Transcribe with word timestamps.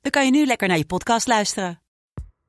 dan 0.00 0.10
kan 0.10 0.24
je 0.24 0.30
nu 0.30 0.46
lekker 0.46 0.68
naar 0.68 0.78
je 0.78 0.84
podcast 0.84 1.26
luisteren. 1.26 1.80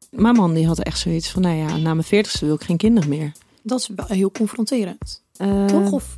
Mijn 0.10 0.36
man 0.36 0.54
die 0.54 0.68
had 0.68 0.80
echt 0.80 1.00
zoiets 1.00 1.30
van, 1.30 1.42
nou 1.42 1.56
ja, 1.56 1.78
na 1.78 1.94
mijn 1.94 2.04
veertigste 2.04 2.46
wil 2.46 2.56
ik 2.56 2.64
geen 2.64 2.78
kinderen 2.78 3.10
meer. 3.10 3.32
Dat 3.64 3.80
is 3.80 3.90
wel 3.96 4.06
heel 4.08 4.32
confronterend. 4.32 5.24
Eh, 5.36 5.66
Toch? 5.66 5.92
Of 5.92 6.18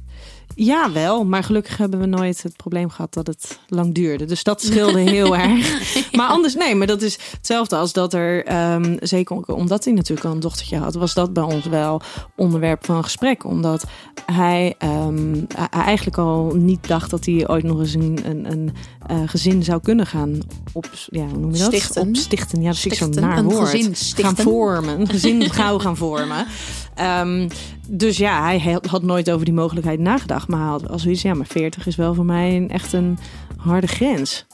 Ja, 0.56 0.92
wel. 0.92 1.26
Maar 1.26 1.44
gelukkig 1.44 1.78
hebben 1.78 2.00
we 2.00 2.06
nooit 2.06 2.44
het 2.44 2.56
probleem 2.58 2.90
gehad 2.90 3.14
dat 3.14 3.28
het 3.28 3.60
lang 3.68 3.94
duurde. 3.94 4.26
Dus 4.26 4.44
dat 4.44 4.62
scheelde 4.62 5.00
heel 5.00 5.36
erg. 5.48 5.82
Maar 6.12 6.28
anders, 6.28 6.56
nee, 6.56 6.76
maar 6.76 6.88
dat 6.88 7.02
is 7.02 7.18
hetzelfde 7.32 7.76
als 7.76 7.94
dat 7.94 8.14
er, 8.14 8.46
ehm, 8.46 8.96
zeker 9.00 9.56
omdat 9.56 9.84
hij 9.84 9.94
natuurlijk 9.94 10.28
al 10.28 10.34
een 10.34 10.40
dochtertje 10.40 10.78
had, 10.78 10.94
was 10.94 11.14
dat 11.14 11.34
bij 11.34 11.44
ons 11.44 11.66
wel 11.66 12.02
onderwerp 12.36 12.86
van 12.86 13.04
gesprek. 13.04 13.46
Omdat 13.46 13.84
hij, 14.26 14.76
ehm, 14.78 15.36
hij 15.56 15.68
eigenlijk 15.84 16.18
al 16.18 16.52
niet 16.56 16.88
dacht 16.88 17.10
dat 17.10 17.26
hij 17.26 17.48
ooit 17.48 17.64
nog 17.64 17.80
eens 17.80 17.94
een, 17.94 18.20
een, 18.24 18.52
een 18.52 18.74
eh, 19.08 19.18
gezin 19.26 19.64
zou 19.64 19.82
kunnen 19.82 20.08
gaan 20.08 20.38
op, 20.74 20.90
ja, 21.10 21.26
hoe 21.26 21.38
noem 21.40 21.52
je 21.52 21.58
dat? 21.58 21.68
Stichten. 21.68 22.08
Op 22.08 22.16
stichten. 22.16 22.62
Ja, 22.62 22.68
dat 22.68 22.76
is 22.76 22.82
zo'n 22.82 22.92
Stichten, 22.92 23.22
naar 23.22 23.44
woord. 23.44 23.70
gezin 23.70 23.84
Gaan 23.84 23.96
stichten. 23.96 24.44
vormen. 24.44 25.00
Een 25.00 25.10
gezin 25.10 25.50
gauw 25.50 25.80
gaan 25.80 25.98
vormen. 25.98 26.46
Ehm, 26.96 27.50
dus 27.88 28.18
ja, 28.18 28.42
hij 28.44 28.80
had- 28.88 29.02
nooit 29.04 29.32
over 29.32 29.46
die 29.46 29.54
mogelijkheid 29.54 30.00
nagedacht. 30.00 30.48
Maar 30.48 30.60
hij 30.60 30.70
had 30.70 30.90
als 30.90 31.02
zoiets, 31.02 31.22
ja, 31.22 31.34
maar 31.34 31.46
40 31.46 31.88
is 31.88 31.96
wel 31.96 32.14
voor 32.14 32.26
mij 32.26 32.56
een, 32.56 32.70
echt 32.70 32.94
een 32.94 33.18
harde 33.58 33.88
grens. 33.88 34.46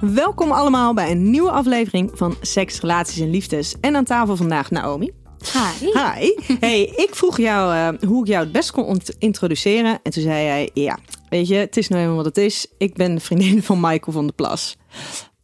Welkom 0.00 0.52
allemaal 0.52 0.94
bij 0.94 1.10
een 1.10 1.30
nieuwe 1.30 1.50
aflevering 1.50 2.10
van 2.14 2.36
Seks, 2.40 2.80
Relaties 2.80 3.20
en 3.20 3.30
Liefdes. 3.30 3.74
En 3.80 3.96
aan 3.96 4.04
tafel 4.04 4.36
vandaag 4.36 4.70
Naomi. 4.70 5.10
Hi. 5.52 5.86
Hi. 5.86 6.56
Hey, 6.60 6.82
ik 6.82 7.08
vroeg 7.14 7.38
jou 7.38 7.74
eh, 7.74 8.08
hoe 8.08 8.20
ik 8.22 8.28
jou 8.28 8.42
het 8.44 8.52
best 8.52 8.70
kon 8.70 9.00
introduceren. 9.18 9.98
En 10.02 10.10
toen 10.12 10.22
zei 10.22 10.44
jij, 10.44 10.70
ja, 10.74 10.98
weet 11.28 11.48
je, 11.48 11.54
het 11.54 11.76
is 11.76 11.88
nou 11.88 12.00
eenmaal 12.02 12.16
wat 12.16 12.24
het 12.24 12.36
is. 12.38 12.66
Ik 12.78 12.94
ben 12.94 13.14
de 13.14 13.20
vriendin 13.20 13.62
van 13.62 13.80
Michael 13.80 14.12
van 14.12 14.24
der 14.26 14.34
Plas. 14.34 14.76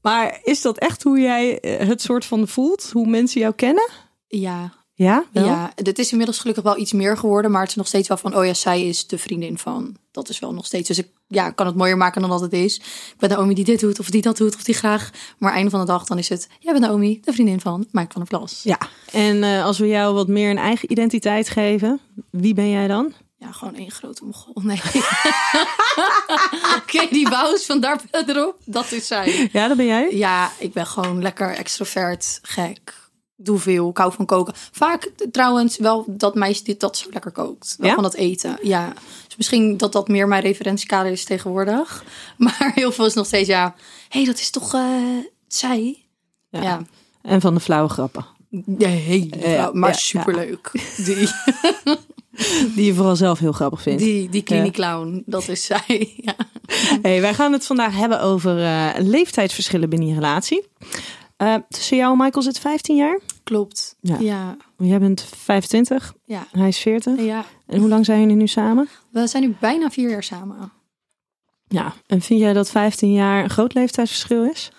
Maar 0.02 0.40
is 0.42 0.62
dat 0.62 0.78
echt 0.78 1.02
hoe 1.02 1.20
jij 1.20 1.60
eh, 1.60 1.88
het 1.88 2.02
soort 2.02 2.24
van 2.24 2.48
voelt? 2.48 2.90
Hoe 2.92 3.06
mensen 3.06 3.40
jou 3.40 3.54
kennen? 3.54 3.88
Ja, 4.28 4.72
Ja? 5.04 5.24
Wel? 5.32 5.44
ja, 5.44 5.72
dit 5.74 5.98
is 5.98 6.10
inmiddels 6.10 6.38
gelukkig 6.38 6.64
wel 6.64 6.78
iets 6.78 6.92
meer 6.92 7.16
geworden, 7.16 7.50
maar 7.50 7.60
het 7.60 7.70
is 7.70 7.76
nog 7.76 7.86
steeds 7.86 8.08
wel 8.08 8.16
van, 8.16 8.36
oh 8.36 8.44
ja, 8.44 8.54
zij 8.54 8.86
is 8.86 9.06
de 9.06 9.18
vriendin 9.18 9.58
van. 9.58 9.96
Dat 10.10 10.28
is 10.28 10.38
wel 10.38 10.52
nog 10.52 10.66
steeds. 10.66 10.88
Dus 10.88 10.98
ik 10.98 11.08
ja, 11.26 11.50
kan 11.50 11.66
het 11.66 11.76
mooier 11.76 11.96
maken 11.96 12.20
dan 12.20 12.30
dat 12.30 12.40
het 12.40 12.52
is. 12.52 12.76
Ik 12.76 13.14
ben 13.18 13.28
Naomi 13.28 13.54
die 13.54 13.64
dit 13.64 13.80
doet, 13.80 13.98
of 13.98 14.10
die 14.10 14.22
dat 14.22 14.36
doet, 14.36 14.54
of 14.54 14.62
die 14.62 14.74
graag. 14.74 15.10
Maar 15.38 15.52
einde 15.52 15.70
van 15.70 15.80
de 15.80 15.86
dag, 15.86 16.04
dan 16.04 16.18
is 16.18 16.28
het, 16.28 16.48
jij 16.58 16.72
bent 16.72 16.84
Naomi, 16.84 17.20
de 17.24 17.32
vriendin 17.32 17.60
van 17.60 17.86
Mike 17.90 18.12
van 18.12 18.24
der 18.24 18.38
Plas. 18.38 18.60
Ja, 18.62 18.78
en 19.12 19.42
eh, 19.42 19.64
als 19.64 19.78
we 19.78 19.86
jou 19.86 20.14
wat 20.14 20.28
meer 20.28 20.50
een 20.50 20.58
eigen 20.58 20.92
identiteit 20.92 21.48
geven, 21.48 22.00
wie 22.30 22.54
ben 22.54 22.70
jij 22.70 22.86
dan? 22.86 23.12
Ja, 23.36 23.52
gewoon 23.52 23.74
één 23.74 23.90
grote 23.90 24.24
mogol. 24.24 24.62
Nee. 24.62 24.80
Oké, 26.82 27.06
die 27.10 27.28
bouws 27.28 27.66
van 27.66 27.80
daar 27.80 28.00
verderop, 28.10 28.56
dat 28.78 28.92
is 28.92 29.06
zij. 29.06 29.48
Ja, 29.52 29.68
dat 29.68 29.76
ben 29.76 29.86
jij. 29.86 30.16
Ja, 30.16 30.50
ik 30.58 30.72
ben 30.72 30.86
gewoon 30.86 31.22
lekker 31.22 31.54
extrovert, 31.54 32.38
gek. 32.42 32.99
Doe 33.42 33.58
veel, 33.58 33.88
ik 33.88 33.96
hou 33.96 34.12
van 34.12 34.26
koken. 34.26 34.54
Vaak 34.72 35.10
trouwens 35.32 35.78
wel 35.78 36.04
dat 36.06 36.34
meisje 36.34 36.64
dit 36.64 36.80
dat 36.80 36.96
zo 36.96 37.08
lekker 37.10 37.30
kookt. 37.30 37.74
Wel 37.78 37.88
Ja? 37.88 37.94
van 37.94 38.02
dat 38.02 38.14
eten, 38.14 38.58
ja. 38.62 38.92
Dus 39.26 39.36
misschien 39.36 39.76
dat 39.76 39.92
dat 39.92 40.08
meer 40.08 40.28
mijn 40.28 40.42
referentiekader 40.42 41.12
is 41.12 41.24
tegenwoordig. 41.24 42.04
Maar 42.36 42.72
heel 42.74 42.92
veel 42.92 43.06
is 43.06 43.14
nog 43.14 43.26
steeds, 43.26 43.48
ja... 43.48 43.74
Hé, 44.08 44.18
hey, 44.18 44.24
dat 44.24 44.38
is 44.38 44.50
toch 44.50 44.74
eh, 44.74 44.82
zij? 45.48 46.04
Ja. 46.48 46.62
Ja. 46.62 46.82
En 47.22 47.40
van 47.40 47.54
de 47.54 47.60
flauwe 47.60 47.88
grappen. 47.88 48.26
Ja, 48.78 48.88
hele 48.88 49.36
vrouw, 49.40 49.72
maar 49.72 49.94
superleuk. 49.94 50.70
Die, 51.06 51.28
Die 52.74 52.84
je 52.84 52.94
vooral 52.94 53.16
zelf 53.16 53.38
heel 53.38 53.52
grappig 53.52 53.82
vindt. 53.82 54.02
die, 54.02 54.28
die 54.28 54.42
klinieclown, 54.42 55.22
dat 55.26 55.48
is 55.48 55.64
zij. 55.64 56.12
Ja. 56.16 56.34
Hey, 57.02 57.20
wij 57.20 57.34
gaan 57.34 57.52
het 57.52 57.66
vandaag 57.66 57.94
hebben 57.94 58.20
over 58.20 58.62
eh, 58.62 58.88
leeftijdsverschillen 58.98 59.88
binnen 59.88 60.08
je 60.08 60.14
relatie. 60.14 60.66
Eh, 61.40 61.54
tussen 61.68 61.96
jou 61.96 62.12
en 62.12 62.18
Michael 62.18 62.42
zit 62.42 62.58
15 62.58 62.96
jaar. 62.96 63.20
Klopt. 63.44 63.96
Ja. 64.00 64.18
Ja. 64.18 64.56
Jij 64.76 64.98
bent 64.98 65.24
25, 65.36 66.14
ja. 66.24 66.46
hij 66.52 66.68
is 66.68 66.78
40. 66.78 67.20
ja. 67.20 67.44
En 67.66 67.80
hoe 67.80 67.88
lang 67.88 68.04
zijn 68.04 68.20
jullie 68.20 68.36
nu 68.36 68.46
samen? 68.46 68.88
We 69.10 69.26
zijn 69.26 69.42
nu 69.42 69.56
bijna 69.60 69.90
vier 69.90 70.10
jaar 70.10 70.22
samen. 70.22 70.72
Ja. 71.68 71.92
En 72.06 72.20
vind 72.20 72.40
jij 72.40 72.52
dat 72.52 72.70
15 72.70 73.12
jaar 73.12 73.42
een 73.42 73.50
groot 73.50 73.74
leeftijdsverschil 73.74 74.44
is? 74.44 74.72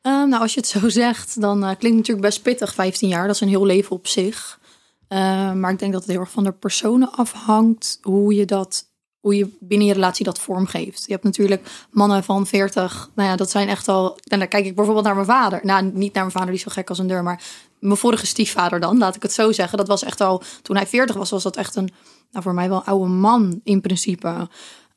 Ehm, 0.00 0.28
nou, 0.28 0.42
als 0.42 0.54
je 0.54 0.60
het 0.60 0.68
zo 0.68 0.88
zegt, 0.88 1.40
dan 1.40 1.56
eh, 1.56 1.62
klinkt 1.62 1.82
het 1.82 1.94
natuurlijk 1.96 2.26
best 2.26 2.42
pittig, 2.42 2.74
15 2.74 3.08
jaar. 3.08 3.26
Dat 3.26 3.34
is 3.34 3.40
een 3.40 3.48
heel 3.48 3.66
leven 3.66 3.96
op 3.96 4.06
zich. 4.06 4.60
Ehm, 5.08 5.60
maar 5.60 5.72
ik 5.72 5.78
denk 5.78 5.92
dat 5.92 6.02
het 6.02 6.10
heel 6.10 6.20
erg 6.20 6.30
van 6.30 6.44
de 6.44 6.52
personen 6.52 7.12
afhangt 7.12 7.98
hoe 8.02 8.34
je 8.34 8.44
dat, 8.44 8.84
hoe 9.24 9.36
je 9.36 9.56
binnen 9.60 9.86
je 9.86 9.92
relatie 9.92 10.24
dat 10.24 10.38
vormgeeft. 10.38 11.04
Je 11.06 11.12
hebt 11.12 11.24
natuurlijk 11.24 11.86
mannen 11.90 12.24
van 12.24 12.46
40. 12.46 13.10
Nou 13.14 13.28
ja, 13.28 13.36
dat 13.36 13.50
zijn 13.50 13.68
echt 13.68 13.88
al. 13.88 14.18
En 14.24 14.38
dan 14.38 14.48
kijk 14.48 14.66
ik 14.66 14.74
bijvoorbeeld 14.74 15.04
naar 15.04 15.14
mijn 15.14 15.26
vader. 15.26 15.60
Nou, 15.62 15.82
niet 15.82 16.14
naar 16.14 16.22
mijn 16.22 16.36
vader, 16.36 16.50
die 16.50 16.58
zo 16.58 16.70
gek 16.70 16.88
als 16.88 16.98
een 16.98 17.06
deur, 17.06 17.22
maar 17.22 17.42
mijn 17.78 17.96
vorige 17.96 18.26
stiefvader 18.26 18.80
dan, 18.80 18.98
laat 18.98 19.16
ik 19.16 19.22
het 19.22 19.32
zo 19.32 19.52
zeggen. 19.52 19.78
Dat 19.78 19.88
was 19.88 20.02
echt 20.02 20.20
al, 20.20 20.42
toen 20.62 20.76
hij 20.76 20.86
40 20.86 21.16
was, 21.16 21.30
was 21.30 21.42
dat 21.42 21.56
echt 21.56 21.76
een, 21.76 21.90
nou 22.30 22.44
voor 22.44 22.54
mij 22.54 22.68
wel 22.68 22.76
een 22.76 22.84
oude 22.84 23.10
man 23.10 23.60
in 23.62 23.80
principe. 23.80 24.48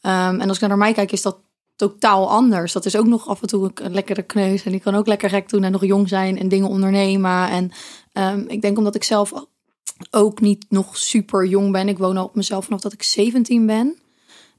Ehm, 0.02 0.40
en 0.40 0.48
als 0.48 0.60
ik 0.60 0.68
naar 0.68 0.78
mij 0.78 0.94
kijk, 0.94 1.12
is 1.12 1.22
dat 1.22 1.38
totaal 1.76 2.30
anders. 2.30 2.74
Dat 2.74 2.86
is 2.86 2.96
ook 2.96 3.08
nog 3.08 3.28
af 3.28 3.42
en 3.42 3.48
toe 3.48 3.72
een 3.74 3.94
lekkere 3.94 4.24
kneus. 4.24 4.64
En 4.64 4.72
die 4.72 4.82
kan 4.82 4.96
ook 4.96 5.08
lekker 5.08 5.30
gek 5.30 5.50
doen 5.50 5.64
en 5.64 5.72
nog 5.72 5.86
jong 5.86 6.10
zijn 6.10 6.40
en 6.40 6.48
dingen 6.48 6.70
ondernemen. 6.70 7.50
En 7.50 7.72
ehm, 8.14 8.44
ik 8.48 8.62
denk 8.62 8.78
omdat 8.78 8.96
ik 8.96 9.04
zelf 9.04 9.34
ook 10.12 10.40
niet 10.40 10.66
nog 10.70 10.98
super 10.98 11.46
jong 11.46 11.72
ben. 11.72 11.88
Ik 11.88 11.98
woon 11.98 12.18
al 12.18 12.26
op 12.26 12.36
mezelf 12.36 12.66
vanaf 12.66 12.82
dat 12.82 12.94
ik 12.94 13.04
17 13.04 13.66
ben. 13.66 13.96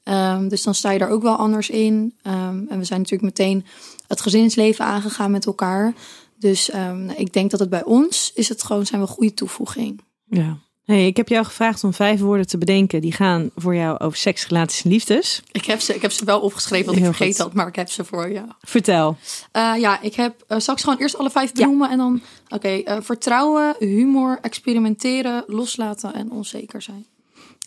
Ehm, 0.08 0.48
dus 0.48 0.62
dan 0.62 0.74
sta 0.74 0.90
je 0.90 0.98
daar 0.98 1.10
ook 1.10 1.22
wel 1.22 1.36
anders 1.36 1.70
in. 1.70 2.14
Ehm, 2.22 2.64
en 2.68 2.78
we 2.78 2.84
zijn 2.84 3.00
natuurlijk 3.00 3.38
meteen 3.38 3.64
het 4.06 4.20
gezinsleven 4.20 4.84
aangegaan 4.84 5.30
met 5.30 5.46
elkaar. 5.46 5.94
Dus 6.38 6.70
ehm, 6.70 7.10
ik 7.10 7.32
denk 7.32 7.50
dat 7.50 7.60
het 7.60 7.70
bij 7.70 7.84
ons 7.84 8.32
is 8.34 8.48
het 8.48 8.62
gewoon 8.62 8.86
zijn 8.86 9.00
we 9.00 9.06
een 9.06 9.12
goede 9.12 9.34
toevoeging. 9.34 10.00
Ja. 10.24 10.58
Hey, 10.84 11.06
ik 11.06 11.16
heb 11.16 11.28
jou 11.28 11.44
gevraagd 11.44 11.84
om 11.84 11.94
vijf 11.94 12.20
woorden 12.20 12.46
te 12.46 12.58
bedenken 12.58 13.00
die 13.00 13.12
gaan 13.12 13.50
voor 13.56 13.74
jou 13.74 13.98
over 13.98 14.18
seks, 14.18 14.46
relaties 14.46 14.84
en 14.84 14.90
liefdes. 14.90 15.42
Ik 15.52 15.64
heb 15.64 15.80
ze, 15.80 15.94
ik 15.94 16.02
heb 16.02 16.10
ze 16.10 16.24
wel 16.24 16.40
opgeschreven, 16.40 16.86
want 16.86 16.96
ik 16.96 17.02
Heel 17.02 17.12
vergeet 17.12 17.36
goed. 17.36 17.44
dat, 17.44 17.54
maar 17.54 17.66
ik 17.66 17.76
heb 17.76 17.90
ze 17.90 18.04
voor 18.04 18.28
je. 18.28 18.42
Vertel. 18.60 19.16
Eh, 19.52 19.72
ja, 19.78 20.00
ik 20.00 20.14
heb 20.14 20.44
uh, 20.48 20.58
straks 20.58 20.82
gewoon 20.82 20.98
eerst 20.98 21.18
alle 21.18 21.30
vijf 21.30 21.52
benoemen 21.52 21.90
en 21.90 21.98
dan... 21.98 22.20
Oké, 22.48 22.68
eh, 22.68 22.96
vertrouwen, 23.00 23.76
humor, 23.78 24.38
experimenteren, 24.42 25.44
loslaten 25.46 26.14
en 26.14 26.30
onzeker 26.30 26.82
zijn. 26.82 27.06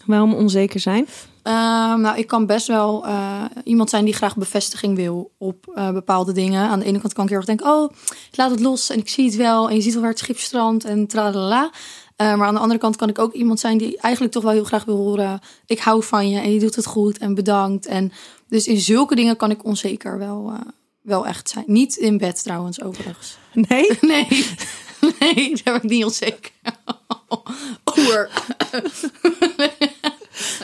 Waarom 0.05 0.33
onzeker 0.33 0.79
zijn? 0.79 1.07
Ehm, 1.43 2.01
nou, 2.01 2.17
ik 2.17 2.27
kan 2.27 2.45
best 2.45 2.67
wel 2.67 3.05
eh, 3.05 3.43
iemand 3.63 3.89
zijn 3.89 4.05
die 4.05 4.13
graag 4.13 4.35
bevestiging 4.35 4.95
wil 4.95 5.31
op 5.37 5.71
eh, 5.73 5.91
bepaalde 5.91 6.31
dingen. 6.31 6.69
Aan 6.69 6.79
de 6.79 6.85
ene 6.85 6.99
kant 6.99 7.13
kan 7.13 7.23
ik 7.23 7.29
heel 7.29 7.37
erg 7.37 7.47
denken, 7.47 7.67
oh, 7.67 7.91
ik 8.31 8.37
laat 8.37 8.51
het 8.51 8.59
los 8.59 8.89
en 8.89 8.99
ik 8.99 9.09
zie 9.09 9.25
het 9.25 9.35
wel. 9.35 9.69
En 9.69 9.75
je 9.75 9.81
ziet 9.81 9.93
wel 9.93 10.01
waar 10.01 10.11
het 10.11 10.19
schip 10.19 10.37
strandt 10.37 10.85
en 10.85 11.07
tralala. 11.07 11.71
Uh, 12.17 12.35
maar 12.35 12.47
aan 12.47 12.53
de 12.53 12.59
andere 12.59 12.79
kant 12.79 12.95
kan 12.95 13.09
ik 13.09 13.19
ook 13.19 13.33
iemand 13.33 13.59
zijn 13.59 13.77
die 13.77 13.97
eigenlijk 13.97 14.33
toch 14.33 14.43
wel 14.43 14.51
heel 14.51 14.63
graag 14.63 14.85
wil 14.85 14.95
horen. 14.95 15.39
Ik 15.65 15.79
hou 15.79 16.03
van 16.03 16.29
je 16.29 16.39
en 16.39 16.53
je 16.53 16.59
doet 16.59 16.75
het 16.75 16.85
goed 16.85 17.17
en 17.17 17.33
bedankt. 17.33 17.85
En 17.85 18.11
dus 18.47 18.67
in 18.67 18.79
zulke 18.79 19.15
dingen 19.15 19.37
kan 19.37 19.51
ik 19.51 19.65
onzeker 19.65 20.17
wel, 20.17 20.53
wel 21.01 21.27
echt 21.27 21.49
zijn. 21.49 21.63
Niet 21.67 21.95
in 21.95 22.17
bed 22.17 22.43
trouwens, 22.43 22.81
overigens. 22.81 23.37
Nee? 23.69 23.87
Nee, 24.01 25.35
nee, 25.35 25.61
daar 25.63 25.73
ben 25.73 25.83
ik 25.83 25.89
niet 25.89 26.03
onzeker. 26.05 26.51
Oer. 27.97 28.29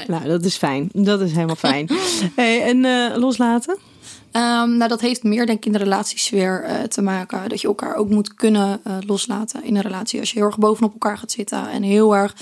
Nou, 0.13 0.27
dat 0.27 0.43
is 0.43 0.55
fijn. 0.55 0.89
Dat 0.93 1.21
is 1.21 1.31
helemaal 1.31 1.55
fijn. 1.55 1.89
hey, 2.35 2.63
en 2.63 2.83
uh, 2.83 3.15
loslaten? 3.15 3.77
Um, 4.31 4.77
nou, 4.77 4.87
dat 4.87 5.01
heeft 5.01 5.23
meer 5.23 5.45
denk 5.45 5.57
ik 5.57 5.65
in 5.65 5.71
de 5.71 5.77
relatiesfeer 5.77 6.63
uh, 6.63 6.83
te 6.83 7.01
maken. 7.01 7.49
Dat 7.49 7.61
je 7.61 7.67
elkaar 7.67 7.95
ook 7.95 8.09
moet 8.09 8.33
kunnen 8.33 8.79
uh, 8.87 8.97
loslaten 9.05 9.63
in 9.63 9.75
een 9.75 9.81
relatie. 9.81 10.19
Als 10.19 10.31
je 10.31 10.37
heel 10.37 10.47
erg 10.47 10.57
bovenop 10.57 10.91
elkaar 10.91 11.17
gaat 11.17 11.31
zitten 11.31 11.69
en 11.69 11.83
heel 11.83 12.15
erg 12.15 12.35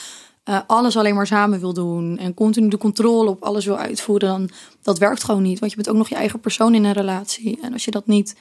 uh, 0.46 0.60
alles 0.68 0.98
alleen 0.98 1.16
maar 1.16 1.28
samen 1.28 1.60
wil 1.60 1.74
doen. 1.74 2.18
En 2.18 2.34
continu 2.34 2.68
de 2.68 2.78
controle 2.78 3.30
op 3.30 3.44
alles 3.44 3.66
wil 3.66 3.78
uitvoeren. 3.78 4.28
Dan 4.30 4.50
dat 4.82 4.98
werkt 4.98 5.24
gewoon 5.24 5.42
niet. 5.42 5.60
Want 5.60 5.72
je 5.72 5.78
bent 5.78 5.90
ook 5.90 5.96
nog 5.96 6.10
je 6.10 6.16
eigen 6.16 6.40
persoon 6.40 6.76
in 6.76 6.84
een 6.84 6.94
relatie. 6.94 7.60
En 7.62 7.74
als 7.74 7.86
je 7.86 7.92
dat 7.92 8.08
niet 8.08 8.36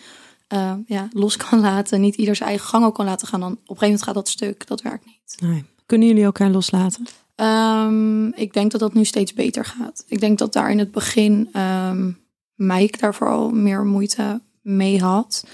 ja, 0.87 1.09
los 1.13 1.37
kan 1.37 1.61
laten. 1.61 2.01
Niet 2.01 2.15
ieder 2.15 2.37
zijn 2.37 2.49
eigen 2.49 2.67
gang 2.67 2.85
ook 2.85 2.95
kan 2.95 3.05
laten 3.05 3.29
gaan. 3.29 3.41
Dan 3.41 3.53
op 3.53 3.59
een 3.59 3.65
gegeven 3.67 3.87
moment 3.87 4.03
gaat 4.03 4.15
dat 4.15 4.29
stuk. 4.29 4.67
Dat 4.67 4.83
werkt 4.83 5.07
niet. 5.07 5.37
Nee. 5.41 5.65
Kunnen 5.87 6.09
jullie 6.09 6.25
elkaar 6.25 6.51
loslaten? 6.51 7.07
Um, 7.37 8.33
ik 8.35 8.53
denk 8.53 8.71
dat 8.71 8.81
dat 8.81 8.95
nu 8.95 9.05
steeds 9.05 9.33
beter 9.33 9.65
gaat. 9.65 10.05
Ik 10.09 10.21
denk 10.21 10.39
dat 10.39 10.53
daar 10.53 10.71
in 10.71 10.79
het 10.79 10.91
begin... 10.91 11.49
Um, 11.57 12.23
Mike 12.55 12.99
daar 12.99 13.15
vooral 13.15 13.51
meer 13.51 13.85
moeite 13.85 14.41
mee 14.63 15.01
had. 15.01 15.45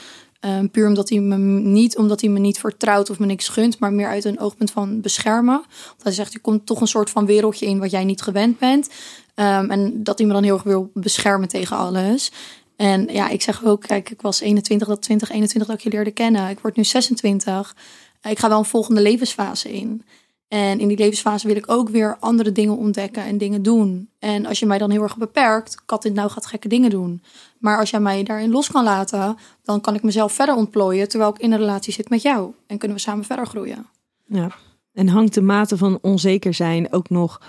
Ehm, 0.41 0.69
puur 0.69 0.89
omdat 0.89 1.09
hij 1.09 1.19
me 1.19 1.37
niet, 1.37 1.97
omdat 1.97 2.21
hij 2.21 2.31
me 2.31 2.39
niet 2.39 2.59
vertrouwt 2.59 3.11
of 3.11 3.19
me 3.19 3.27
niks 3.27 3.49
gunt, 3.49 3.79
maar 3.79 3.93
meer 3.93 4.07
uit 4.07 4.25
een 4.25 4.41
oogpunt 4.41 4.71
van 4.71 5.01
beschermen. 5.01 5.65
Want 5.89 6.03
hij 6.03 6.13
zegt, 6.13 6.33
je 6.33 6.39
komt 6.39 6.67
toch 6.67 6.81
een 6.81 6.87
soort 6.87 7.11
van 7.11 7.27
wereldje 7.27 7.67
in 7.67 7.79
wat 7.79 7.91
jij 7.91 8.05
niet 8.05 8.23
gewend 8.23 8.59
bent. 8.59 8.89
Ehm, 9.35 9.71
en 9.71 10.03
dat 10.03 10.19
hij 10.19 10.27
me 10.27 10.33
dan 10.33 10.43
heel 10.43 10.55
erg 10.55 10.63
wil 10.63 10.91
beschermen 10.95 11.49
tegen 11.49 11.77
alles. 11.77 12.33
En 12.77 13.07
ja, 13.13 13.29
ik 13.29 13.43
zeg 13.43 13.65
ook, 13.65 13.81
kijk, 13.81 14.11
ik 14.11 14.21
was 14.21 14.41
21, 14.41 14.89
dat 14.89 15.03
20, 15.03 15.31
21 15.31 15.71
dat 15.71 15.79
ik 15.79 15.85
je 15.85 15.91
leerde 15.97 16.11
kennen. 16.11 16.49
Ik 16.49 16.59
word 16.59 16.77
nu 16.77 16.85
26. 16.85 17.77
Ik 18.23 18.39
ga 18.39 18.49
wel 18.49 18.59
een 18.59 18.65
volgende 18.65 19.01
levensfase 19.01 19.73
in. 19.73 20.03
En 20.51 20.81
in 20.81 20.89
die 20.89 20.97
levensfase 20.97 21.47
wil 21.47 21.57
ik 21.57 21.71
ook 21.71 21.89
weer 21.89 22.17
andere 22.21 22.53
dingen 22.53 22.77
ontdekken 22.77 23.25
en 23.25 23.39
dingen 23.39 23.63
doen. 23.63 24.11
En 24.19 24.47
als 24.47 24.59
je 24.59 24.67
mij 24.67 24.79
dan 24.79 24.91
heel 24.91 25.03
erg 25.03 25.17
beperkt, 25.17 25.85
kat 25.85 26.03
dit 26.03 26.15
nou 26.15 26.31
gaat 26.31 26.47
gekke 26.47 26.69
dingen 26.69 26.91
doen. 26.91 27.23
Maar 27.59 27.79
als 27.79 27.91
jij 27.91 28.01
mij 28.01 28.23
daarin 28.23 28.51
los 28.51 28.71
kan 28.71 28.85
laten, 28.85 29.37
dan 29.63 29.81
kan 29.81 29.95
ik 29.95 30.03
mezelf 30.03 30.33
verder 30.33 30.55
ontplooien 30.55 31.09
terwijl 31.09 31.31
ik 31.31 31.39
in 31.39 31.53
een 31.53 31.59
relatie 31.59 31.93
zit 31.93 32.09
met 32.09 32.23
jou. 32.23 32.53
En 32.67 32.79
kunnen 32.79 32.97
we 32.97 33.03
samen 33.03 33.25
verder 33.25 33.47
groeien. 33.47 33.87
Ja. 34.25 34.51
En 34.93 35.09
hangt 35.09 35.35
de 35.35 35.43
mate 35.43 35.77
van 35.77 35.99
onzeker 36.03 36.55
zijn 36.55 36.93
ook 36.93 37.09
nog 37.09 37.41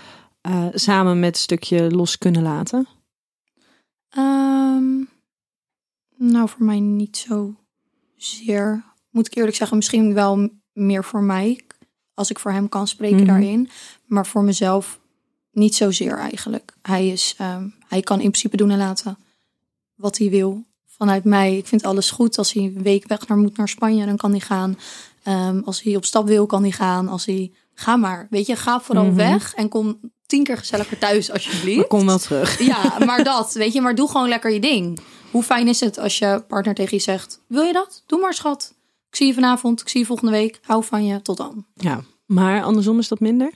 uh, 0.47 0.65
samen 0.73 1.19
met 1.19 1.35
een 1.35 1.41
stukje 1.41 1.91
los 1.91 2.17
kunnen 2.17 2.41
laten? 2.41 2.87
Um, 4.17 5.09
nou, 6.17 6.49
voor 6.49 6.65
mij 6.65 6.79
niet 6.79 7.17
zo 7.17 7.55
zeer. 8.15 8.83
Moet 9.09 9.27
ik 9.27 9.35
eerlijk 9.35 9.55
zeggen, 9.55 9.77
misschien 9.77 10.13
wel 10.13 10.49
meer 10.73 11.03
voor 11.03 11.23
mij. 11.23 11.65
Als 12.21 12.29
ik 12.29 12.39
voor 12.39 12.51
hem 12.51 12.69
kan 12.69 12.87
spreken 12.87 13.17
mm 13.17 13.23
-hmm. 13.23 13.31
daarin. 13.31 13.69
Maar 14.05 14.25
voor 14.25 14.43
mezelf 14.43 14.99
niet 15.51 15.75
zozeer 15.75 16.17
eigenlijk. 16.17 16.73
Hij, 16.81 17.07
is, 17.07 17.35
um, 17.41 17.73
hij 17.87 18.01
kan 18.01 18.21
in 18.21 18.29
principe 18.29 18.57
doen 18.57 18.69
en 18.69 18.77
laten 18.77 19.17
wat 19.95 20.17
hij 20.17 20.29
wil. 20.29 20.63
Vanuit 20.85 21.23
mij. 21.23 21.57
Ik 21.57 21.67
vind 21.67 21.83
alles 21.83 22.11
goed. 22.11 22.37
Als 22.37 22.53
hij 22.53 22.63
een 22.63 22.83
week 22.83 23.07
weg 23.07 23.27
naar 23.27 23.37
moet 23.37 23.57
naar 23.57 23.69
Spanje, 23.69 24.05
dan 24.05 24.17
kan 24.17 24.31
hij 24.31 24.39
gaan. 24.39 24.77
Um, 25.27 25.61
als 25.65 25.81
hij 25.81 25.95
op 25.95 26.05
stap 26.05 26.27
wil, 26.27 26.45
kan 26.45 26.61
hij 26.61 26.71
gaan. 26.71 27.07
Als 27.07 27.25
hij. 27.25 27.51
Ga 27.73 27.95
maar. 27.95 28.27
Weet 28.29 28.45
je, 28.45 28.55
ga 28.55 28.81
vooral 28.81 29.03
mm 29.03 29.09
-hmm. 29.09 29.17
weg 29.17 29.53
en 29.53 29.69
kom 29.69 29.99
tien 30.25 30.43
keer 30.43 30.57
gezelliger 30.57 30.97
thuis, 30.97 31.31
alsjeblieft. 31.31 31.77
Maar 31.77 31.87
kom 31.87 32.05
wel 32.05 32.17
terug. 32.17 32.59
Ja, 32.59 32.95
maar 33.05 33.23
dat, 33.23 33.53
weet 33.53 33.73
je, 33.73 33.81
maar 33.81 33.95
doe 33.95 34.09
gewoon 34.09 34.27
lekker 34.27 34.51
je 34.51 34.59
ding. 34.59 34.99
Hoe 35.31 35.43
fijn 35.43 35.67
is 35.67 35.79
het 35.79 35.99
als 35.99 36.17
je 36.17 36.43
partner 36.47 36.75
tegen 36.75 36.97
je 36.97 37.03
zegt: 37.03 37.39
Wil 37.47 37.63
je 37.63 37.73
dat? 37.73 38.03
Doe 38.05 38.19
maar, 38.19 38.33
schat. 38.33 38.73
Ik 39.09 39.15
zie 39.15 39.27
je 39.27 39.33
vanavond, 39.33 39.81
ik 39.81 39.89
zie 39.89 39.99
je 39.99 40.05
volgende 40.05 40.31
week. 40.31 40.59
Hou 40.63 40.83
van 40.83 41.05
je, 41.05 41.21
tot 41.21 41.37
dan. 41.37 41.65
Ja, 41.73 42.03
maar 42.31 42.63
andersom 42.63 42.99
is 42.99 43.07
dat 43.07 43.19
minder? 43.19 43.53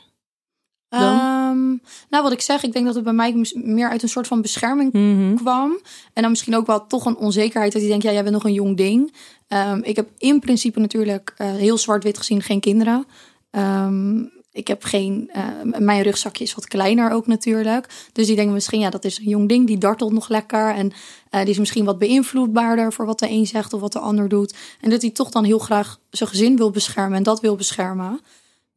Um, 0.90 1.82
nou, 2.10 2.24
wat 2.24 2.32
ik 2.32 2.42
zeg, 2.42 2.64
ik 2.64 2.74
denk 2.74 2.86
dat 2.86 2.96
het 2.96 3.04
bij 3.04 3.14
mij 3.14 3.46
meer 3.54 3.90
uit 3.90 4.04
een 4.04 4.10
soort 4.10 4.28
van 4.28 4.42
bescherming 4.42 4.94
mm 4.94 5.18
-hmm. 5.18 5.36
kwam. 5.36 5.80
En 6.14 6.22
dan 6.22 6.32
misschien 6.32 6.56
ook 6.56 6.66
wel 6.66 6.88
toch 6.88 7.06
een 7.06 7.18
onzekerheid 7.18 7.74
dat 7.74 7.82
je 7.82 7.88
denkt, 7.88 8.04
ja, 8.04 8.12
jij 8.12 8.22
bent 8.22 8.34
nog 8.34 8.44
een 8.44 8.54
jong 8.54 8.78
ding. 8.78 9.14
Um, 9.48 9.84
ik 9.84 9.96
heb 9.96 10.10
in 10.18 10.40
principe 10.40 10.80
natuurlijk 10.80 11.34
uh, 11.38 11.48
heel 11.48 11.78
zwart-wit 11.78 12.18
gezien 12.18 12.42
geen 12.42 12.60
kinderen. 12.60 13.06
Um, 13.52 14.34
ik 14.52 14.68
heb 14.68 14.84
geen, 14.84 15.32
uh, 15.36 15.80
mijn 15.80 16.02
rugzakje 16.02 16.44
is 16.44 16.56
wat 16.56 16.68
kleiner 16.68 17.12
ook 17.12 17.28
natuurlijk. 17.28 18.08
Dus 18.12 18.28
die 18.28 18.36
denken 18.36 18.54
misschien, 18.54 18.80
ja, 18.80 18.90
dat 18.90 19.06
is 19.06 19.18
een 19.18 19.30
jong 19.30 19.50
ding, 19.50 19.68
die 19.68 19.78
dartelt 19.78 20.12
nog 20.12 20.30
lekker. 20.30 20.74
En 20.76 20.92
uh, 21.32 21.40
die 21.42 21.50
is 21.50 21.58
misschien 21.58 21.86
wat 21.86 22.00
beïnvloedbaarder 22.00 22.94
voor 22.94 23.06
wat 23.06 23.20
de 23.20 23.30
een 23.30 23.46
zegt 23.46 23.74
of 23.74 23.82
wat 23.82 23.94
de 23.94 24.00
ander 24.00 24.30
doet. 24.30 24.56
En 24.82 24.90
dat 24.90 25.02
hij 25.02 25.12
toch 25.12 25.30
dan 25.30 25.44
heel 25.44 25.60
graag 25.60 26.00
zijn 26.10 26.30
gezin 26.30 26.58
wil 26.58 26.72
beschermen 26.72 27.18
en 27.18 27.24
dat 27.24 27.42
wil 27.42 27.56
beschermen. 27.56 28.20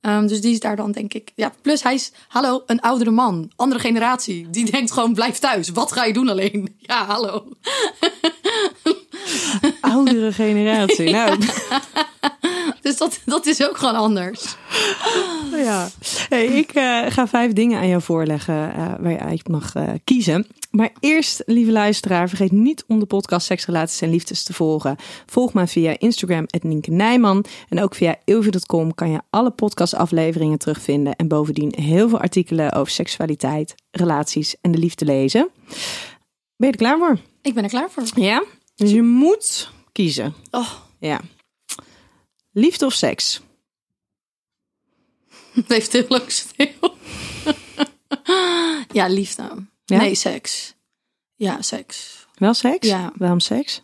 Um, 0.01 0.27
dus 0.27 0.41
die 0.41 0.53
is 0.53 0.61
daar 0.61 0.77
dan 0.77 0.93
denk 0.93 1.15
ik. 1.15 1.33
Ja, 1.35 1.53
plus 1.63 1.83
hij 1.83 1.95
is, 1.95 2.13
hallo, 2.29 2.63
een 2.67 2.81
oudere 2.81 3.11
man, 3.11 3.51
andere 3.57 3.81
generatie. 3.81 4.51
Die 4.51 4.71
denkt 4.71 4.93
gewoon, 4.93 5.15
blijf 5.15 5.39
thuis. 5.39 5.69
Wat 5.69 5.93
ga 5.93 6.05
je 6.05 6.13
doen 6.13 6.29
alleen? 6.29 6.77
Ja, 6.79 7.05
hallo. 7.05 7.45
Oudere 9.81 10.33
generatie, 10.33 11.11
nou. 11.17 11.39
Dus 12.81 12.97
dat, 12.97 13.21
dat 13.25 13.47
is 13.47 13.67
ook 13.67 13.77
gewoon 13.77 13.95
anders. 13.95 14.57
Ja, 15.51 15.89
hey, 16.29 16.47
ik 16.47 16.75
uh, 16.75 17.07
ga 17.09 17.29
vijf 17.29 17.53
dingen 17.53 17.79
aan 17.79 17.89
jou 17.89 18.03
voorleggen 18.03 18.73
uh, 18.77 18.93
waar 18.99 19.11
je 19.11 19.19
uit 19.19 19.49
mag 19.49 19.75
uh, 19.75 19.89
kiezen. 20.05 20.47
Maar 20.79 20.93
eerst, 21.01 21.43
lieve 21.47 21.73
luisteraar, 21.73 22.29
vergeet 22.29 22.53
niet 22.53 22.85
om 22.87 22.99
de 22.99 23.07
podcast 23.07 23.47
Seks, 23.47 23.67
Relaties 23.67 24.01
en 24.01 24.11
Liefdes 24.11 24.43
te 24.43 24.53
volgen. 24.53 24.97
Volg 25.27 25.55
me 25.55 25.67
via 25.67 25.99
Instagram, 25.99 26.47
Nienke 26.61 26.91
Nijman. 26.91 27.45
En 27.69 27.83
ook 27.83 27.95
via 27.95 28.17
ilvi.com 28.25 28.95
kan 28.95 29.11
je 29.11 29.21
alle 29.31 29.51
podcastafleveringen 29.51 30.59
terugvinden. 30.59 31.17
En 31.17 31.29
bovendien 31.29 31.73
heel 31.77 32.09
veel 32.09 32.21
artikelen 32.21 32.73
over 32.73 32.93
seksualiteit, 32.93 33.75
relaties 33.91 34.57
en 34.61 34.71
de 34.71 34.79
liefde 34.79 35.05
lezen. 35.05 35.51
Ben 36.57 36.67
je 36.67 36.73
er 36.73 36.77
klaar 36.77 36.99
voor? 36.99 37.19
Ik 37.43 37.55
ben 37.55 37.65
er 37.65 37.71
klaar 37.71 37.91
voor. 37.91 38.05
Ja? 38.15 38.45
Dus 38.75 38.91
je 38.91 39.03
moet 39.03 39.71
kiezen. 39.93 40.35
Oh. 40.51 40.73
Ja. 40.99 41.21
Liefde 42.53 42.87
of 42.87 42.93
seks? 42.93 43.41
Het 45.53 45.69
heeft 45.69 45.93
heel 45.93 46.07
lang 46.09 46.31
stil. 46.31 46.95
ja, 48.99 49.09
liefde. 49.09 49.67
Ja? 49.89 49.99
Nee, 49.99 50.15
seks. 50.15 50.75
Ja, 51.35 51.63
seks. 51.63 52.27
Wel 52.35 52.55
seks? 52.55 52.89
Ja. 52.89 53.13
Waarom 53.17 53.41
seks? 53.41 53.83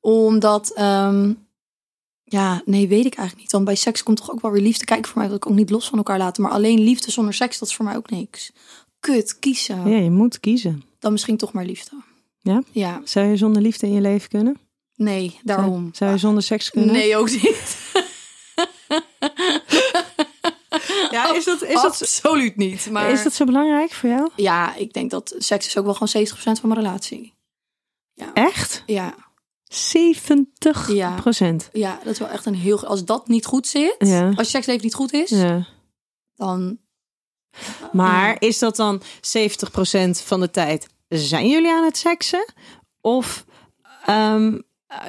Omdat, 0.00 0.78
um, 0.78 1.46
ja, 2.24 2.62
nee, 2.64 2.88
weet 2.88 3.04
ik 3.04 3.14
eigenlijk 3.14 3.38
niet. 3.38 3.52
Want 3.52 3.64
bij 3.64 3.74
seks 3.74 4.02
komt 4.02 4.16
toch 4.16 4.30
ook 4.30 4.40
wel 4.40 4.50
weer 4.50 4.62
liefde. 4.62 4.84
Kijk, 4.84 5.06
voor 5.06 5.18
mij 5.18 5.26
dat 5.28 5.36
ik 5.36 5.46
ook 5.46 5.56
niet 5.56 5.70
los 5.70 5.88
van 5.88 5.98
elkaar 5.98 6.18
laten. 6.18 6.42
Maar 6.42 6.52
alleen 6.52 6.80
liefde 6.80 7.10
zonder 7.10 7.34
seks, 7.34 7.58
dat 7.58 7.68
is 7.68 7.74
voor 7.74 7.84
mij 7.84 7.96
ook 7.96 8.10
niks. 8.10 8.52
Kut, 9.00 9.38
kiezen. 9.38 9.88
Ja, 9.88 9.96
je 9.96 10.10
moet 10.10 10.40
kiezen. 10.40 10.82
Dan 10.98 11.12
misschien 11.12 11.36
toch 11.36 11.52
maar 11.52 11.64
liefde. 11.64 11.90
Ja? 12.40 12.62
Ja. 12.70 13.00
Zou 13.04 13.26
je 13.26 13.36
zonder 13.36 13.62
liefde 13.62 13.86
in 13.86 13.92
je 13.92 14.00
leven 14.00 14.28
kunnen? 14.28 14.56
Nee, 14.96 15.38
daarom. 15.42 15.80
Zou, 15.80 15.94
zou 15.94 16.10
je 16.10 16.18
zonder 16.18 16.42
seks 16.42 16.70
kunnen? 16.70 16.94
Nee, 16.94 17.16
ook 17.16 17.30
niet. 17.30 17.78
Ja, 21.10 21.19
is 21.36 21.44
dat, 21.44 21.62
is 21.62 21.74
dat 21.74 21.84
absoluut 21.84 22.56
niet. 22.56 22.90
Maar 22.90 23.10
is 23.10 23.22
dat 23.22 23.32
zo 23.32 23.44
belangrijk 23.44 23.92
voor 23.92 24.08
jou? 24.08 24.30
Ja, 24.36 24.74
ik 24.74 24.92
denk 24.92 25.10
dat 25.10 25.34
seks 25.38 25.66
is 25.66 25.76
ook 25.76 25.84
wel 25.84 25.94
gewoon 25.94 26.26
70% 26.28 26.32
van 26.42 26.68
mijn 26.68 26.80
relatie. 26.80 27.34
Ja. 28.14 28.32
Echt? 28.34 28.82
Ja. 28.86 29.14
70 29.64 30.92
ja. 30.92 31.14
procent. 31.14 31.68
Ja, 31.72 31.98
dat 32.04 32.12
is 32.12 32.18
wel 32.18 32.28
echt 32.28 32.46
een 32.46 32.54
heel. 32.54 32.84
Als 32.84 33.04
dat 33.04 33.28
niet 33.28 33.46
goed 33.46 33.66
zit, 33.66 33.96
ja. 33.98 34.26
als 34.26 34.36
je 34.36 34.44
seksleven 34.44 34.84
niet 34.84 34.94
goed 34.94 35.12
is, 35.12 35.30
ja. 35.30 35.66
dan. 36.34 36.78
Maar 37.92 38.36
is 38.38 38.58
dat 38.58 38.76
dan 38.76 39.02
70 39.20 39.70
procent 39.70 40.20
van 40.20 40.40
de 40.40 40.50
tijd? 40.50 40.86
Zijn 41.08 41.48
jullie 41.48 41.70
aan 41.70 41.84
het 41.84 41.96
seksen? 41.96 42.52
Of 43.00 43.44
um, 44.08 44.62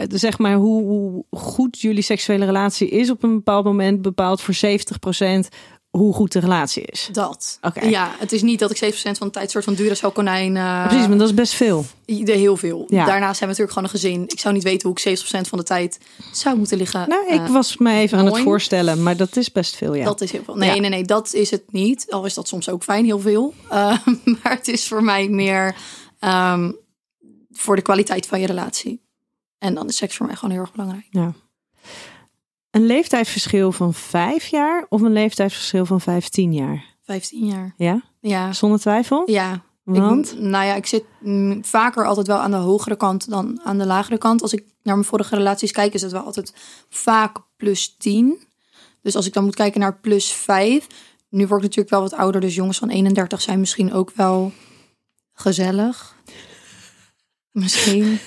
zeg 0.08 0.38
maar 0.38 0.56
hoe, 0.56 0.84
hoe, 0.84 1.26
goed 1.32 1.80
jullie 1.80 2.04
seksuele 2.04 2.46
relatie 2.46 2.90
is 2.90 3.10
op 3.10 3.24
een 3.24 3.36
bepaald 3.36 3.66
moment 3.66 4.02
bepaalt 4.02 4.42
voor 4.42 4.56
70% 4.56 5.56
hoe 5.92 6.14
goed 6.14 6.32
de 6.32 6.40
relatie 6.40 6.84
is. 6.84 7.10
Dat. 7.12 7.58
Oké. 7.62 7.86
Ja, 7.86 8.16
het 8.20 8.32
is 8.32 8.42
niet 8.42 8.60
dat 8.60 8.72
ik 8.72 8.94
7% 8.94 8.98
van 8.98 9.28
de 9.28 9.34
tijd 9.34 9.52
soort 9.52 9.64
van 9.64 9.74
Duracell 9.74 10.12
konijn. 10.12 10.56
Uh, 10.56 10.88
Precies, 10.88 11.08
maar 11.08 11.18
dat 11.18 11.28
is 11.28 11.34
best 11.34 11.54
veel. 11.54 11.86
Heel 12.06 12.58
veel. 12.58 12.86
Ja. 12.88 13.06
Daarnaast 13.06 13.40
hebben 13.40 13.58
we 13.58 13.64
natuurlijk 13.64 13.72
gewoon 13.72 13.84
een 13.84 13.90
gezin. 13.90 14.24
Ik 14.28 14.40
zou 14.40 14.54
niet 14.54 14.64
weten 14.64 14.90
hoe 14.90 14.98
ik 14.98 15.20
70% 15.20 15.24
van 15.50 15.58
de 15.58 15.64
tijd 15.64 16.00
zou 16.32 16.58
moeten 16.58 16.78
liggen. 16.78 17.10
Nou, 17.10 17.28
ik 17.28 17.42
uh, 17.42 17.50
was 17.50 17.78
me 17.78 17.94
even 17.94 18.18
aan 18.18 18.26
het 18.26 18.40
voorstellen, 18.40 19.04
maar 19.04 19.18
dat 19.18 19.36
is 19.36 19.52
best 19.52 19.76
veel, 19.76 19.94
ja. 19.94 20.06
Dat 20.06 20.22
is 20.22 20.32
heel 20.32 20.44
veel. 20.44 20.56
Nee, 20.56 20.74
ja. 20.74 20.82
nee, 20.82 20.90
nee, 20.90 21.04
dat 21.04 21.34
is 21.34 21.52
het 21.52 21.72
niet. 21.72 22.06
Al 22.10 22.26
is 22.26 22.34
dat 22.34 22.48
soms 22.48 22.70
ook 22.70 22.84
fijn, 22.84 23.06
heel 23.06 23.20
veel. 23.20 23.54
Uh, 23.66 23.72
maar 24.44 24.56
het 24.56 24.68
is 24.68 24.88
voor 24.88 25.04
mij 25.04 25.28
meer 25.28 25.76
um, 26.20 26.76
voor 27.52 27.76
de 27.76 27.82
kwaliteit 27.82 28.26
van 28.26 28.40
je 28.40 28.48
relatie. 28.48 29.02
En 29.58 29.74
dan 29.74 29.88
is 29.88 29.96
seks 29.96 30.16
voor 30.16 30.26
mij 30.26 30.36
gewoon 30.36 30.52
heel 30.52 30.62
erg 30.62 30.72
belangrijk. 30.72 31.08
Ja. 31.10 31.34
Een 32.72 32.86
leeftijdsverschil 32.86 33.72
van 33.72 33.94
vijf 33.94 34.48
jaar 34.48 34.86
of 34.90 35.02
een 35.02 35.14
leeftijdsverschil 35.14 35.86
van 35.86 36.02
vijftien 36.02 36.54
jaar? 36.54 36.86
Vijftien 37.04 37.46
jaar. 37.46 37.74
Ja? 37.78 38.02
Ja. 38.20 38.54
Zonder 38.54 38.80
twijfel? 38.80 39.32
Ja. 39.32 39.64
Want? 39.84 40.32
Ik, 40.32 40.40
nou 40.40 40.66
ja, 40.66 40.76
ik 40.76 40.86
zit 40.86 41.04
vaker 41.62 42.06
altijd 42.06 42.28
wel 42.28 42.38
aan 42.38 42.52
de 42.52 42.58
hogere 42.58 42.96
kant 42.96 43.30
dan 43.30 43.62
aan 43.64 43.78
de 43.78 43.86
lagere 43.86 44.18
kant. 44.18 44.42
Als 44.42 44.54
ik 44.54 44.64
naar 44.84 44.96
mijn 44.96 45.08
vorige 45.08 45.36
relaties 45.36 45.72
kijk, 45.72 45.94
is 45.94 46.02
het 46.02 46.12
wel 46.12 46.24
altijd 46.24 46.54
vaak 46.90 47.38
plus 47.58 47.96
tien. 47.98 48.44
Dus 49.02 49.16
als 49.16 49.26
ik 49.26 49.34
dan 49.34 49.44
moet 49.44 49.56
kijken 49.56 49.80
naar 49.80 50.00
plus 50.00 50.32
vijf. 50.32 50.88
Nu 51.30 51.48
word 51.48 51.60
ik 51.60 51.68
natuurlijk 51.68 51.90
wel 51.90 52.02
wat 52.02 52.14
ouder, 52.14 52.42
dus 52.42 52.56
jongens 52.56 52.78
van 52.78 52.90
31 52.90 53.42
zijn 53.42 53.60
misschien 53.60 53.94
ook 53.94 54.12
wel 54.16 54.52
gezellig. 55.34 56.16
Misschien. 57.52 58.20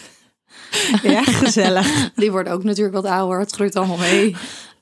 Ja, 1.02 1.22
gezellig. 1.22 2.12
Die 2.14 2.30
worden 2.30 2.52
ook 2.52 2.64
natuurlijk 2.64 2.94
wat 2.94 3.04
ouder. 3.04 3.38
Het 3.38 3.52
groeit 3.52 3.76
allemaal 3.76 3.96
mee. 3.96 4.36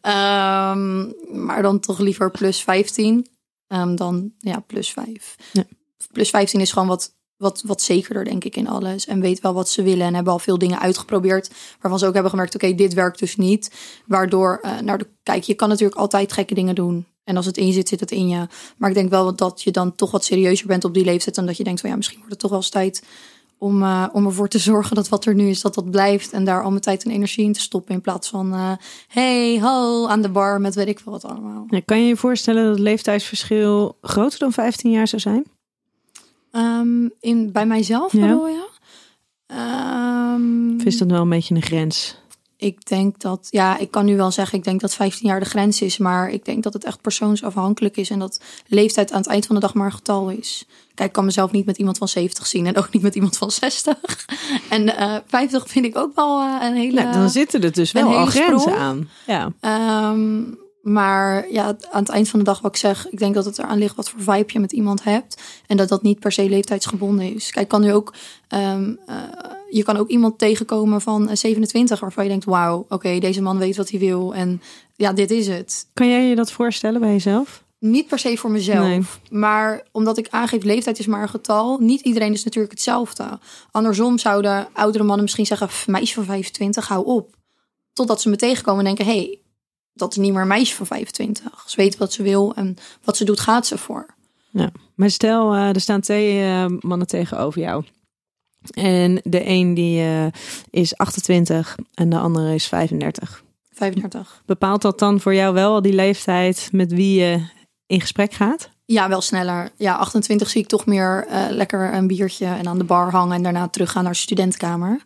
Um, 0.04 1.14
maar 1.46 1.62
dan 1.62 1.80
toch 1.80 1.98
liever 1.98 2.30
plus 2.30 2.62
15 2.62 3.26
um, 3.68 3.96
dan 3.96 4.32
ja, 4.38 4.60
plus 4.60 4.92
5. 4.92 5.36
Ja. 5.52 5.64
Plus 6.12 6.30
15 6.30 6.60
is 6.60 6.72
gewoon 6.72 6.88
wat, 6.88 7.14
wat, 7.36 7.62
wat 7.66 7.82
zekerder, 7.82 8.24
denk 8.24 8.44
ik, 8.44 8.56
in 8.56 8.68
alles. 8.68 9.06
En 9.06 9.20
weet 9.20 9.40
wel 9.40 9.54
wat 9.54 9.68
ze 9.68 9.82
willen. 9.82 10.06
En 10.06 10.14
hebben 10.14 10.32
al 10.32 10.38
veel 10.38 10.58
dingen 10.58 10.80
uitgeprobeerd. 10.80 11.50
Waarvan 11.80 11.98
ze 11.98 12.06
ook 12.06 12.12
hebben 12.12 12.30
gemerkt: 12.30 12.54
oké, 12.54 12.64
okay, 12.64 12.76
dit 12.76 12.94
werkt 12.94 13.18
dus 13.18 13.36
niet. 13.36 13.72
Waardoor, 14.06 14.60
uh, 14.62 14.78
nou, 14.78 14.98
de, 14.98 15.06
kijk, 15.22 15.42
je 15.42 15.54
kan 15.54 15.68
natuurlijk 15.68 16.00
altijd 16.00 16.32
gekke 16.32 16.54
dingen 16.54 16.74
doen. 16.74 17.06
En 17.24 17.36
als 17.36 17.46
het 17.46 17.56
in 17.56 17.66
je 17.66 17.72
zit, 17.72 17.88
zit 17.88 18.00
het 18.00 18.10
in 18.10 18.28
je. 18.28 18.46
Maar 18.76 18.88
ik 18.88 18.96
denk 18.96 19.10
wel 19.10 19.36
dat 19.36 19.62
je 19.62 19.70
dan 19.70 19.94
toch 19.94 20.10
wat 20.10 20.24
serieuzer 20.24 20.66
bent 20.66 20.84
op 20.84 20.94
die 20.94 21.04
leeftijd. 21.04 21.38
En 21.38 21.46
dat 21.46 21.56
je 21.56 21.64
denkt: 21.64 21.80
van 21.80 21.90
ja, 21.90 21.96
misschien 21.96 22.18
wordt 22.18 22.32
het 22.32 22.40
toch 22.40 22.50
wel 22.50 22.60
eens 22.60 22.68
tijd 22.68 23.02
om, 23.62 23.82
uh, 23.82 24.06
om 24.12 24.26
ervoor 24.26 24.48
te 24.48 24.58
zorgen 24.58 24.96
dat 24.96 25.08
wat 25.08 25.24
er 25.24 25.34
nu 25.34 25.48
is, 25.48 25.60
dat 25.60 25.74
dat 25.74 25.90
blijft. 25.90 26.32
En 26.32 26.44
daar 26.44 26.62
al 26.62 26.70
mijn 26.70 26.82
tijd 26.82 27.04
en 27.04 27.10
energie 27.10 27.44
in 27.44 27.52
te 27.52 27.60
stoppen. 27.60 27.94
In 27.94 28.00
plaats 28.00 28.28
van, 28.28 28.54
uh, 28.54 28.72
hey, 29.08 29.60
ho, 29.60 30.06
aan 30.06 30.22
de 30.22 30.28
bar 30.28 30.60
met 30.60 30.74
weet 30.74 30.88
ik 30.88 31.00
veel 31.00 31.12
wat 31.12 31.24
allemaal. 31.24 31.64
Ja, 31.68 31.80
kan 31.84 32.00
je 32.00 32.06
je 32.06 32.16
voorstellen 32.16 32.62
dat 32.62 32.72
het 32.72 32.80
leeftijdsverschil 32.80 33.96
groter 34.02 34.38
dan 34.38 34.52
15 34.52 34.90
jaar 34.90 35.08
zou 35.08 35.22
zijn? 35.22 35.44
Um, 36.52 37.12
in, 37.20 37.52
bij 37.52 37.66
mijzelf 37.66 38.12
Ja. 38.12 38.20
bedoel 38.20 38.48
je? 38.48 38.68
Um, 40.34 40.80
is 40.80 40.98
dat 40.98 41.10
wel 41.10 41.22
een 41.22 41.28
beetje 41.28 41.54
een 41.54 41.62
grens? 41.62 42.16
Ik 42.62 42.86
denk 42.86 43.20
dat, 43.20 43.46
ja, 43.50 43.78
ik 43.78 43.90
kan 43.90 44.04
nu 44.04 44.16
wel 44.16 44.30
zeggen, 44.30 44.58
ik 44.58 44.64
denk 44.64 44.80
dat 44.80 44.94
15 44.94 45.28
jaar 45.28 45.40
de 45.40 45.46
grens 45.46 45.80
is. 45.80 45.98
Maar 45.98 46.30
ik 46.30 46.44
denk 46.44 46.62
dat 46.62 46.72
het 46.72 46.84
echt 46.84 47.00
persoonsafhankelijk 47.00 47.96
is. 47.96 48.10
En 48.10 48.18
dat 48.18 48.40
leeftijd 48.66 49.12
aan 49.12 49.18
het 49.18 49.26
eind 49.26 49.46
van 49.46 49.54
de 49.54 49.60
dag 49.60 49.74
maar 49.74 49.86
een 49.86 49.92
getal 49.92 50.28
is. 50.28 50.66
Kijk, 50.94 51.08
ik 51.08 51.14
kan 51.14 51.24
mezelf 51.24 51.50
niet 51.50 51.66
met 51.66 51.78
iemand 51.78 51.98
van 51.98 52.08
70 52.08 52.46
zien. 52.46 52.66
En 52.66 52.76
ook 52.76 52.92
niet 52.92 53.02
met 53.02 53.14
iemand 53.14 53.36
van 53.36 53.50
60. 53.50 53.96
En 54.68 54.96
eh 54.96 55.16
50 55.26 55.68
vind 55.68 55.84
ik 55.84 55.96
ook 55.96 56.14
wel 56.14 56.40
eh, 56.40 56.56
een 56.60 56.74
hele... 56.74 57.02
Nou, 57.02 57.12
dan 57.12 57.30
zitten 57.30 57.62
er 57.62 57.72
dus 57.72 57.92
wel 57.92 58.16
al 58.16 58.26
grenzen 58.26 58.60
sprong. 58.60 58.78
aan. 58.78 59.08
Ja. 59.26 59.52
Ehm, 59.60 60.40
maar 60.82 61.52
ja, 61.52 61.76
aan 61.90 62.02
het 62.02 62.08
eind 62.08 62.28
van 62.28 62.38
de 62.38 62.44
dag 62.44 62.60
wat 62.60 62.70
ik 62.74 62.80
zeg, 62.80 63.08
ik 63.08 63.18
denk 63.18 63.34
dat 63.34 63.44
het 63.44 63.58
eraan 63.58 63.78
ligt 63.78 63.96
wat 63.96 64.10
voor 64.10 64.20
vibe 64.20 64.52
je 64.52 64.60
met 64.60 64.72
iemand 64.72 65.04
hebt. 65.04 65.42
En 65.66 65.76
dat 65.76 65.88
dat 65.88 66.02
niet 66.02 66.20
per 66.20 66.32
se 66.32 66.48
leeftijdsgebonden 66.48 67.34
is. 67.34 67.50
Kijk, 67.50 67.68
kan 67.68 67.80
nu 67.80 67.92
ook, 67.92 68.14
ehm, 68.48 68.94
eh, 69.06 69.16
je 69.72 69.82
kan 69.82 69.96
ook 69.96 70.08
iemand 70.08 70.38
tegenkomen 70.38 71.00
van 71.00 71.28
eh, 71.28 71.36
27 71.36 72.00
waarvan 72.00 72.24
je 72.24 72.30
denkt, 72.30 72.44
wauw, 72.44 72.86
oké, 72.88 73.18
deze 73.18 73.42
man 73.42 73.58
weet 73.58 73.76
wat 73.76 73.90
hij 73.90 73.98
wil. 73.98 74.34
En 74.34 74.62
ja, 74.96 75.12
dit 75.12 75.30
is 75.30 75.48
het. 75.48 75.86
Kan 75.94 76.08
jij 76.08 76.28
je 76.28 76.34
dat 76.34 76.52
voorstellen 76.52 77.00
bij 77.00 77.10
jezelf? 77.10 77.64
Niet 77.78 78.06
per 78.06 78.18
se 78.18 78.36
voor 78.36 78.50
mezelf, 78.50 78.86
Nee. 78.86 79.02
maar 79.40 79.86
omdat 79.92 80.18
ik 80.18 80.28
aangeef 80.30 80.62
leeftijd 80.62 80.98
is 80.98 81.06
maar 81.06 81.22
een 81.22 81.28
getal. 81.28 81.78
Niet 81.78 82.00
iedereen 82.00 82.32
is 82.32 82.44
natuurlijk 82.44 82.72
hetzelfde. 82.72 83.38
Andersom 83.70 84.18
zouden 84.18 84.68
oudere 84.72 85.04
mannen 85.04 85.22
misschien 85.22 85.46
zeggen, 85.46 85.66
"Pff, 85.66 85.86
meisje 85.86 86.14
van 86.14 86.24
25, 86.24 86.88
hou 86.88 87.06
op. 87.06 87.34
Totdat 87.92 88.20
ze 88.20 88.28
me 88.28 88.36
tegenkomen 88.36 88.86
en 88.86 88.94
denken, 88.94 89.14
hé, 89.14 89.20
hey, 89.20 89.38
dat 89.92 90.10
is 90.10 90.16
niet 90.16 90.32
meer 90.32 90.40
een 90.42 90.48
meisje 90.48 90.74
van 90.74 90.86
25. 90.86 91.64
Ze 91.66 91.76
weet 91.76 91.96
wat 91.96 92.12
ze 92.12 92.22
wil 92.22 92.54
en 92.54 92.76
wat 93.04 93.16
ze 93.16 93.24
doet, 93.24 93.40
gaat 93.40 93.66
ze 93.66 93.78
voor. 93.78 94.06
Ja. 94.50 94.70
Maar 94.94 95.10
stel, 95.10 95.54
eh, 95.54 95.68
er 95.68 95.80
staan 95.80 96.00
twee 96.00 96.40
eh, 96.42 96.66
mannen 96.80 97.06
tegenover 97.06 97.60
jou. 97.60 97.84
En 98.70 99.20
de 99.24 99.48
een 99.48 99.74
die 99.74 100.00
eh, 100.00 100.26
is 100.70 100.96
28 100.96 101.76
en 101.94 102.08
de 102.08 102.18
andere 102.18 102.54
is 102.54 102.66
35. 102.66 103.42
35. 103.72 104.42
Bepaalt 104.46 104.82
dat 104.82 104.98
dan 104.98 105.20
voor 105.20 105.34
jou 105.34 105.54
wel 105.54 105.82
die 105.82 105.92
leeftijd 105.92 106.68
met 106.72 106.92
wie 106.92 107.20
je 107.20 107.46
in 107.86 108.00
gesprek 108.00 108.32
gaat? 108.32 108.70
Ja, 108.84 109.08
wel 109.08 109.20
sneller. 109.20 109.70
Ja, 109.76 109.96
28 109.96 110.50
zie 110.50 110.62
ik 110.62 110.68
toch 110.68 110.86
meer 110.86 111.26
eh, 111.28 111.44
lekker 111.50 111.94
een 111.94 112.06
biertje 112.06 112.46
en 112.46 112.68
aan 112.68 112.78
de 112.78 112.84
bar 112.84 113.10
hangen 113.10 113.36
en 113.36 113.42
daarna 113.42 113.68
teruggaan 113.68 114.02
naar 114.02 114.12
de 114.12 114.18
studentenkamer. 114.18 115.00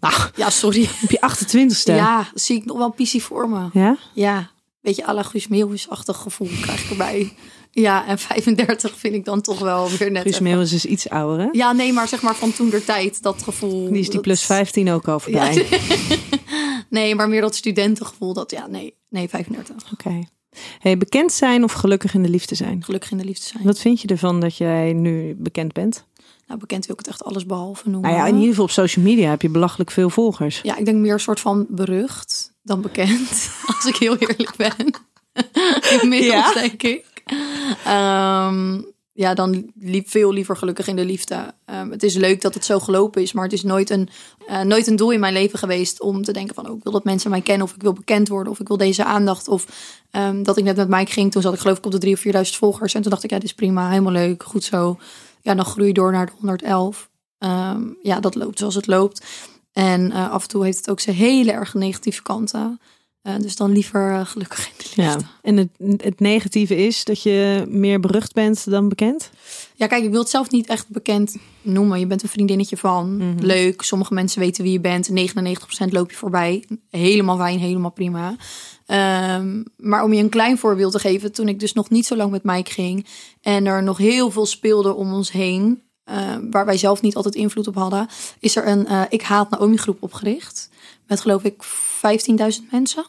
Nou, 0.00 0.14
Ja, 0.34 0.50
sorry. 0.50 0.88
op 1.02 1.10
je 1.10 1.20
28ste. 1.30 1.94
Ja, 1.94 2.28
zie 2.34 2.56
ik 2.56 2.64
nog 2.64 2.78
wel 2.78 2.90
pissie 2.90 3.22
voor 3.22 3.48
me. 3.48 3.68
Ja? 3.72 3.96
Ja, 4.12 4.50
beetje 4.80 5.06
à 5.08 5.12
la 5.14 5.22
Guus 5.22 5.48
Meeuwis-achtig 5.48 6.16
gevoel 6.16 6.48
krijg 6.60 6.84
ik 6.84 6.90
erbij. 6.90 7.32
Ja, 7.82 8.06
en 8.06 8.18
35 8.18 8.96
vind 8.98 9.14
ik 9.14 9.24
dan 9.24 9.40
toch 9.40 9.58
wel 9.58 9.88
weer 9.98 10.10
net 10.10 10.22
Guus 10.22 10.40
Meeuwis 10.40 10.72
is 10.72 10.84
iets 10.84 11.08
ouder, 11.08 11.44
hè? 11.44 11.48
Ja, 11.52 11.72
nee, 11.72 11.92
maar 11.92 12.08
zeg 12.08 12.22
maar 12.22 12.34
van 12.36 12.52
toen 12.52 12.70
der 12.70 12.84
tijd, 12.84 13.22
dat 13.22 13.42
gevoel. 13.42 13.88
Die 13.88 13.98
is 13.98 14.04
die 14.04 14.12
dat- 14.12 14.22
plus 14.22 14.42
15 14.42 14.90
ook 14.90 15.08
al 15.08 15.20
voorbij. 15.20 15.54
Ja. 15.54 15.78
Nee, 16.90 17.14
maar 17.14 17.28
meer 17.28 17.40
dat 17.40 17.54
studentengevoel, 17.54 18.32
dat 18.32 18.50
ja, 18.50 18.66
nee, 18.66 18.94
nee, 19.08 19.28
35. 19.28 19.92
Oké. 19.92 20.28
Hey, 20.78 20.98
bekend 20.98 21.32
zijn 21.32 21.64
of 21.64 21.72
gelukkig 21.72 22.14
in 22.14 22.22
de 22.22 22.28
liefde 22.28 22.54
zijn? 22.54 22.84
Gelukkig 22.84 23.10
in 23.10 23.16
de 23.18 23.24
liefde 23.24 23.44
zijn. 23.46 23.64
Wat 23.64 23.78
vind 23.78 24.00
je 24.00 24.08
ervan 24.08 24.40
dat 24.40 24.56
jij 24.56 24.92
nu 24.92 25.34
bekend 25.38 25.72
bent? 25.72 26.04
Nou, 26.46 26.60
bekend 26.60 26.86
wil 26.86 26.94
ik 26.98 27.04
het 27.04 27.08
echt 27.14 27.24
alles 27.24 27.46
behalve 27.46 27.88
noemen. 27.88 28.10
Nou 28.10 28.22
ja, 28.22 28.26
in 28.26 28.34
ieder 28.34 28.48
geval 28.48 28.64
op 28.64 28.70
social 28.70 29.04
media 29.04 29.30
heb 29.30 29.42
je 29.42 29.48
belachelijk 29.48 29.90
veel 29.90 30.10
volgers. 30.10 30.60
Ja, 30.62 30.76
ik 30.76 30.84
denk 30.84 30.98
meer 30.98 31.12
een 31.12 31.20
soort 31.20 31.40
van 31.40 31.66
berucht 31.68 32.52
dan 32.62 32.80
bekend. 32.80 33.50
Als 33.76 33.84
ik 33.86 33.96
heel 33.96 34.16
eerlijk 34.16 34.56
ben. 34.56 34.74
Inmiddels 36.00 36.32
Ja? 36.32 36.52
denk 36.52 36.82
ik. 36.82 37.04
Ehm, 37.86 38.80
ja, 39.12 39.34
dan 39.34 39.70
liep 39.74 40.08
veel 40.08 40.32
liever 40.32 40.56
gelukkig 40.56 40.86
in 40.86 40.96
de 40.96 41.04
liefde. 41.04 41.54
Ehm, 41.64 41.90
het 41.90 42.02
is 42.02 42.14
leuk 42.14 42.40
dat 42.40 42.54
het 42.54 42.64
zo 42.64 42.80
gelopen 42.80 43.22
is, 43.22 43.32
maar 43.32 43.44
het 43.44 43.52
is 43.52 43.62
nooit 43.62 43.90
een, 43.90 44.08
eh, 44.46 44.60
nooit 44.60 44.86
een 44.86 44.96
doel 44.96 45.10
in 45.10 45.20
mijn 45.20 45.32
leven 45.32 45.58
geweest 45.58 46.00
om 46.00 46.22
te 46.22 46.32
denken 46.32 46.54
van, 46.54 46.68
oh, 46.68 46.76
ik 46.76 46.82
wil 46.82 46.92
dat 46.92 47.04
mensen 47.04 47.30
mij 47.30 47.40
kennen 47.40 47.66
of 47.66 47.74
ik 47.74 47.82
wil 47.82 47.92
bekend 47.92 48.28
worden 48.28 48.52
of 48.52 48.60
ik 48.60 48.68
wil 48.68 48.76
deze 48.76 49.04
aandacht. 49.04 49.48
Of 49.48 49.66
ehm, 50.10 50.42
dat 50.42 50.56
ik 50.56 50.64
net 50.64 50.76
met 50.76 50.88
Mike 50.88 51.12
ging, 51.12 51.32
toen 51.32 51.42
zat 51.42 51.54
ik 51.54 51.60
geloof 51.60 51.78
ik 51.78 51.84
op 51.84 51.90
de 51.90 51.98
3.000 51.98 52.12
of 52.12 52.20
4.000 52.20 52.56
volgers. 52.56 52.94
En 52.94 53.02
toen 53.02 53.10
dacht 53.10 53.24
ik, 53.24 53.30
ja, 53.30 53.36
dit 53.36 53.46
is 53.46 53.54
prima, 53.54 53.88
helemaal 53.88 54.12
leuk, 54.12 54.42
goed 54.42 54.64
zo. 54.64 54.98
Ja, 55.40 55.54
dan 55.54 55.64
groei 55.64 55.92
door 55.92 56.12
naar 56.12 56.26
de 56.26 56.32
111. 56.38 57.10
Ehm, 57.38 57.82
ja, 58.02 58.20
dat 58.20 58.34
loopt 58.34 58.58
zoals 58.58 58.74
het 58.74 58.86
loopt. 58.86 59.24
En 59.72 60.12
eh, 60.12 60.30
af 60.30 60.42
en 60.42 60.48
toe 60.48 60.64
heeft 60.64 60.76
het 60.76 60.90
ook 60.90 61.00
zijn 61.00 61.16
hele 61.16 61.52
erg 61.52 61.74
negatieve 61.74 62.22
kanten. 62.22 62.80
Eh, 63.26 63.34
dus 63.40 63.56
dan 63.56 63.72
liever 63.72 64.10
eh, 64.12 64.26
gelukkig 64.26 64.66
in 64.66 64.72
de 64.76 64.82
liefde. 64.84 65.02
Ja. 65.02 65.10
Ja. 65.10 65.18
En 65.42 65.56
het, 65.56 66.02
het 66.02 66.20
negatieve 66.20 66.76
is 66.76 67.04
dat 67.04 67.22
je 67.22 67.64
meer 67.68 68.00
berucht 68.00 68.32
bent 68.32 68.70
dan 68.70 68.88
bekend? 68.88 69.30
kijk, 69.76 70.04
ik 70.04 70.10
wil 70.10 70.20
het 70.20 70.28
zelf 70.28 70.50
niet 70.50 70.66
echt 70.66 70.88
bekend 70.88 71.36
noemen. 71.62 71.98
Je 71.98 72.06
bent 72.06 72.22
een 72.22 72.28
vriendinnetje 72.28 72.76
van. 72.76 73.16
Mhm. 73.16 73.44
Leuk. 73.44 73.82
Sommige 73.82 74.14
mensen 74.14 74.40
weten 74.40 74.62
wie 74.62 74.72
je 74.72 74.80
bent. 74.80 75.10
99% 75.10 75.92
loop 75.92 76.10
je 76.10 76.16
voorbij. 76.16 76.64
Helemaal 76.90 77.36
fijn, 77.36 77.58
helemaal 77.58 77.90
prima. 77.90 78.36
Ehm, 78.86 79.62
maar 79.76 80.04
om 80.04 80.12
je 80.12 80.22
een 80.22 80.28
klein 80.28 80.58
voorbeeld 80.58 80.92
te 80.92 80.98
geven. 80.98 81.32
Toen 81.32 81.48
ik 81.48 81.60
dus 81.60 81.72
nog 81.72 81.90
niet 81.90 82.06
zo 82.06 82.16
lang 82.16 82.30
met 82.30 82.44
Mike 82.44 82.70
ging. 82.70 83.06
En 83.40 83.66
er 83.66 83.82
nog 83.82 83.98
heel 83.98 84.30
veel 84.30 84.46
speelde 84.46 84.94
om 84.94 85.12
ons 85.12 85.32
heen. 85.32 85.84
eh, 86.04 86.36
waar 86.50 86.66
wij 86.66 86.76
zelf 86.76 87.02
niet 87.02 87.16
altijd 87.16 87.34
invloed 87.34 87.66
op 87.66 87.74
hadden. 87.74 88.08
Is 88.40 88.56
er 88.56 88.68
een 88.68 88.86
Ik 89.08 89.22
Haat 89.22 89.50
Naomi 89.50 89.76
groep 89.76 90.02
opgericht. 90.02 90.70
Met 91.06 91.20
geloof 91.20 91.42
ik 91.44 91.64
15.000 91.64 92.70
mensen 92.70 93.04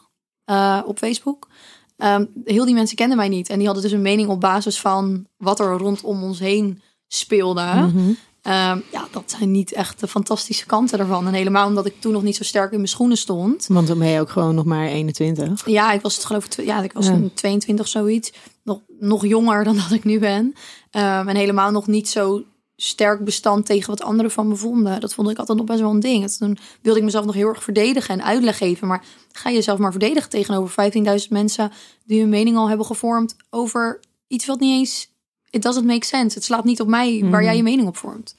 eh, 0.48 0.80
op 0.86 0.98
Facebook. 0.98 1.48
Ehm, 1.96 2.24
heel 2.44 2.64
die 2.64 2.74
mensen 2.74 2.96
kenden 2.96 3.16
mij 3.16 3.28
niet. 3.28 3.48
En 3.48 3.56
die 3.56 3.64
hadden 3.66 3.84
dus 3.84 3.92
een 3.92 4.02
mening 4.02 4.28
op 4.28 4.40
basis 4.40 4.80
van 4.80 5.26
wat 5.36 5.60
er 5.60 5.76
rondom 5.78 6.22
ons 6.22 6.38
heen 6.38 6.80
speelde. 7.08 7.62
Mhm. 7.62 8.10
Ehm, 8.42 8.78
ja, 8.92 9.08
dat 9.10 9.34
zijn 9.38 9.50
niet 9.50 9.72
echt 9.72 10.00
de 10.00 10.08
fantastische 10.08 10.66
kanten 10.66 10.98
ervan. 10.98 11.26
En 11.26 11.32
helemaal 11.32 11.66
omdat 11.66 11.86
ik 11.86 12.00
toen 12.00 12.12
nog 12.12 12.22
niet 12.22 12.36
zo 12.36 12.44
sterk 12.44 12.70
in 12.70 12.76
mijn 12.76 12.88
schoenen 12.88 13.16
stond. 13.16 13.66
Want 13.66 13.86
dan 13.86 13.98
ben 13.98 14.08
je 14.08 14.20
ook 14.20 14.30
gewoon 14.30 14.54
nog 14.54 14.64
maar 14.64 14.86
21. 14.86 15.66
Ja, 15.66 15.92
ik 15.92 16.00
was 16.00 16.14
het 16.16 16.24
geloof 16.24 16.44
ik, 16.44 16.64
ja, 16.64 16.82
ik 16.82 16.92
was 16.92 17.06
Ja. 17.06 17.12
een 17.12 17.34
22 17.34 17.88
zoiets. 17.88 18.32
Nog, 18.64 18.80
nog 18.98 19.26
jonger 19.26 19.64
dan 19.64 19.76
dat 19.88 19.90
ik 19.92 20.04
nu 20.04 20.18
ben. 20.18 20.52
Ehm, 20.90 21.28
en 21.28 21.36
helemaal 21.36 21.70
nog 21.70 21.86
niet 21.86 22.08
zo 22.08 22.42
sterk 22.80 23.24
bestand 23.24 23.66
tegen 23.66 23.88
wat 23.90 24.02
anderen 24.02 24.30
van 24.30 24.48
me 24.48 24.56
vonden. 24.56 25.00
Dat 25.00 25.14
vond 25.14 25.30
ik 25.30 25.38
altijd 25.38 25.58
nog 25.58 25.66
best 25.66 25.80
wel 25.80 25.90
een 25.90 26.00
ding. 26.00 26.22
En 26.22 26.38
Toen 26.38 26.58
wilde 26.82 26.98
ik 26.98 27.04
mezelf 27.04 27.24
nog 27.24 27.34
heel 27.34 27.48
erg 27.48 27.62
verdedigen 27.62 28.14
en 28.18 28.24
uitleg 28.24 28.56
geven. 28.56 28.88
Maar 28.88 29.04
ga 29.32 29.48
je 29.48 29.54
jezelf 29.54 29.78
maar 29.78 29.90
verdedigen 29.90 30.30
tegenover 30.30 30.92
15.000 31.20 31.28
mensen 31.28 31.72
die 32.04 32.20
hun 32.20 32.28
mening 32.28 32.56
al 32.56 32.68
hebben 32.68 32.86
gevormd 32.86 33.36
over 33.50 34.00
iets 34.26 34.46
wat 34.46 34.60
niet 34.60 34.78
eens... 34.78 35.08
It 35.50 35.62
doesn't 35.62 35.86
make 35.86 36.06
sense. 36.06 36.34
Het 36.34 36.44
slaat 36.44 36.64
niet 36.64 36.80
op 36.80 36.88
mij 36.88 37.20
waar 37.20 37.30
Mhm. 37.30 37.42
jij 37.42 37.56
je 37.56 37.62
mening 37.62 37.88
op 37.88 37.96
vormt. 37.96 38.36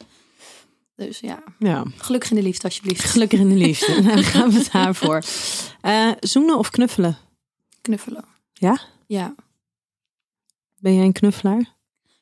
Dus 0.95 1.19
ja, 1.19 1.43
Ja, 1.59 1.83
gelukkig 1.97 2.29
in 2.29 2.35
de 2.35 2.41
liefde 2.43 2.63
alsjeblieft. 2.63 3.03
gelukkig 3.03 3.39
in 3.39 3.49
de 3.49 3.55
liefde. 3.55 4.01
Dan 4.13 4.23
gaan 4.23 4.49
we 4.49 4.57
het 4.57 4.71
daarvoor. 4.71 5.23
Eh, 5.81 6.11
zoenen 6.19 6.57
of 6.57 6.69
knuffelen? 6.69 7.17
Knuffelen. 7.81 8.25
Ja? 8.53 8.79
Ja. 9.07 9.35
Ben 10.79 10.95
jij 10.95 11.05
een 11.05 11.11
knuffelaar? 11.13 11.75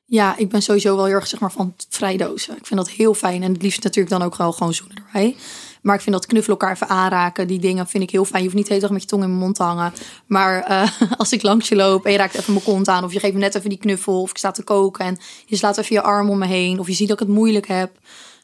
Ja, 0.10 0.38
ik 0.38 0.50
ben 0.50 0.62
sowieso 0.62 0.96
wel 0.96 1.06
heel 1.06 1.14
erg 1.14 1.28
zeg 1.28 1.40
maar, 1.40 1.52
van 1.52 1.76
vrijdozen. 1.90 2.58
Ik 2.58 2.66
vind 2.66 2.80
dat 2.80 2.90
heel 2.90 3.14
fijn. 3.14 3.44
En 3.44 3.54
het 3.54 3.62
liefst 3.62 3.84
natuurlijk 3.84 4.16
dan 4.16 4.22
ook 4.22 4.36
wel 4.36 4.52
gewoon 4.52 4.74
zoenen 4.74 4.98
erbij. 4.98 5.36
Maar 5.82 5.96
ik 5.96 6.02
vind 6.02 6.16
dat 6.16 6.26
knuffelen 6.26 6.58
elkaar 6.60 6.76
even 6.76 6.88
aanraken, 6.88 7.48
die 7.48 7.60
dingen 7.60 7.88
vind 7.88 8.04
ik 8.04 8.10
heel 8.12 8.26
fijn. 8.26 8.44
Je 8.44 8.44
hoeft 8.44 8.56
niet 8.56 8.66
de 8.66 8.74
hele 8.74 8.86
dag 8.86 8.92
met 8.92 9.02
je 9.02 9.08
tong 9.08 9.24
in 9.24 9.30
mijn 9.30 9.42
mond 9.42 9.56
te 9.56 9.64
hangen. 9.64 9.94
Maar 10.26 10.64
eh, 10.64 10.92
als 11.18 11.32
ik 11.32 11.42
langs 11.42 11.70
je 11.70 11.76
loop 11.76 12.06
en 12.06 12.12
je 12.12 12.18
raakt 12.18 12.36
even 12.36 12.54
mijn 12.54 12.66
kont 12.66 12.88
aan... 12.88 13.04
of 13.04 13.14
je 13.14 13.20
geeft 13.20 13.34
me 13.34 13.40
net 13.40 13.56
even 13.56 13.70
die 13.70 13.78
knuffel 13.78 14.22
of 14.22 14.30
ik 14.30 14.38
sta 14.38 14.52
te 14.52 14.64
koken... 14.64 15.06
en 15.06 15.18
je 15.46 15.56
slaat 15.56 15.78
even 15.78 15.96
je 15.96 16.02
arm 16.02 16.30
om 16.30 16.38
me 16.38 16.48
heen... 16.48 16.80
of 16.80 16.88
je 16.88 16.94
ziet 16.94 17.08
dat 17.08 17.22
ik 17.22 17.28
het 17.28 17.36
moeilijk 17.36 17.68
heb. 17.68 18.00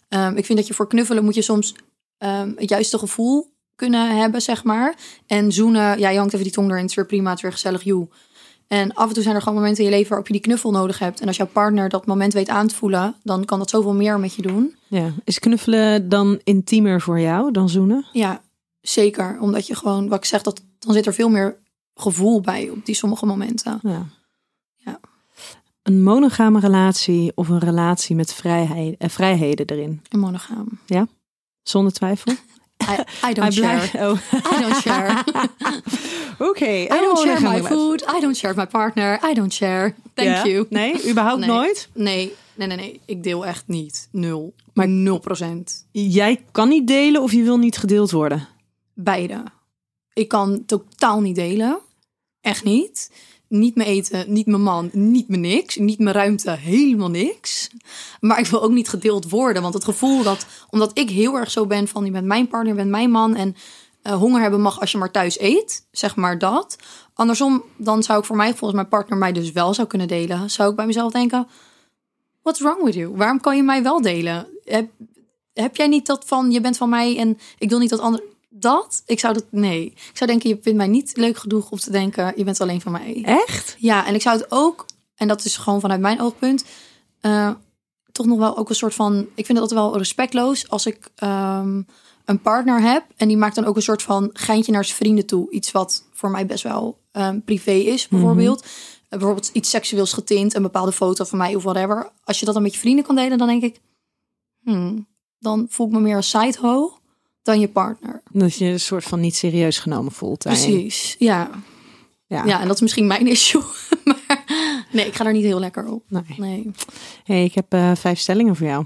Ehm, 0.10 0.38
ik 0.38 0.46
vind 0.46 0.58
dat 0.58 0.68
je 0.68 0.74
voor 0.74 0.88
knuffelen 0.88 1.24
moet 1.24 1.36
je 1.36 1.42
soms 1.42 1.76
ehm, 2.18 2.52
het 2.56 2.70
juiste 2.70 2.98
gevoel 2.98 3.52
kunnen 3.76 4.18
hebben, 4.18 4.42
zeg 4.42 4.64
maar. 4.64 4.96
En 5.28 5.52
zoenen, 5.52 6.00
ja, 6.00 6.10
je 6.10 6.18
hangt 6.18 6.34
even 6.34 6.46
die 6.46 6.54
tong 6.54 6.70
erin, 6.70 6.82
het 6.82 6.90
is 6.90 6.96
weer 6.96 7.06
prima, 7.06 7.30
het 7.30 7.38
is 7.38 7.44
weer 7.44 7.52
gezellig, 7.52 7.84
joe. 7.84 8.08
En 8.74 8.94
af 8.94 9.08
en 9.08 9.14
toe 9.14 9.24
zijn 9.24 9.36
er 9.36 9.42
gewoon 9.42 9.58
momenten 9.58 9.84
in 9.84 9.90
je 9.90 9.96
leven 9.96 10.10
waarop 10.10 10.28
je 10.28 10.34
die 10.34 10.42
knuffel 10.42 10.72
nodig 10.72 11.00
hebt. 11.00 11.20
En 11.20 11.28
als 11.28 11.38
jouw 11.38 11.48
partner 11.48 11.90
dat 11.90 12.06
moment 12.06 12.34
weet 12.34 12.50
aan 12.50 12.68
te 12.68 12.76
voelen, 12.76 13.16
dan 13.24 13.46
kan 13.46 13.60
dat 13.60 13.70
zoveel 13.70 13.94
meer 13.94 14.20
met 14.20 14.34
je 14.34 14.42
doen. 14.42 14.76
Ja. 14.88 15.12
Is 15.24 15.40
knuffelen 15.40 16.10
dan 16.10 16.40
intiemer 16.44 17.02
voor 17.02 17.20
jou 17.20 17.52
dan 17.52 17.70
zoenen? 17.70 18.06
Ja, 18.12 18.42
zeker. 18.82 19.38
Omdat 19.40 19.68
je 19.68 19.76
gewoon, 19.76 20.08
wat 20.08 20.18
ik 20.18 20.26
zeg, 20.26 20.42
dat, 20.42 20.62
dan 20.80 20.94
zit 20.94 21.06
er 21.06 21.14
veel 21.14 21.30
meer 21.30 21.58
gevoel 21.96 22.42
bij 22.42 22.70
op 22.70 22.86
die 22.86 22.96
sommige 22.96 23.26
momenten. 23.26 23.80
Ja. 23.84 24.06
Ja. 24.76 25.00
Een 25.84 26.04
monogame 26.04 26.60
relatie 26.60 27.32
of 27.36 27.50
een 27.50 27.60
relatie 27.60 28.16
met 28.16 28.34
vrijheid, 28.34 28.96
eh, 28.98 29.10
vrijheden 29.10 29.66
erin? 29.66 30.02
En 30.10 30.20
monogaam. 30.20 30.68
Zonder 31.64 31.94
twijfel? 31.94 32.34
I, 32.88 33.30
I 33.30 33.34
don't 33.34 33.48
I 33.48 33.52
share. 33.52 34.10
Oh. 34.10 34.18
I 34.54 34.62
don't 34.62 34.76
share. 34.82 35.24
Oké. 36.50 36.66
I 36.66 36.88
don't 36.88 37.18
share 37.20 37.42
my 37.42 37.62
food. 37.62 38.04
I 38.18 38.20
don't 38.20 38.38
share 38.38 38.54
my 38.56 38.66
partner. 38.66 39.20
I 39.32 39.34
don't 39.34 39.54
share. 39.54 39.94
Thank 40.14 40.46
you. 40.46 40.66
Nee, 40.70 41.10
überhaupt 41.10 41.40
Nee. 41.40 41.50
nooit? 41.50 41.90
Nee, 41.94 42.34
nee, 42.56 42.68
nee, 42.68 42.78
nee. 42.78 43.02
Ik 43.06 43.24
deel 43.24 43.46
echt 43.46 43.64
niet. 43.68 44.08
Nul. 44.12 44.54
Maar 44.74 44.88
0%. 44.88 45.86
Jij 45.92 46.44
kan 46.52 46.70
niet 46.70 46.88
delen 46.88 47.22
of 47.22 47.32
je 47.32 47.44
wil 47.44 47.58
niet 47.58 47.78
gedeeld 47.78 48.12
worden? 48.12 48.48
Beide. 48.94 49.44
Ik 50.14 50.28
kan 50.28 50.64
totaal 50.66 51.22
niet 51.22 51.36
delen. 51.36 51.80
Echt 52.42 52.64
niet. 52.64 53.12
Niet 53.54 53.76
mijn 53.76 53.88
eten, 53.88 54.34
niet 54.34 54.46
mijn 54.46 54.62
man, 54.62 54.90
niet 54.92 55.28
mijn 55.28 55.42
niks. 55.42 55.76
Niet 55.76 56.00
mijn 56.00 56.16
ruimte, 56.16 56.52
helemaal 56.52 57.10
niks. 57.10 57.70
Maar 58.20 58.40
ik 58.40 58.46
wil 58.46 58.64
ook 58.64 58.72
niet 58.72 58.90
gedeeld 58.90 59.30
worden. 59.30 59.62
Want 59.62 59.74
het 59.74 59.84
gevoel 59.84 60.24
dat, 60.24 60.46
omdat 60.70 60.92
ik 60.98 61.10
heel 61.10 61.36
erg 61.36 61.52
zo 61.52 61.66
ben 61.66 61.88
van... 61.88 62.06
je 62.06 62.12
bent 62.12 62.26
mijn 62.26 62.48
partner, 62.48 62.72
je 62.72 62.78
bent 62.78 62.90
mijn 62.90 63.12
man... 63.12 63.36
en 63.36 63.56
eh, 64.02 64.14
honger 64.14 64.42
hebben 64.42 64.62
mag 64.62 64.80
als 64.80 64.92
je 64.92 64.98
maar 64.98 65.12
thuis 65.12 65.40
eet. 65.40 65.88
Zeg 65.92 66.16
maar 66.16 66.38
dat. 66.38 66.76
Andersom, 67.14 67.64
dan 67.78 68.04
zou 68.04 68.20
ik 68.20 68.26
voor 68.26 68.36
mij, 68.36 68.50
volgens 68.50 68.74
mijn 68.74 68.88
partner 68.88 69.18
mij 69.18 69.32
dus 69.32 69.52
wel 69.52 69.74
zou 69.74 69.88
kunnen 69.88 70.08
delen. 70.08 70.50
Zou 70.50 70.70
ik 70.70 70.76
bij 70.76 70.86
mezelf 70.86 71.12
denken... 71.12 71.48
What's 72.42 72.62
wrong 72.62 72.84
with 72.84 72.94
you? 72.94 73.16
Waarom 73.16 73.40
kan 73.40 73.56
je 73.56 73.64
mij 73.64 73.84
wel 73.84 74.02
delen? 74.02 74.48
Heb, 74.64 74.90
heb 75.54 75.76
jij 75.76 75.88
niet 75.88 76.06
dat 76.06 76.24
van, 76.26 76.52
je 76.52 76.62
bent 76.62 76.78
van 76.78 76.90
mij 76.90 77.18
en 77.18 77.38
ik 77.58 77.70
wil 77.70 77.80
niet 77.80 77.90
dat 77.90 78.00
anderen... 78.00 78.33
Dat? 78.56 79.04
Ik 79.06 79.20
zou 79.20 79.34
dat, 79.34 79.46
nee. 79.50 79.86
Ik 79.86 80.18
zou 80.18 80.30
denken, 80.30 80.50
je 80.50 80.60
vindt 80.62 80.78
mij 80.78 80.88
niet 80.88 81.18
leuk 81.18 81.38
genoeg 81.38 81.72
om 81.72 81.78
te 81.78 81.92
denken, 81.92 82.34
je 82.36 82.44
bent 82.44 82.62
alleen 82.62 82.82
van 82.82 82.92
mij. 82.92 83.22
Echt? 83.26 83.76
Ja, 83.80 84.06
en 84.06 84.16
ik 84.16 84.22
zou 84.22 84.38
het 84.38 84.52
ook, 84.52 84.86
en 85.16 85.28
dat 85.28 85.46
is 85.46 85.58
gewoon 85.58 85.80
vanuit 85.80 86.02
mijn 86.02 86.22
oogpunt, 86.22 86.66
eh, 87.22 87.52
toch 88.12 88.26
nog 88.26 88.38
wel 88.38 88.58
ook 88.58 88.70
een 88.70 88.76
soort 88.76 88.94
van, 88.94 89.20
ik 89.20 89.46
vind 89.46 89.48
het 89.48 89.60
altijd 89.60 89.80
wel 89.80 89.98
respectloos 89.98 90.70
als 90.70 90.86
ik 90.86 91.10
ehm, 91.16 91.82
een 92.26 92.42
partner 92.42 92.82
heb 92.82 93.04
en 93.18 93.28
die 93.28 93.38
maakt 93.38 93.56
dan 93.56 93.66
ook 93.66 93.76
een 93.76 93.82
soort 93.82 94.02
van 94.02 94.30
geintje 94.34 94.72
naar 94.72 94.86
zijn 94.86 94.98
vrienden 94.98 95.26
toe. 95.26 95.52
Iets 95.52 95.72
wat 95.72 96.04
voor 96.12 96.32
mij 96.32 96.46
best 96.46 96.64
wel 96.64 96.98
ehm, 97.12 97.40
privé 97.40 97.72
is, 97.72 98.08
bijvoorbeeld. 98.08 98.62
Eh, 98.62 98.70
bijvoorbeeld 99.10 99.50
iets 99.54 99.70
seksueels 99.70 100.14
getint, 100.14 100.56
een 100.56 100.62
bepaalde 100.62 100.92
foto 100.92 101.24
van 101.24 101.38
mij 101.38 101.56
of 101.56 101.64
whatever. 101.64 102.12
Als 102.24 102.40
je 102.40 102.46
dat 102.46 102.54
dan 102.54 102.64
met 102.64 102.74
je 102.74 102.80
vrienden 102.80 103.06
kan 103.06 103.16
delen, 103.16 103.38
dan 103.38 103.48
denk 103.48 103.64
ik, 103.64 103.80
hmm, 104.64 105.08
dan 105.40 105.66
voel 105.70 105.88
ik 105.88 105.94
me 105.94 106.00
meer 106.00 106.16
als 106.16 106.30
sideho 106.30 106.98
dan 107.44 107.60
je 107.60 107.68
partner. 107.68 108.22
Dat 108.32 108.56
je 108.58 108.66
een 108.66 108.80
soort 108.80 109.04
van 109.04 109.20
niet 109.20 109.36
serieus 109.36 109.80
genomen 109.80 110.12
voelt. 110.12 110.44
Precies, 110.44 111.16
ja. 111.20 111.50
Ja. 112.28 112.46
Ja, 112.46 112.60
en 112.62 112.66
dat 112.68 112.76
is 112.76 112.82
misschien 112.82 113.08
mijn 113.08 113.28
issue. 113.38 113.62
maar 114.04 114.44
nee, 114.92 115.06
ik 115.08 115.16
ga 115.16 115.26
er 115.26 115.34
niet 115.34 115.44
heel 115.44 115.60
lekker 115.60 115.86
op. 115.88 116.04
Nee. 116.08 116.24
Nee, 116.38 116.72
Hey, 117.24 117.44
ik 117.44 117.54
heb 117.56 117.74
eh, 117.74 117.92
vijf 117.96 118.20
stellingen 118.20 118.56
voor 118.56 118.68
jou. 118.68 118.86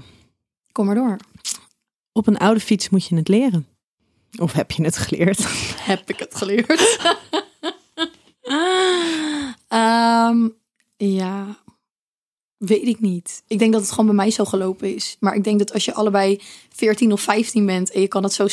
kom 0.72 0.86
maar 0.86 0.94
door. 0.94 1.16
Op 2.12 2.26
een 2.26 2.38
oude 2.38 2.60
fiets 2.60 2.88
moet 2.88 3.06
je 3.06 3.16
het 3.16 3.28
leren. 3.28 3.66
Of 4.40 4.52
heb 4.52 4.70
je 4.70 4.82
het 4.84 4.96
geleerd? 4.96 5.38
Heb 5.90 6.10
ik 6.10 6.18
het 6.18 6.34
geleerd? 6.34 6.98
Ehm, 9.68 10.48
ja, 10.96 11.56
weet 12.58 12.86
ik 12.86 13.00
niet. 13.00 13.42
Ik 13.46 13.58
denk 13.58 13.72
dat 13.72 13.80
het 13.80 13.90
gewoon 13.90 14.06
bij 14.06 14.14
mij 14.14 14.30
zo 14.30 14.44
gelopen 14.44 14.94
is. 14.94 15.16
Maar 15.20 15.34
ik 15.34 15.44
denk 15.44 15.58
dat 15.58 15.72
als 15.72 15.84
je 15.84 15.94
allebei 15.94 16.40
14 16.74 17.12
of 17.12 17.20
15 17.20 17.66
bent 17.66 17.90
en 17.90 18.00
je 18.00 18.08
kan 18.08 18.22
het 18.22 18.32
zo... 18.32 18.46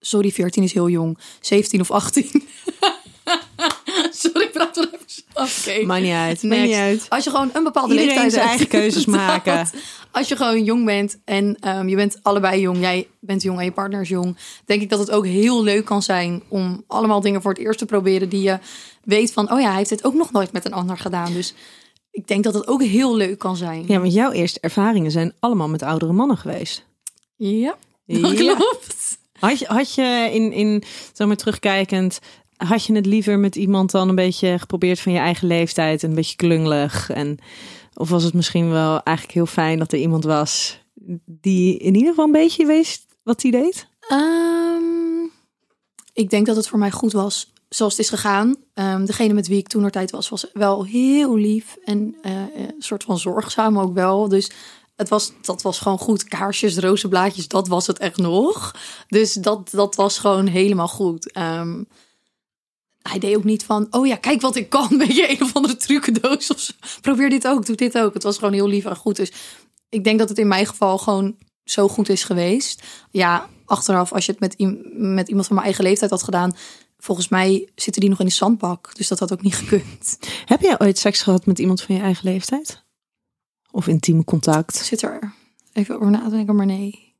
Sorry, 0.00 0.30
14 0.32 0.62
is 0.62 0.72
heel 0.72 0.88
jong. 0.88 1.18
17 1.40 1.80
of 1.80 1.90
18. 1.90 2.30
Sorry, 4.10 4.44
ik 4.44 4.52
praat 4.52 4.76
wel 4.76 4.84
even... 4.84 5.22
Oké. 5.34 5.86
Maakt 5.86 6.02
niet 6.02 6.12
uit. 6.12 6.42
Maakt 6.42 6.62
niet 6.62 6.74
uit. 6.74 7.06
Als 7.08 7.24
je 7.24 7.30
gewoon 7.30 7.50
een 7.52 7.64
bepaalde 7.64 7.94
Iedereen 7.94 8.12
leeftijd 8.12 8.32
zijn 8.32 8.46
eigen 8.48 8.68
keuzes 8.68 9.04
maken. 9.24 9.68
Als 10.10 10.28
je 10.28 10.36
gewoon 10.36 10.64
jong 10.64 10.84
bent 10.84 11.18
en 11.24 11.56
ehm, 11.60 11.88
je 11.88 11.96
bent 11.96 12.18
allebei 12.22 12.60
jong, 12.60 12.78
jij 12.80 13.08
bent 13.20 13.42
jong 13.42 13.58
en 13.58 13.64
je 13.64 13.72
partner 13.72 14.00
is 14.00 14.08
jong, 14.08 14.36
denk 14.64 14.82
ik 14.82 14.90
dat 14.90 14.98
het 14.98 15.10
ook 15.10 15.26
heel 15.26 15.62
leuk 15.62 15.84
kan 15.84 16.02
zijn 16.02 16.42
om 16.48 16.84
allemaal 16.86 17.20
dingen 17.20 17.42
voor 17.42 17.50
het 17.50 17.60
eerst 17.60 17.78
te 17.78 17.86
proberen 17.86 18.28
die 18.28 18.42
je 18.42 18.58
weet 19.04 19.32
van, 19.32 19.52
oh 19.52 19.60
ja, 19.60 19.66
hij 19.68 19.76
heeft 19.76 19.88
dit 19.88 20.04
ook 20.04 20.14
nog 20.14 20.32
nooit 20.32 20.52
met 20.52 20.64
een 20.64 20.72
ander 20.72 20.98
gedaan. 20.98 21.32
Dus 21.32 21.54
ik 22.14 22.26
denk 22.28 22.44
dat 22.44 22.54
het 22.54 22.66
ook 22.66 22.82
heel 22.82 23.16
leuk 23.16 23.38
kan 23.38 23.56
zijn. 23.56 23.84
Ja, 23.86 24.00
want 24.00 24.12
jouw 24.12 24.30
eerste 24.30 24.60
ervaringen 24.60 25.10
zijn 25.10 25.32
allemaal 25.40 25.68
met 25.68 25.82
oudere 25.82 26.12
mannen 26.12 26.36
geweest. 26.36 26.84
Ja, 27.36 27.76
dat 28.06 28.38
Ja. 28.38 28.54
klopt. 28.54 29.18
Had 29.38 29.58
je, 29.58 29.66
had 29.66 29.94
je 29.94 30.30
in, 30.32 30.52
in, 30.52 30.82
zeg 31.12 31.26
maar 31.26 31.36
terugkijkend, 31.36 32.20
had 32.56 32.84
je 32.84 32.94
het 32.94 33.06
liever 33.06 33.38
met 33.38 33.56
iemand 33.56 33.90
dan 33.90 34.08
een 34.08 34.14
beetje 34.14 34.58
geprobeerd 34.58 35.00
van 35.00 35.12
je 35.12 35.18
eigen 35.18 35.46
leeftijd, 35.48 36.02
en 36.02 36.08
een 36.08 36.14
beetje 36.14 36.36
klungelig? 36.36 37.10
En, 37.10 37.38
of 37.94 38.08
was 38.08 38.22
het 38.22 38.34
misschien 38.34 38.70
wel 38.70 39.02
eigenlijk 39.02 39.36
heel 39.36 39.46
fijn 39.46 39.78
dat 39.78 39.92
er 39.92 39.98
iemand 39.98 40.24
was 40.24 40.78
die 41.26 41.78
in 41.78 41.94
ieder 41.94 42.08
geval 42.08 42.24
een 42.24 42.32
beetje 42.32 42.66
wist 42.66 43.06
wat 43.22 43.42
hij 43.42 43.50
deed? 43.50 43.86
Ehm, 44.08 45.24
ik 46.12 46.30
denk 46.30 46.46
dat 46.46 46.56
het 46.56 46.68
voor 46.68 46.78
mij 46.78 46.90
goed 46.90 47.12
was 47.12 47.52
zoals 47.74 47.96
het 47.96 48.02
is 48.02 48.08
gegaan. 48.08 48.56
Ehm, 48.74 49.04
degene 49.04 49.34
met 49.34 49.46
wie 49.46 49.58
ik 49.58 49.68
toen 49.68 49.90
tijd 49.90 50.10
was, 50.10 50.28
was 50.28 50.46
wel 50.52 50.84
heel 50.84 51.36
lief 51.36 51.76
en 51.84 52.16
eh, 52.22 52.32
een 52.32 52.74
soort 52.78 53.04
van 53.04 53.18
zorgzaam 53.18 53.78
ook 53.78 53.94
wel. 53.94 54.28
Dus 54.28 54.50
het 54.96 55.08
was, 55.08 55.32
dat 55.42 55.62
was 55.62 55.78
gewoon 55.78 55.98
goed. 55.98 56.24
Kaarsjes, 56.24 56.76
rozenblaadjes, 56.76 57.48
dat 57.48 57.68
was 57.68 57.86
het 57.86 57.98
echt 57.98 58.16
nog. 58.16 58.74
Dus 59.08 59.32
dat, 59.32 59.70
dat 59.70 59.94
was 59.94 60.18
gewoon 60.18 60.46
helemaal 60.46 60.88
goed. 60.88 61.32
Ehm, 61.32 61.82
hij 63.02 63.18
deed 63.18 63.36
ook 63.36 63.44
niet 63.44 63.64
van, 63.64 63.86
oh 63.90 64.06
ja, 64.06 64.16
kijk 64.16 64.40
wat 64.40 64.56
ik 64.56 64.68
kan. 64.68 64.88
Weet 64.98 65.16
je, 65.16 65.30
een 65.30 65.42
of 65.42 65.54
andere 65.54 65.76
trucendoos 65.76 66.50
of 66.50 66.60
zo. 66.60 66.72
Probeer 67.00 67.30
dit 67.30 67.46
ook, 67.46 67.66
doe 67.66 67.76
dit 67.76 67.98
ook. 67.98 68.14
Het 68.14 68.22
was 68.22 68.38
gewoon 68.38 68.54
heel 68.54 68.68
lief 68.68 68.84
en 68.84 68.96
goed. 68.96 69.16
Dus 69.16 69.32
ik 69.88 70.04
denk 70.04 70.18
dat 70.18 70.28
het 70.28 70.38
in 70.38 70.48
mijn 70.48 70.66
geval 70.66 70.98
gewoon 70.98 71.36
zo 71.64 71.88
goed 71.88 72.08
is 72.08 72.24
geweest. 72.24 72.82
Ja, 73.10 73.48
achteraf, 73.64 74.12
als 74.12 74.26
je 74.26 74.32
het 74.32 74.40
met, 74.40 74.54
met 74.96 75.28
iemand 75.28 75.46
van 75.46 75.54
mijn 75.54 75.66
eigen 75.66 75.84
leeftijd 75.84 76.10
had 76.10 76.22
gedaan... 76.22 76.56
volgens 77.04 77.28
mij 77.28 77.68
zitten 77.74 78.00
die 78.00 78.10
nog 78.10 78.20
in 78.20 78.26
de 78.26 78.32
zandbak. 78.32 78.96
Dus 78.96 79.08
dat 79.08 79.18
had 79.18 79.32
ook 79.32 79.42
niet 79.42 79.54
gekund. 79.54 80.18
Heb 80.44 80.60
jij 80.60 80.80
ooit 80.80 80.98
seks 80.98 81.22
gehad 81.22 81.46
met 81.46 81.58
iemand 81.58 81.82
van 81.82 81.94
je 81.94 82.00
eigen 82.00 82.24
leeftijd? 82.24 82.84
Of 83.70 83.86
intiem 83.86 84.24
contact? 84.24 84.76
Zit 84.76 85.02
er 85.02 85.32
even 85.72 85.94
over 85.94 86.10
na 86.10 86.24
te 86.24 86.30
denken, 86.30 86.56
maar 86.56 86.66
nee. 86.66 87.14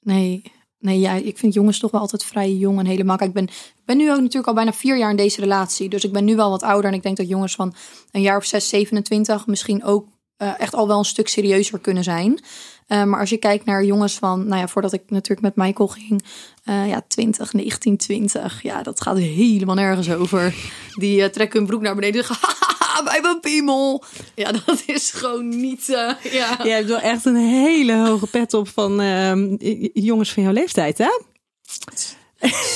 Nee, 0.00 0.42
nee 0.78 1.00
ja, 1.00 1.12
ik 1.12 1.38
vind 1.38 1.54
jongens 1.54 1.78
toch 1.78 1.90
wel 1.90 2.00
altijd 2.00 2.24
vrij 2.24 2.52
jong 2.52 2.78
en 2.78 2.86
helemaal. 2.86 3.16
Kijk, 3.16 3.28
ik 3.28 3.34
ben, 3.34 3.48
ben 3.84 3.96
nu 3.96 4.10
ook 4.10 4.20
natuurlijk 4.20 4.46
al 4.46 4.54
bijna 4.54 4.72
vier 4.72 4.98
jaar 4.98 5.10
in 5.10 5.16
deze 5.16 5.40
relatie. 5.40 5.88
Dus 5.88 6.04
ik 6.04 6.12
ben 6.12 6.24
nu 6.24 6.36
wel 6.36 6.50
wat 6.50 6.62
ouder. 6.62 6.90
En 6.90 6.96
ik 6.96 7.02
denk 7.02 7.16
dat 7.16 7.28
jongens 7.28 7.54
van 7.54 7.74
een 8.10 8.22
jaar 8.22 8.36
of 8.36 8.44
6, 8.44 8.68
27 8.68 9.46
misschien 9.46 9.84
ook 9.84 10.06
eh, 10.38 10.60
echt 10.60 10.74
al 10.74 10.86
wel 10.86 10.98
een 10.98 11.04
stuk 11.04 11.28
serieuzer 11.28 11.78
kunnen 11.78 12.04
zijn. 12.04 12.40
Eh, 12.88 13.04
maar 13.04 13.20
als 13.20 13.30
je 13.30 13.36
kijkt 13.36 13.64
naar 13.64 13.84
jongens 13.84 14.14
van, 14.14 14.46
nou 14.46 14.60
ja, 14.60 14.68
voordat 14.68 14.92
ik 14.92 15.02
natuurlijk 15.08 15.40
met 15.40 15.66
Michael 15.66 15.88
ging, 15.88 16.24
eh, 16.64 16.88
ja, 16.88 17.04
20, 17.08 17.52
19, 17.52 17.96
20, 17.96 18.62
ja, 18.62 18.82
dat 18.82 19.00
gaat 19.00 19.18
helemaal 19.18 19.74
nergens 19.74 20.10
over. 20.10 20.54
Die 20.94 21.30
trekken 21.30 21.58
hun 21.58 21.68
broek 21.68 21.80
naar 21.80 21.94
beneden 21.94 22.20
en 22.20 22.26
zeggen, 22.26 22.56
hebben 23.04 23.30
een 23.30 23.40
piemel. 23.40 24.04
Ja, 24.34 24.52
dat 24.52 24.82
is 24.86 25.10
gewoon 25.10 25.48
niet, 25.48 25.88
eh, 25.88 26.32
ja. 26.32 26.58
Jij 26.62 26.76
hebt 26.76 26.88
wel 26.88 27.00
echt 27.00 27.24
een 27.24 27.36
hele 27.36 27.96
hoge 27.96 28.26
pet 28.26 28.54
op 28.54 28.68
van 28.68 29.00
ehm, 29.00 29.56
jongens 29.92 30.32
van 30.32 30.42
jouw 30.42 30.52
leeftijd, 30.52 30.98
hè? 30.98 31.10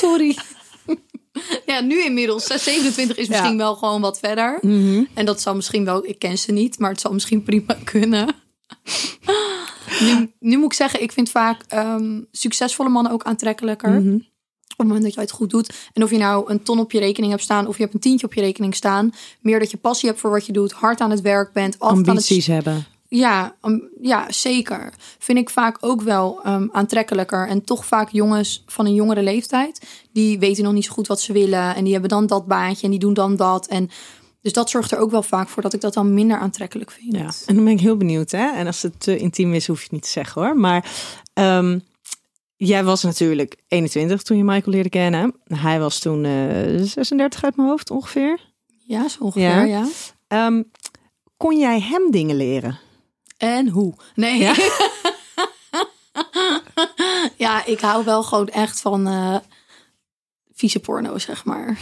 Sorry. 0.00 0.36
ja, 1.66 1.80
nu 1.80 2.04
inmiddels. 2.04 2.46
27 2.46 3.16
is 3.16 3.28
misschien 3.28 3.50
Ja. 3.50 3.56
wel 3.56 3.74
gewoon 3.74 4.00
wat 4.00 4.18
verder. 4.18 4.58
En 5.14 5.24
dat 5.26 5.40
zal 5.40 5.54
misschien 5.54 5.84
wel, 5.84 6.06
ik 6.06 6.18
ken 6.18 6.38
ze 6.38 6.52
niet, 6.52 6.78
maar 6.78 6.90
het 6.90 7.00
zal 7.00 7.12
misschien 7.12 7.42
prima 7.42 7.76
kunnen. 7.92 8.34
nu, 10.00 10.32
nu 10.38 10.56
moet 10.56 10.64
ik 10.64 10.72
zeggen, 10.72 11.02
ik 11.02 11.12
vind 11.12 11.30
vaak 11.30 11.62
ehm, 11.68 12.20
succesvolle 12.32 12.88
mannen 12.88 13.12
ook 13.12 13.22
aantrekkelijker. 13.22 13.90
Mhm. 13.90 14.14
Op 14.72 14.78
het 14.78 14.86
moment 14.86 15.02
dat 15.04 15.14
jij 15.14 15.22
het 15.22 15.32
goed 15.32 15.50
doet. 15.50 15.74
En 15.92 16.02
of 16.02 16.10
je 16.10 16.16
nou 16.18 16.50
een 16.50 16.62
ton 16.62 16.78
op 16.78 16.92
je 16.92 16.98
rekening 16.98 17.32
hebt 17.32 17.44
staan 17.44 17.66
of 17.66 17.76
je 17.76 17.82
hebt 17.82 17.94
een 17.94 18.00
tientje 18.00 18.26
op 18.26 18.34
je 18.34 18.40
rekening 18.40 18.74
staan. 18.74 19.12
Meer 19.40 19.58
dat 19.58 19.70
je 19.70 19.76
passie 19.76 20.08
hebt 20.08 20.20
voor 20.20 20.30
wat 20.30 20.46
je 20.46 20.52
doet, 20.52 20.72
hard 20.72 21.00
aan 21.00 21.10
het 21.10 21.20
werk 21.20 21.52
bent. 21.52 21.72
Altijd 21.78 21.90
aan 21.90 21.98
het 21.98 22.08
Ambities 22.08 22.46
hebben. 22.46 22.86
Ja, 23.14 23.56
um, 23.62 23.90
ja, 24.00 24.26
zeker. 24.30 24.92
Vind 25.18 25.38
ik 25.38 25.50
vaak 25.50 25.76
ook 25.80 26.02
wel 26.02 26.40
um, 26.46 26.68
aantrekkelijker. 26.72 27.48
En 27.48 27.64
toch 27.64 27.86
vaak 27.86 28.10
jongens 28.10 28.62
van 28.66 28.86
een 28.86 28.94
jongere 28.94 29.22
leeftijd. 29.22 29.86
Die 30.12 30.38
weten 30.38 30.64
nog 30.64 30.72
niet 30.72 30.84
zo 30.84 30.92
goed 30.92 31.06
wat 31.06 31.20
ze 31.20 31.32
willen. 31.32 31.74
En 31.74 31.84
die 31.84 31.92
hebben 31.92 32.10
dan 32.10 32.26
dat 32.26 32.46
baantje 32.46 32.84
en 32.84 32.90
die 32.90 32.98
doen 32.98 33.14
dan 33.14 33.36
dat. 33.36 33.66
En 33.66 33.90
dus 34.40 34.52
dat 34.52 34.70
zorgt 34.70 34.92
er 34.92 34.98
ook 34.98 35.10
wel 35.10 35.22
vaak 35.22 35.48
voor 35.48 35.62
dat 35.62 35.72
ik 35.72 35.80
dat 35.80 35.94
dan 35.94 36.14
minder 36.14 36.38
aantrekkelijk 36.38 36.90
vind. 36.90 37.16
Ja, 37.16 37.30
en 37.46 37.54
dan 37.54 37.64
ben 37.64 37.72
ik 37.72 37.80
heel 37.80 37.96
benieuwd, 37.96 38.30
hè? 38.30 38.50
En 38.52 38.66
als 38.66 38.82
het 38.82 39.00
te 39.00 39.16
intiem 39.16 39.54
is, 39.54 39.66
hoef 39.66 39.76
je 39.76 39.82
het 39.82 39.92
niet 39.92 40.02
te 40.02 40.08
zeggen 40.08 40.42
hoor. 40.42 40.56
Maar 40.56 40.90
ehm, 41.32 41.78
jij 42.56 42.84
was 42.84 43.02
natuurlijk 43.02 43.56
21 43.68 44.22
toen 44.22 44.36
je 44.36 44.44
Michael 44.44 44.72
leerde 44.72 44.88
kennen. 44.88 45.34
Hij 45.44 45.78
was 45.80 45.98
toen 45.98 46.24
eh 46.24 46.82
36 46.82 47.44
uit 47.44 47.56
mijn 47.56 47.68
hoofd 47.68 47.90
ongeveer. 47.90 48.40
Ja, 48.86 49.08
zo 49.08 49.22
ongeveer, 49.22 49.42
Ja. 49.42 49.64
ja. 49.64 49.86
Ehm, 50.28 50.62
kon 51.36 51.58
jij 51.58 51.80
hem 51.80 52.10
dingen 52.10 52.36
leren? 52.36 52.78
En 53.42 53.68
hoe? 53.68 53.94
Nee. 54.14 54.38
Ja? 54.38 54.54
Ja, 57.36 57.64
ik 57.66 57.80
hou 57.80 58.04
wel 58.04 58.22
gewoon 58.22 58.48
echt 58.48 58.80
van 58.80 59.06
eh 59.06 59.36
vieze 60.52 60.80
porno, 60.80 61.18
zeg 61.18 61.44
maar. 61.44 61.78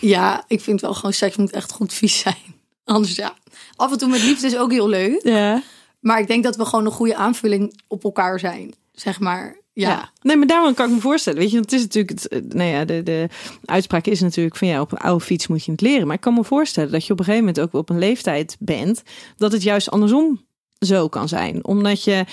Ja, 0.00 0.44
ik 0.48 0.60
vind 0.60 0.80
wel 0.80 0.94
gewoon 0.94 1.12
seks 1.12 1.36
moet 1.36 1.50
echt 1.50 1.72
goed 1.72 1.92
vies 1.92 2.18
zijn. 2.18 2.54
Anders 2.84 3.14
ja. 3.14 3.34
Af 3.76 3.92
en 3.92 3.98
toe 3.98 4.08
met 4.08 4.22
liefde 4.22 4.46
is 4.46 4.56
ook 4.56 4.72
heel 4.72 4.88
leuk. 4.88 5.20
Ja. 5.22 5.62
Maar 6.00 6.20
ik 6.20 6.26
denk 6.26 6.44
dat 6.44 6.56
we 6.56 6.64
gewoon 6.64 6.84
een 6.84 6.92
goede 6.92 7.16
aanvulling 7.16 7.80
op 7.88 8.04
elkaar 8.04 8.38
zijn. 8.38 8.74
Zeg 8.92 9.20
maar. 9.20 9.56
Ja. 9.72 10.10
Nee, 10.20 10.36
maar 10.36 10.46
daarom 10.46 10.74
kan 10.74 10.88
ik 10.88 10.94
me 10.94 11.00
voorstellen. 11.00 11.38
Weet 11.38 11.50
je, 11.50 11.56
want 11.56 11.70
het 11.70 11.80
is 11.80 11.86
natuurlijk, 11.86 12.20
het, 12.20 12.28
eh, 12.28 12.40
nou 12.48 12.70
ja, 12.70 12.84
de, 12.84 13.02
de 13.02 13.28
uitspraak 13.64 14.06
is 14.06 14.20
natuurlijk 14.20 14.56
van 14.56 14.68
ja, 14.68 14.80
op 14.80 14.92
een 14.92 14.98
oude 14.98 15.24
fiets 15.24 15.46
moet 15.46 15.64
je 15.64 15.72
het 15.72 15.80
leren. 15.80 16.06
Maar 16.06 16.16
ik 16.16 16.22
kan 16.22 16.34
me 16.34 16.44
voorstellen 16.44 16.92
dat 16.92 17.06
je 17.06 17.12
op 17.12 17.18
een 17.18 17.24
gegeven 17.24 17.46
moment 17.46 17.64
ook 17.64 17.80
op 17.80 17.90
een 17.90 17.98
leeftijd 17.98 18.56
bent 18.58 19.02
dat 19.36 19.52
het 19.52 19.62
juist 19.62 19.90
andersom 19.90 20.40
zo 20.78 21.08
kan 21.08 21.28
zijn. 21.28 21.64
Omdat 21.64 22.04
je 22.04 22.24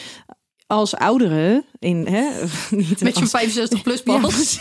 als 0.67 0.95
ouderen 0.95 1.65
in 1.80 2.08
hè, 2.08 2.30
niet 2.75 3.01
Met 3.01 3.15
je 3.15 3.21
als- 3.21 3.30
65 3.30 3.82
plus 3.82 4.01
Ja, 4.06 4.19
pas. 4.19 4.60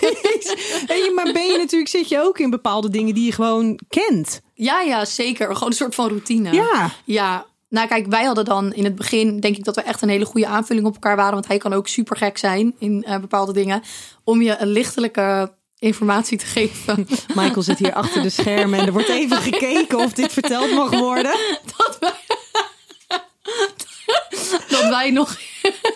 maar 1.15 1.33
ben 1.33 1.47
je 1.47 1.59
natuurlijk 1.59 1.91
zit 1.91 2.09
je 2.09 2.21
ook 2.23 2.39
in 2.39 2.51
bepaalde 2.51 2.91
dingen 2.91 3.15
die 3.15 3.25
je 3.25 3.33
gewoon 3.33 3.81
kent. 3.89 4.41
Ja, 4.55 4.81
ja, 4.81 5.05
zeker. 5.05 5.53
Gewoon 5.55 5.69
een 5.69 5.75
soort 5.77 5.95
van 5.95 6.09
routine. 6.09 6.53
Ja. 6.53 6.91
Ja, 7.05 7.47
nou 7.69 7.89
kijk, 7.89 8.07
wij 8.07 8.25
hadden 8.25 8.45
dan 8.45 8.73
in 8.73 8.85
het 8.85 8.95
begin, 8.95 9.41
denk 9.41 9.57
ik 9.57 9.65
dat 9.65 9.75
we 9.75 9.83
echt 9.83 10.03
een 10.03 10.09
hele 10.09 10.25
goede 10.25 10.47
aanvulling 10.47 10.87
op 10.87 10.95
elkaar 10.95 11.17
waren. 11.17 11.33
Want 11.33 11.47
hij 11.47 11.59
kan 11.59 11.73
ook 11.73 11.89
super 11.89 12.17
gek 12.17 12.39
zijn 12.39 12.75
in 12.79 13.03
eh, 13.05 13.19
bepaalde 13.19 13.53
dingen. 13.53 13.83
Om 14.25 14.43
je 14.43 14.57
een 14.59 14.69
lichtelijke 14.69 15.53
informatie 15.79 16.39
te 16.39 16.47
geven. 16.47 17.07
Michael 17.35 17.63
zit 17.63 17.79
hier 17.79 17.93
achter 17.95 18.23
de 18.23 18.31
schermen 18.31 18.79
en 18.81 18.87
er 18.87 18.93
wordt 18.93 19.09
even 19.09 19.37
gekeken 19.37 19.99
of 19.99 20.13
dit 20.13 20.33
verteld 20.33 20.73
mag 20.73 20.91
worden. 20.91 21.35
dat 21.77 21.97
wij, 22.01 22.13
dat 24.69 24.89
wij 24.89 25.11
nog, 25.11 25.37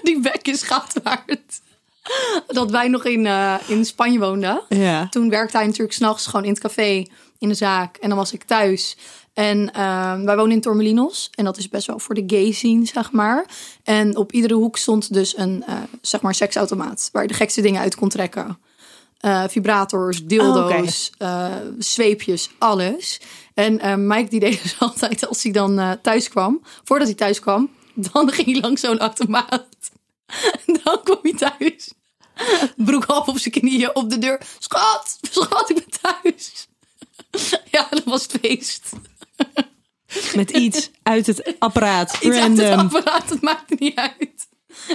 die 0.02 0.20
bek 0.20 0.48
is 0.48 0.68
waard. 0.68 1.60
Dat 2.46 2.70
wij 2.70 2.88
nog 2.88 3.04
in, 3.04 3.26
eh, 3.26 3.54
in 3.66 3.84
Spanje 3.84 4.18
woonden. 4.18 4.62
Ja. 4.68 5.08
Toen 5.08 5.30
werkte 5.30 5.56
hij 5.56 5.66
natuurlijk 5.66 5.94
s'nachts 5.94 6.26
gewoon 6.26 6.44
in 6.44 6.50
het 6.50 6.60
café, 6.60 7.06
in 7.38 7.48
de 7.48 7.54
zaak. 7.54 7.96
En 7.96 8.08
dan 8.08 8.18
was 8.18 8.32
ik 8.32 8.44
thuis. 8.44 8.96
En 9.34 9.72
ehm, 9.72 10.24
wij 10.24 10.36
wonen 10.36 10.52
in 10.52 10.60
Tormelinos. 10.60 11.30
En 11.34 11.44
dat 11.44 11.56
is 11.56 11.68
best 11.68 11.86
wel 11.86 11.98
voor 11.98 12.14
de 12.14 12.24
gay 12.26 12.52
scene, 12.52 12.86
zeg 12.86 13.12
maar. 13.12 13.44
En 13.82 14.16
op 14.16 14.32
iedere 14.32 14.54
hoek 14.54 14.76
stond 14.76 15.12
dus 15.12 15.36
een, 15.36 15.64
eh, 15.66 15.76
zeg 16.00 16.20
maar, 16.20 16.34
seksautomaat. 16.34 17.08
Waar 17.12 17.22
je 17.22 17.28
de 17.28 17.34
gekste 17.34 17.60
dingen 17.60 17.80
uit 17.80 17.94
kon 17.94 18.08
trekken. 18.08 18.58
Eh, 19.20 19.44
vibrators, 19.48 20.24
dildo's, 20.24 21.12
eh, 21.18 21.46
zweepjes, 21.78 22.50
alles. 22.58 23.20
En 23.54 23.80
eh, 23.80 23.94
Mike 23.94 24.30
die 24.30 24.40
deed 24.40 24.62
dus 24.62 24.78
altijd 24.88 25.26
als 25.26 25.42
hij 25.42 25.52
dan 25.52 25.78
eh, 25.78 25.92
thuis 26.02 26.28
kwam. 26.28 26.60
Voordat 26.84 27.06
hij 27.06 27.16
thuis 27.16 27.40
kwam, 27.40 27.70
dan 27.94 28.30
ging 28.30 28.52
hij 28.52 28.60
langs 28.60 28.80
zo'n 28.80 28.98
automaat. 28.98 29.66
Dan 30.82 31.02
kwam 31.02 31.18
hij 31.22 31.32
thuis. 31.32 31.92
Broek 32.76 33.04
half 33.04 33.28
op 33.28 33.38
zijn 33.38 33.54
knieën 33.54 33.94
op 33.94 34.10
de 34.10 34.18
deur. 34.18 34.40
Schat, 34.58 35.18
schat, 35.30 35.70
ik 35.70 35.76
ben 35.76 36.00
thuis. 36.00 36.68
Ja, 37.70 37.86
dat 37.90 38.04
was 38.04 38.22
het 38.22 38.36
feest. 38.40 38.90
Met 40.34 40.50
iets 40.50 40.90
uit 41.02 41.26
het 41.26 41.54
apparaat. 41.58 42.18
Iets 42.20 42.36
uit 42.36 42.56
het 42.58 42.78
apparaat, 42.78 43.28
dat 43.28 43.40
maakte 43.40 43.76
niet 43.78 43.96
uit. 43.96 44.48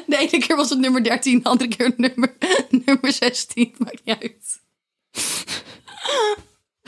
De 0.06 0.18
ene 0.18 0.38
keer 0.46 0.56
was 0.56 0.70
het 0.70 0.80
nummer 0.80 1.04
13, 1.04 1.40
de 1.40 1.50
andere 1.50 1.70
keer 1.70 1.94
nummer, 1.98 2.36
nummer 2.86 3.14
16. 3.14 3.76
Maakt 3.78 4.06
niet 4.06 4.18
uit. 4.22 4.60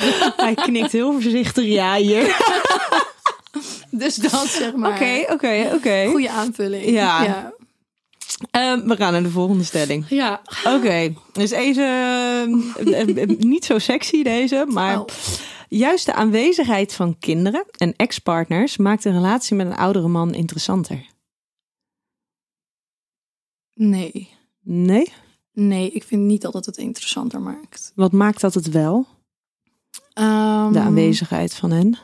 Hij 0.45 0.53
knikt 0.53 0.91
heel 0.91 1.11
voorzichtig 1.11 1.65
ja 1.65 1.95
hier. 1.95 2.35
Dus 3.89 4.15
dat 4.15 4.47
zeg 4.47 4.75
maar. 4.75 4.91
Oké, 4.93 5.25
oké, 5.33 5.71
oké. 5.73 6.05
Goede 6.09 6.29
aanvulling. 6.29 6.85
Ja. 6.85 7.23
Ja. 7.23 7.53
Ehm, 8.51 8.87
We 8.87 8.95
gaan 8.95 9.11
naar 9.11 9.23
de 9.23 9.29
volgende 9.29 9.63
stelling. 9.63 10.05
ja. 10.09 10.41
Oké, 10.67 11.13
dus 11.31 11.49
deze 11.49 11.81
eh, 11.81 13.21
eh, 13.21 13.27
niet 13.39 13.65
zo 13.65 13.79
sexy 13.79 14.23
deze, 14.23 14.65
maar 14.67 14.99
Oh. 14.99 15.05
juist 15.67 16.05
de 16.05 16.13
aanwezigheid 16.13 16.93
van 16.93 17.17
kinderen 17.19 17.65
en 17.77 17.93
ex-partners 17.95 18.77
maakt 18.77 19.05
een 19.05 19.13
relatie 19.13 19.55
met 19.55 19.65
een 19.65 19.75
oudere 19.77 20.07
man 20.07 20.33
interessanter. 20.33 21.05
Nee. 23.73 24.29
Nee? 24.63 25.11
Nee, 25.53 25.91
ik 25.91 26.03
vind 26.03 26.21
niet 26.21 26.41
dat 26.41 26.53
het 26.53 26.65
het 26.65 26.77
interessanter 26.77 27.41
maakt. 27.41 27.91
Wat 27.95 28.11
maakt 28.11 28.41
dat 28.41 28.53
het 28.53 28.69
wel? 28.69 29.07
Ehm, 30.13 30.71
De 30.71 30.79
aanwezigheid 30.79 31.53
van 31.55 31.71
hen? 31.71 31.97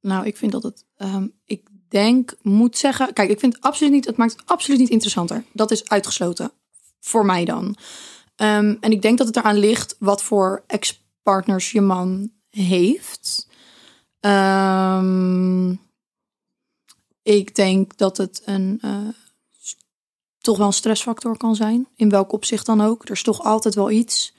Nou, 0.00 0.26
ik 0.26 0.36
vind 0.36 0.52
dat 0.52 0.62
het. 0.62 0.84
ehm, 0.96 1.26
ik 1.44 1.68
denk, 1.88 2.34
moet 2.42 2.78
zeggen. 2.78 3.12
Kijk, 3.12 3.30
ik 3.30 3.38
vind 3.40 3.54
het 3.54 3.62
absoluut 3.64 3.92
niet. 3.92 4.04
Het 4.04 4.16
maakt 4.16 4.32
het 4.32 4.46
absoluut 4.46 4.80
niet 4.80 4.88
interessanter. 4.88 5.44
Dat 5.52 5.70
is 5.70 5.88
uitgesloten. 5.88 6.52
Voor 7.00 7.26
mij 7.26 7.44
dan. 7.44 7.76
Ehm, 8.36 8.76
en 8.80 8.90
ik 8.92 9.02
denk 9.02 9.18
dat 9.18 9.26
het 9.26 9.36
eraan 9.36 9.56
ligt 9.58 9.96
wat 9.98 10.22
voor 10.22 10.64
ex-partners 10.66 11.70
je 11.70 11.80
man 11.80 12.30
heeft. 12.50 13.48
Ehm, 14.20 15.70
ik 17.22 17.54
denk 17.54 17.96
dat 17.96 18.16
het 18.16 18.42
een. 18.44 18.78
eh, 18.80 19.08
toch 20.38 20.56
wel 20.58 20.66
een 20.66 20.72
stressfactor 20.72 21.36
kan 21.36 21.54
zijn. 21.56 21.88
In 21.94 22.08
welk 22.08 22.32
opzicht 22.32 22.66
dan 22.66 22.80
ook. 22.80 23.04
Er 23.04 23.10
is 23.10 23.22
toch 23.22 23.42
altijd 23.44 23.74
wel 23.74 23.90
iets. 23.90 24.34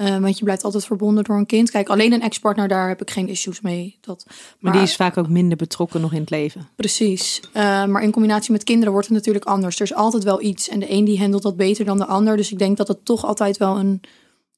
Eh, 0.00 0.18
want 0.18 0.38
je 0.38 0.44
blijft 0.44 0.64
altijd 0.64 0.84
verbonden 0.84 1.24
door 1.24 1.36
een 1.36 1.46
kind. 1.46 1.70
Kijk, 1.70 1.88
alleen 1.88 2.12
een 2.12 2.22
ex-partner, 2.22 2.68
daar 2.68 2.88
heb 2.88 3.00
ik 3.00 3.10
geen 3.10 3.28
issues 3.28 3.60
mee. 3.60 3.98
Dat, 4.00 4.26
Maar 4.58 4.72
die 4.72 4.82
is 4.82 4.96
vaak 4.96 5.16
ook 5.16 5.28
minder 5.28 5.56
betrokken 5.56 6.00
nog 6.00 6.12
in 6.12 6.20
het 6.20 6.30
leven. 6.30 6.68
Precies. 6.76 7.40
Eh, 7.52 7.84
maar 7.84 8.02
in 8.02 8.10
combinatie 8.10 8.52
met 8.52 8.64
kinderen 8.64 8.92
wordt 8.92 9.06
het 9.06 9.16
natuurlijk 9.16 9.44
anders. 9.44 9.76
Er 9.76 9.82
is 9.82 9.94
altijd 9.94 10.24
wel 10.24 10.42
iets. 10.42 10.68
En 10.68 10.78
de 10.80 10.92
een 10.92 11.04
die 11.04 11.18
handelt 11.18 11.42
dat 11.42 11.56
beter 11.56 11.84
dan 11.84 11.98
de 11.98 12.06
ander. 12.06 12.36
Dus 12.36 12.52
ik 12.52 12.58
denk 12.58 12.76
dat 12.76 12.88
het 12.88 13.04
toch 13.04 13.24
altijd 13.24 13.56
wel 13.56 13.78
een 13.78 14.00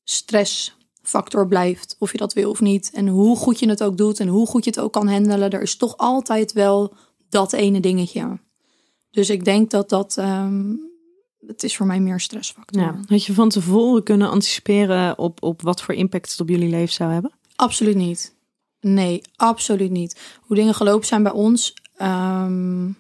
stressfactor 0.05 1.47
blijft. 1.49 1.97
Of 1.99 2.13
je 2.13 2.19
dat 2.19 2.33
wil 2.33 2.51
of 2.51 2.61
niet. 2.61 2.91
En 2.95 3.09
hoe 3.09 3.37
goed 3.37 3.59
je 3.59 3.69
het 3.69 3.83
ook 3.83 3.97
doet. 3.97 4.21
En 4.21 4.29
hoe 4.29 4.47
goed 4.47 4.65
je 4.65 4.71
het 4.71 4.81
ook 4.81 4.93
kan 4.93 5.09
handelen. 5.09 5.51
Er 5.51 5.63
is 5.63 5.77
toch 5.77 5.97
altijd 5.97 6.53
wel 6.53 6.95
dat 7.29 7.53
ene 7.53 7.81
dingetje. 7.81 8.39
Dus 9.11 9.31
ik 9.31 9.45
denk 9.45 9.71
dat 9.71 9.89
dat... 9.89 10.17
ehm, 10.17 10.75
het 11.47 11.63
is 11.63 11.77
voor 11.77 11.87
mij 11.87 12.01
meer 12.01 12.21
stressfactor. 12.21 12.83
Ja. 12.83 13.01
Had 13.07 13.25
je 13.25 13.35
van 13.35 13.49
tevoren 13.49 14.03
kunnen 14.03 14.31
anticiperen 14.31 15.19
op, 15.19 15.43
op 15.43 15.63
wat 15.63 15.83
voor 15.83 15.95
impact 15.95 16.31
het 16.31 16.41
op 16.41 16.49
jullie 16.49 16.69
leven 16.69 16.95
zou 16.95 17.13
hebben? 17.13 17.33
Absoluut 17.57 17.97
niet. 17.97 18.35
Nee, 18.81 19.23
absoluut 19.37 19.91
niet. 19.91 20.21
Hoe 20.41 20.57
dingen 20.57 20.75
gelopen 20.75 21.07
zijn 21.07 21.23
bij 21.23 21.33
ons. 21.33 21.75
ehm, 21.97 22.91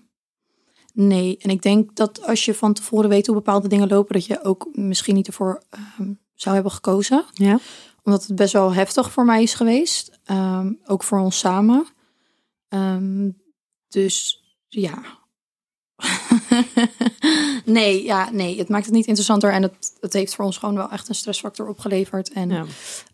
nee, 0.92 1.36
en 1.38 1.50
ik 1.50 1.62
denk 1.62 1.96
dat 1.96 2.26
als 2.26 2.44
je 2.44 2.54
van 2.54 2.72
tevoren 2.72 3.08
weet 3.08 3.26
hoe 3.26 3.34
bepaalde 3.34 3.68
dingen 3.68 3.88
lopen, 3.88 4.14
dat 4.14 4.26
je 4.26 4.44
ook 4.44 4.68
misschien 4.72 5.14
niet 5.14 5.26
ervoor 5.26 5.62
ehm, 5.70 6.12
zou 6.34 6.54
hebben 6.54 6.72
gekozen. 6.72 7.24
Ja. 7.32 7.58
Omdat 8.02 8.26
het 8.26 8.36
best 8.36 8.52
wel 8.52 8.72
heftig 8.74 9.12
voor 9.12 9.24
mij 9.24 9.42
is 9.42 9.54
geweest. 9.54 10.18
Ehm, 10.24 10.72
ook 10.86 11.02
voor 11.02 11.18
ons 11.18 11.38
samen. 11.38 11.86
Dus 13.88 14.42
ja. 14.68 15.21
nee, 17.64 18.04
ja, 18.04 18.30
nee, 18.32 18.58
het 18.58 18.68
maakt 18.68 18.84
het 18.84 18.94
niet 18.94 19.06
interessanter. 19.06 19.52
En 19.52 19.62
het, 19.62 19.92
het 20.00 20.12
heeft 20.12 20.34
voor 20.34 20.44
ons 20.44 20.56
gewoon 20.56 20.74
wel 20.74 20.90
echt 20.90 21.08
een 21.08 21.14
stressfactor 21.14 21.68
opgeleverd. 21.68 22.32
En 22.32 22.48
ja. 22.48 22.64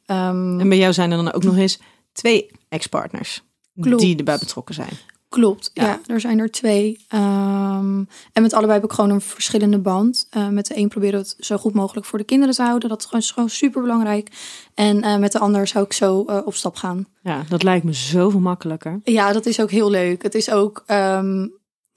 ehm, 0.07 0.61
En 0.61 0.68
bij 0.68 0.79
jou 0.79 0.92
zijn 0.92 1.11
er 1.11 1.16
dan 1.16 1.33
ook 1.33 1.44
nog 1.44 1.57
eens 1.57 1.79
twee 2.12 2.51
ex-partners 2.68 3.42
die 3.72 4.16
erbij 4.16 4.38
betrokken 4.38 4.74
zijn. 4.74 4.92
Klopt, 5.29 5.70
Ja. 5.74 5.85
ja. 5.85 6.01
er 6.07 6.20
zijn 6.20 6.38
er 6.38 6.51
twee. 6.51 7.05
Ehm, 7.09 8.05
en 8.33 8.42
met 8.42 8.53
allebei 8.53 8.81
heb 8.81 8.85
ik 8.90 8.94
gewoon 8.94 9.11
een 9.11 9.20
verschillende 9.20 9.79
band. 9.79 10.27
Eh, 10.31 10.48
met 10.48 10.66
de 10.66 10.77
een 10.77 10.88
proberen 10.88 11.20
we 11.20 11.27
het 11.27 11.37
zo 11.38 11.57
goed 11.57 11.74
mogelijk 11.74 12.07
voor 12.07 12.18
de 12.18 12.24
kinderen 12.24 12.55
te 12.55 12.62
houden. 12.62 12.88
Dat 12.88 12.98
is 13.01 13.07
gewoon, 13.07 13.22
gewoon 13.22 13.51
super 13.51 13.83
belangrijk. 13.83 14.31
En 14.74 15.03
eh, 15.03 15.16
met 15.16 15.33
de 15.33 15.38
ander 15.38 15.66
zou 15.66 15.85
ik 15.85 15.92
zo 15.92 16.24
eh, 16.24 16.40
op 16.44 16.55
stap 16.55 16.77
gaan. 16.77 17.07
Ja, 17.22 17.44
dat 17.48 17.62
lijkt 17.62 17.85
me 17.85 17.92
zoveel 17.92 18.40
makkelijker. 18.40 19.01
Ja, 19.05 19.33
dat 19.33 19.46
is 19.46 19.61
ook 19.61 19.70
heel 19.70 19.90
leuk. 19.90 20.22
Het 20.22 20.35
is 20.35 20.51
ook 20.51 20.83
ehm, 20.87 21.46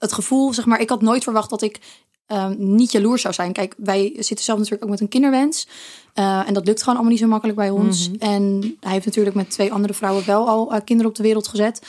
het 0.02 0.12
gevoel, 0.12 0.52
zeg 0.52 0.66
maar, 0.66 0.80
ik 0.80 0.88
had 0.88 1.02
nooit 1.02 1.22
verwacht 1.22 1.50
dat 1.50 1.62
ik 1.62 1.80
ehm, 2.26 2.54
niet 2.58 2.92
jaloers 2.92 3.22
zou 3.22 3.34
zijn. 3.34 3.52
Kijk, 3.52 3.74
wij 3.76 4.12
zitten 4.18 4.44
zelf 4.44 4.58
natuurlijk 4.58 4.84
ook 4.84 4.90
met 4.90 5.00
een 5.00 5.08
kinderwens. 5.08 5.68
Eh, 6.14 6.48
en 6.48 6.54
dat 6.54 6.66
lukt 6.66 6.78
gewoon 6.78 6.94
allemaal 6.94 7.12
niet 7.12 7.22
zo 7.22 7.28
makkelijk 7.28 7.58
bij 7.58 7.70
ons. 7.70 8.10
Mhm. 8.10 8.18
En 8.18 8.76
hij 8.80 8.92
heeft 8.92 9.06
natuurlijk 9.06 9.36
met 9.36 9.50
twee 9.50 9.72
andere 9.72 9.94
vrouwen 9.94 10.26
wel 10.26 10.48
al 10.48 10.72
eh, 10.72 10.80
kinderen 10.84 11.10
op 11.10 11.16
de 11.16 11.22
wereld 11.22 11.48
gezet. 11.48 11.82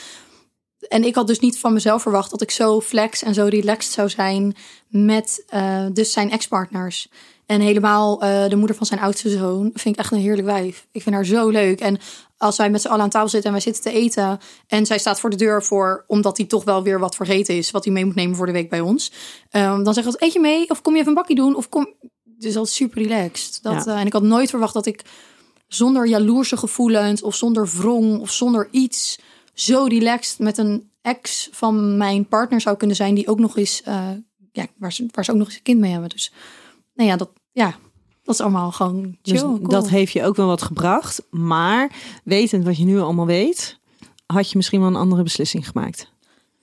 En 0.88 1.04
ik 1.04 1.16
had 1.16 1.28
dus 1.28 1.40
niet 1.40 1.60
van 1.60 1.74
mezelf 1.74 2.02
verwacht 2.02 2.32
dat 2.32 2.42
ik 2.42 2.52
zo 2.52 2.82
flex 2.82 3.24
en 3.24 3.34
zo 3.34 3.46
relaxed 3.46 3.94
zou 3.94 4.10
zijn 4.10 4.56
met 4.88 5.44
eh, 5.48 5.86
dus 5.94 6.12
zijn 6.12 6.32
ex-partners. 6.32 7.10
En 7.46 7.62
helemaal 7.62 8.18
de 8.20 8.56
moeder 8.56 8.76
van 8.76 8.86
zijn 8.86 9.00
oudste 9.00 9.30
zoon 9.30 9.72
vind 9.74 9.96
ik 9.96 10.02
echt 10.02 10.12
een 10.12 10.20
heerlijk 10.20 10.48
wijf. 10.48 10.88
Ik 10.92 11.02
vind 11.02 11.16
haar 11.16 11.26
zo 11.26 11.50
leuk. 11.50 11.80
En 11.80 12.00
als 12.44 12.58
wij 12.58 12.70
met 12.70 12.82
z'n 12.82 12.88
allen 12.88 13.02
aan 13.02 13.10
tafel 13.10 13.30
zitten 13.30 13.50
en 13.50 13.56
wij 13.56 13.66
zitten 13.66 13.84
te 13.84 14.00
eten. 14.00 14.40
En 14.68 14.86
zij 14.86 14.98
staat 14.98 15.20
voor 15.20 15.30
de 15.30 15.36
deur 15.36 15.64
voor, 15.64 16.04
omdat 16.08 16.38
hij 16.38 16.46
toch 16.46 16.64
wel 16.64 16.84
weer 16.84 17.00
wat 17.00 17.16
vergeten 17.16 17.56
is. 17.58 17.72
Wat 17.72 17.84
hij 17.84 17.94
mee 17.94 18.06
moet 18.06 18.16
nemen 18.16 18.36
voor 18.36 18.46
de 18.46 18.52
week 18.52 18.70
bij 18.70 18.80
ons. 18.80 19.12
Ehm, 19.50 19.84
dan 19.84 19.94
zegt 19.94 20.08
hij, 20.08 20.16
eet 20.28 20.34
je 20.34 20.40
mee? 20.40 20.70
Of 20.70 20.82
kom 20.82 20.94
je 20.94 21.00
even 21.00 21.10
een 21.12 21.18
bakje 21.18 21.36
doen? 21.36 21.56
Of 21.56 21.70
kom... 21.70 21.94
Dus 22.24 22.54
dat 22.54 22.66
is 22.66 22.76
super 22.76 23.02
relaxed. 23.02 23.60
Dat, 23.62 23.86
Ja. 23.86 23.94
eh, 23.94 24.00
en 24.00 24.06
ik 24.06 24.14
had 24.14 24.24
nooit 24.24 24.50
verwacht 24.50 24.74
dat 24.74 24.86
ik 24.86 25.02
zonder 25.68 26.08
jaloerse 26.08 26.58
gevoelens. 26.58 27.22
Of 27.22 27.36
zonder 27.36 27.68
wrong. 27.68 28.20
Of 28.20 28.32
zonder 28.32 28.68
iets 28.72 29.20
zo 29.54 29.84
relaxed 29.86 30.40
met 30.40 30.58
een 30.58 30.92
ex 31.02 31.50
van 31.52 31.98
mijn 31.98 32.28
partner 32.28 32.62
zou 32.62 32.78
kunnen 32.78 32.96
zijn. 32.96 33.16
Die 33.16 33.28
ook 33.28 33.40
nog 33.40 33.58
eens, 33.58 33.82
eh, 33.84 34.10
ja, 34.52 34.66
waar 34.78 34.94
ze, 34.94 35.06
waar 35.12 35.26
ze 35.26 35.32
ook 35.32 35.38
nog 35.38 35.48
eens 35.48 35.56
een 35.56 35.62
kind 35.64 35.80
mee 35.80 35.92
hebben. 35.92 36.10
Dus 36.10 36.32
nou 36.94 37.10
ja, 37.10 37.16
dat, 37.16 37.30
ja, 37.52 37.76
dat 38.24 38.36
is 38.36 38.42
allemaal 38.42 38.72
gewoon 38.72 39.18
Dus 39.22 39.42
cool. 39.42 39.68
dat 39.68 39.90
heeft 39.90 40.12
je 40.14 40.24
ook 40.26 40.36
wel 40.36 40.48
wat 40.48 40.62
gebracht. 40.62 41.24
Maar 41.30 41.92
wetend 42.24 42.66
wat 42.66 42.78
je 42.78 42.86
nu 42.86 43.00
allemaal 43.00 43.26
weet, 43.26 43.80
had 44.26 44.50
je 44.52 44.58
misschien 44.58 44.80
wel 44.80 44.90
een 44.90 44.96
andere 44.96 45.24
beslissing 45.24 45.68
gemaakt. 45.68 46.12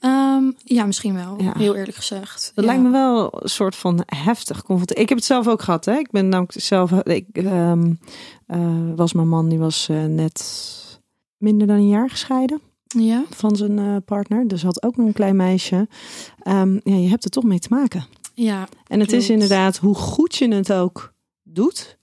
Ehm, 0.00 0.44
ja, 0.64 0.84
misschien 0.86 1.14
wel. 1.14 1.36
Ja. 1.42 1.52
Heel 1.56 1.74
eerlijk 1.76 1.96
gezegd. 1.96 2.52
Dat 2.54 2.64
Ja. 2.64 2.70
lijkt 2.70 2.86
me 2.86 2.90
wel 2.90 3.42
een 3.42 3.48
soort 3.48 3.76
van 3.76 4.02
heftig. 4.06 4.62
Ik 4.84 5.08
heb 5.08 5.18
het 5.18 5.26
zelf 5.26 5.48
ook 5.48 5.62
gehad. 5.62 5.84
Hè? 5.84 5.98
Ik 5.98 6.10
ben 6.10 6.28
namelijk 6.28 6.60
zelf. 6.60 6.92
Ik 6.92 7.26
ehm, 7.32 7.92
eh, 8.46 8.58
was 8.96 9.12
mijn 9.12 9.28
man, 9.28 9.48
die 9.48 9.58
was 9.58 9.88
eh, 9.88 10.04
net 10.04 10.68
minder 11.36 11.66
dan 11.66 11.76
een 11.76 11.88
jaar 11.88 12.10
gescheiden 12.10 12.60
Ja, 12.86 13.24
van 13.30 13.56
zijn 13.56 13.78
eh, 13.78 13.96
partner. 14.04 14.48
Dus 14.48 14.62
had 14.62 14.82
ook 14.82 14.96
nog 14.96 15.06
een 15.06 15.12
klein 15.12 15.36
meisje. 15.36 15.88
Ehm, 16.42 16.72
ja, 16.84 16.94
je 16.94 17.08
hebt 17.08 17.24
er 17.24 17.30
toch 17.30 17.44
mee 17.44 17.58
te 17.58 17.68
maken. 17.70 18.04
Ja, 18.34 18.68
En 18.86 19.00
het 19.00 19.08
klopt. 19.08 19.22
is 19.22 19.30
inderdaad 19.30 19.76
hoe 19.76 19.94
goed 19.94 20.36
je 20.36 20.54
het 20.54 20.72
ook 20.72 21.09
doet, 21.52 21.98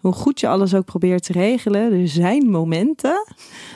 hoe 0.00 0.12
goed 0.12 0.40
je 0.40 0.48
alles 0.48 0.74
ook 0.74 0.84
probeert 0.84 1.22
te 1.22 1.32
regelen. 1.32 1.92
Er 1.92 2.08
zijn 2.08 2.50
momenten 2.50 3.26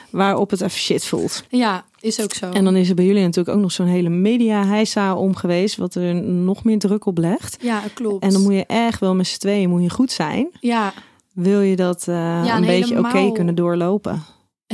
waarop 0.09 0.49
het 0.49 0.61
even 0.61 0.79
shit 0.79 1.05
voelt. 1.05 1.43
Ja, 1.49 1.85
is 1.99 2.21
ook 2.21 2.33
zo. 2.33 2.49
En 2.49 2.63
dan 2.63 2.75
is 2.75 2.89
er 2.89 2.95
bij 2.95 3.05
jullie 3.05 3.23
natuurlijk 3.23 3.55
ook 3.55 3.61
nog 3.61 3.71
zo'n 3.71 3.85
hele 3.85 4.09
media 4.09 4.65
heisa 4.65 5.15
om 5.15 5.35
geweest, 5.35 5.77
wat 5.77 5.95
er 5.95 6.15
nog 6.23 6.63
meer 6.63 6.79
druk 6.79 7.05
op 7.05 7.17
legt. 7.17 7.57
ja, 7.61 7.81
klopt. 7.93 8.23
En 8.23 8.29
dan 8.31 8.41
moet 8.41 8.53
je 8.53 8.65
echt 8.65 8.99
wel 8.99 9.15
met 9.15 9.27
z'n 9.27 9.39
tweeën 9.39 9.69
moet 9.69 9.83
je 9.83 9.89
goed 9.89 10.11
zijn. 10.11 10.49
Ja, 10.59 10.93
Wil 11.33 11.61
je 11.61 11.75
dat 11.75 12.07
eh, 12.07 12.49
en 12.49 12.55
een 12.55 12.65
beetje 12.65 12.97
oké 12.99 13.31
kunnen 13.31 13.55
doorlopen? 13.55 14.23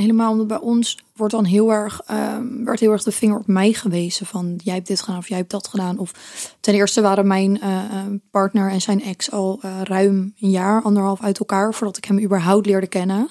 Helemaal 0.00 0.32
omdat 0.32 0.46
bij 0.46 0.58
ons 0.58 0.98
wordt 1.16 1.32
dan 1.32 1.44
heel 1.44 1.72
erg, 1.72 2.00
ehm, 2.06 2.64
werd 2.64 2.80
heel 2.80 2.92
erg 2.92 3.02
de 3.02 3.12
vinger 3.12 3.38
op 3.38 3.46
mij 3.46 3.72
gewezen 3.72 4.26
van 4.26 4.60
jij 4.64 4.74
hebt 4.74 4.86
dit 4.86 5.00
gedaan 5.00 5.18
of 5.18 5.28
jij 5.28 5.38
hebt 5.38 5.50
dat 5.50 5.68
gedaan. 5.68 5.98
Of 5.98 6.12
ten 6.60 6.74
eerste 6.74 7.00
waren 7.00 7.26
mijn 7.26 7.60
eh, 7.60 7.84
eh, 7.84 8.06
partner 8.30 8.70
en 8.70 8.80
zijn 8.80 9.02
ex 9.02 9.30
al 9.30 9.58
eh, 9.62 9.80
ruim 9.82 10.34
een 10.40 10.50
jaar, 10.50 10.82
anderhalf 10.82 11.22
uit 11.22 11.38
elkaar 11.38 11.74
voordat 11.74 11.96
ik 11.96 12.04
hem 12.04 12.20
überhaupt 12.20 12.66
leerde 12.66 12.86
kennen. 12.86 13.28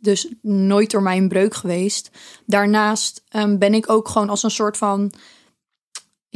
Dus 0.00 0.32
nooit 0.42 0.90
door 0.90 1.02
mij 1.02 1.16
een 1.16 1.28
breuk 1.28 1.54
geweest. 1.54 2.10
Daarnaast 2.46 3.22
ehm, 3.28 3.58
ben 3.58 3.74
ik 3.74 3.90
ook 3.90 4.08
gewoon 4.08 4.28
als 4.28 4.42
een 4.42 4.50
soort 4.50 4.76
van, 4.76 5.12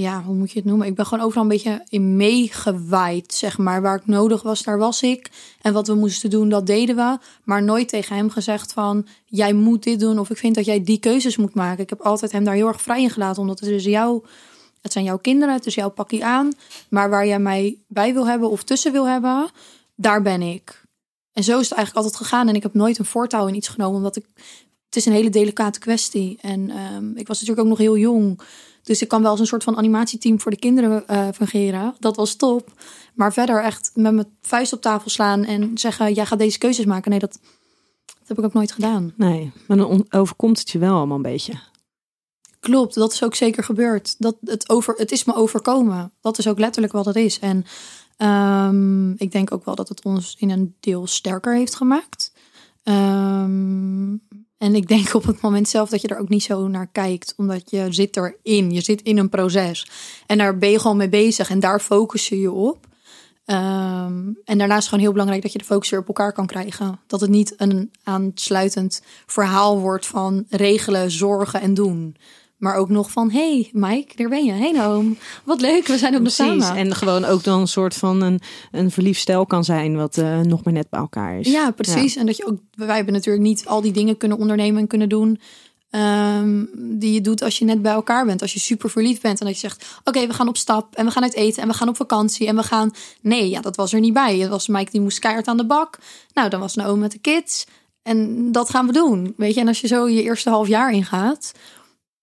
ja, 0.00 0.22
hoe 0.22 0.34
moet 0.34 0.50
je 0.50 0.58
het 0.58 0.68
noemen? 0.68 0.86
Ik 0.86 0.94
ben 0.94 1.06
gewoon 1.06 1.24
overal 1.24 1.42
een 1.42 1.48
beetje 1.48 1.84
in 1.88 2.16
meegewaaid, 2.16 3.34
zeg 3.34 3.58
maar. 3.58 3.82
Waar 3.82 3.96
ik 3.96 4.06
nodig 4.06 4.42
was, 4.42 4.62
daar 4.62 4.78
was 4.78 5.02
ik. 5.02 5.30
En 5.60 5.72
wat 5.72 5.86
we 5.86 5.94
moesten 5.94 6.30
doen, 6.30 6.48
dat 6.48 6.66
deden 6.66 6.96
we. 6.96 7.18
Maar 7.44 7.62
nooit 7.62 7.88
tegen 7.88 8.16
hem 8.16 8.30
gezegd 8.30 8.72
van, 8.72 9.06
jij 9.26 9.52
moet 9.52 9.82
dit 9.82 10.00
doen. 10.00 10.18
Of 10.18 10.30
ik 10.30 10.36
vind 10.36 10.54
dat 10.54 10.64
jij 10.64 10.84
die 10.84 10.98
keuzes 10.98 11.36
moet 11.36 11.54
maken. 11.54 11.82
Ik 11.82 11.90
heb 11.90 12.00
altijd 12.00 12.32
hem 12.32 12.44
daar 12.44 12.54
heel 12.54 12.68
erg 12.68 12.82
vrij 12.82 13.02
in 13.02 13.10
gelaten. 13.10 13.42
Omdat 13.42 13.60
het 13.60 13.68
is 13.68 13.84
jouw, 13.84 14.22
het 14.80 14.92
zijn 14.92 15.04
jouw 15.04 15.18
kinderen, 15.18 15.54
het 15.54 15.66
is 15.66 15.74
jouw 15.74 15.90
pakje 15.90 16.24
aan. 16.24 16.52
Maar 16.88 17.10
waar 17.10 17.26
jij 17.26 17.38
mij 17.38 17.78
bij 17.88 18.12
wil 18.12 18.26
hebben 18.26 18.50
of 18.50 18.62
tussen 18.62 18.92
wil 18.92 19.08
hebben, 19.08 19.50
daar 19.94 20.22
ben 20.22 20.42
ik. 20.42 20.82
En 21.32 21.44
zo 21.44 21.58
is 21.58 21.68
het 21.68 21.78
eigenlijk 21.78 22.06
altijd 22.06 22.26
gegaan. 22.26 22.48
En 22.48 22.54
ik 22.54 22.62
heb 22.62 22.74
nooit 22.74 22.98
een 22.98 23.04
voortouw 23.04 23.46
in 23.46 23.54
iets 23.54 23.68
genomen. 23.68 23.96
Omdat 23.96 24.16
ik, 24.16 24.24
het 24.86 24.96
is 24.96 25.06
een 25.06 25.12
hele 25.12 25.30
delicate 25.30 25.78
kwestie. 25.78 26.38
En 26.40 26.70
ehm, 26.70 27.16
ik 27.16 27.26
was 27.26 27.40
natuurlijk 27.40 27.60
ook 27.60 27.72
nog 27.72 27.78
heel 27.78 27.96
jong. 27.96 28.40
Dus 28.82 29.02
ik 29.02 29.08
kan 29.08 29.22
wel 29.22 29.30
als 29.30 29.40
een 29.40 29.46
soort 29.46 29.64
van 29.64 29.76
animatieteam 29.76 30.40
voor 30.40 30.50
de 30.50 30.58
kinderen 30.58 31.08
eh, 31.08 31.28
fungeren. 31.34 31.94
Dat 31.98 32.16
was 32.16 32.34
top. 32.34 32.72
Maar 33.14 33.32
verder 33.32 33.62
echt 33.62 33.90
met 33.94 34.14
mijn 34.14 34.36
vuist 34.42 34.72
op 34.72 34.80
tafel 34.80 35.10
slaan 35.10 35.44
en 35.44 35.78
zeggen: 35.78 36.12
jij 36.12 36.26
gaat 36.26 36.38
deze 36.38 36.58
keuzes 36.58 36.84
maken. 36.84 37.10
Nee, 37.10 37.20
dat, 37.20 37.38
dat 38.06 38.28
heb 38.28 38.38
ik 38.38 38.44
ook 38.44 38.52
nooit 38.52 38.72
gedaan. 38.72 39.12
Nee, 39.16 39.52
maar 39.66 39.76
dan 39.76 40.06
overkomt 40.10 40.58
het 40.58 40.70
je 40.70 40.78
wel 40.78 40.96
allemaal 40.96 41.16
een 41.16 41.22
beetje. 41.22 41.52
Klopt, 42.60 42.94
dat 42.94 43.12
is 43.12 43.24
ook 43.24 43.34
zeker 43.34 43.64
gebeurd. 43.64 44.14
Dat 44.18 44.36
het, 44.44 44.68
over, 44.68 44.94
het 44.96 45.12
is 45.12 45.24
me 45.24 45.34
overkomen. 45.34 46.12
Dat 46.20 46.38
is 46.38 46.48
ook 46.48 46.58
letterlijk 46.58 46.92
wat 46.92 47.04
het 47.04 47.16
is. 47.16 47.38
En 47.38 47.64
ehm, 48.16 49.10
ik 49.10 49.32
denk 49.32 49.52
ook 49.52 49.64
wel 49.64 49.74
dat 49.74 49.88
het 49.88 50.04
ons 50.04 50.36
in 50.38 50.50
een 50.50 50.74
deel 50.80 51.06
sterker 51.06 51.54
heeft 51.54 51.74
gemaakt. 51.74 52.32
Ehm, 52.82 54.12
en 54.60 54.74
ik 54.74 54.88
denk 54.88 55.14
op 55.14 55.24
het 55.24 55.40
moment 55.40 55.68
zelf 55.68 55.88
dat 55.88 56.00
je 56.00 56.08
er 56.08 56.18
ook 56.18 56.28
niet 56.28 56.42
zo 56.42 56.68
naar 56.68 56.86
kijkt. 56.86 57.34
Omdat 57.36 57.70
je 57.70 57.86
zit 57.90 58.16
erin. 58.16 58.70
Je 58.70 58.80
zit 58.80 59.02
in 59.02 59.18
een 59.18 59.28
proces. 59.28 59.90
En 60.26 60.38
daar 60.38 60.58
ben 60.58 60.70
je 60.70 60.78
gewoon 60.78 60.96
mee 60.96 61.08
bezig. 61.08 61.50
En 61.50 61.60
daar 61.60 61.80
focus 61.80 62.28
je 62.28 62.40
je 62.40 62.52
op. 62.52 62.86
Ehm, 63.44 64.32
en 64.44 64.58
daarnaast 64.58 64.88
gewoon 64.88 65.02
heel 65.02 65.12
belangrijk 65.12 65.42
dat 65.42 65.52
je 65.52 65.58
de 65.58 65.64
focus 65.64 65.90
weer 65.90 66.00
op 66.00 66.06
elkaar 66.06 66.32
kan 66.32 66.46
krijgen. 66.46 67.00
Dat 67.06 67.20
het 67.20 67.30
niet 67.30 67.54
een 67.56 67.90
aansluitend 68.02 69.02
verhaal 69.26 69.78
wordt 69.78 70.06
van 70.06 70.44
regelen, 70.48 71.10
zorgen 71.10 71.60
en 71.60 71.74
doen. 71.74 72.16
Maar 72.60 72.74
ook 72.76 72.88
nog 72.88 73.10
van, 73.10 73.30
hey 73.30 73.68
Mike, 73.72 74.16
daar 74.16 74.28
ben 74.28 74.44
je. 74.44 74.52
Hey 74.52 74.72
Noam, 74.72 75.16
wat 75.44 75.60
leuk, 75.60 75.86
we 75.86 75.98
zijn 75.98 76.14
ook 76.14 76.22
nog 76.22 76.32
samen. 76.32 76.76
En 76.76 76.94
gewoon 76.94 77.24
ook 77.24 77.44
dan 77.44 77.60
een 77.60 77.68
soort 77.68 77.94
van 77.94 78.20
een, 78.22 78.40
een 78.70 78.90
verliefd 78.90 79.20
stel 79.20 79.46
kan 79.46 79.64
zijn, 79.64 79.96
wat 79.96 80.18
eh, 80.18 80.40
nog 80.40 80.64
maar 80.64 80.72
net 80.72 80.90
bij 80.90 81.00
elkaar 81.00 81.38
is. 81.38 81.50
Ja, 81.50 81.70
precies. 81.70 82.16
En 82.16 82.26
dat 82.26 82.36
je 82.36 82.46
ook, 82.46 82.58
wij 82.74 82.96
hebben 82.96 83.14
natuurlijk 83.14 83.44
niet 83.44 83.66
al 83.66 83.80
die 83.80 83.92
dingen 83.92 84.16
kunnen 84.16 84.38
ondernemen 84.38 84.80
en 84.80 84.86
kunnen 84.86 85.08
doen. 85.08 85.40
ehm, 85.90 86.64
die 86.74 87.12
je 87.12 87.20
doet 87.20 87.42
als 87.42 87.58
je 87.58 87.64
net 87.64 87.82
bij 87.82 87.92
elkaar 87.92 88.24
bent. 88.26 88.42
Als 88.42 88.52
je 88.52 88.58
super 88.60 88.90
verliefd 88.90 89.22
bent 89.22 89.40
en 89.40 89.46
dat 89.46 89.54
je 89.54 89.60
zegt: 89.60 89.84
Oké, 90.04 90.26
we 90.26 90.32
gaan 90.32 90.48
op 90.48 90.56
stap 90.56 90.94
en 90.94 91.04
we 91.04 91.10
gaan 91.10 91.22
uit 91.22 91.34
eten 91.34 91.62
en 91.62 91.68
we 91.68 91.74
gaan 91.74 91.88
op 91.88 91.96
vakantie 91.96 92.46
en 92.46 92.56
we 92.56 92.62
gaan. 92.62 92.90
Nee, 93.20 93.48
ja, 93.50 93.60
dat 93.60 93.76
was 93.76 93.92
er 93.92 94.00
niet 94.00 94.12
bij. 94.12 94.38
Het 94.38 94.50
was 94.50 94.68
Mike 94.68 94.90
die 94.90 95.00
moest 95.00 95.18
keihard 95.18 95.48
aan 95.48 95.56
de 95.56 95.66
bak. 95.66 95.98
Nou, 96.34 96.48
dan 96.48 96.60
was 96.60 96.74
Naomi 96.74 97.00
met 97.00 97.12
de 97.12 97.18
kids. 97.18 97.66
En 98.02 98.52
dat 98.52 98.70
gaan 98.70 98.86
we 98.86 98.92
doen. 98.92 99.34
Weet 99.36 99.54
je, 99.54 99.60
en 99.60 99.68
als 99.68 99.80
je 99.80 99.86
zo 99.86 100.08
je 100.08 100.22
eerste 100.22 100.50
half 100.50 100.68
jaar 100.68 100.92
ingaat, 100.92 101.52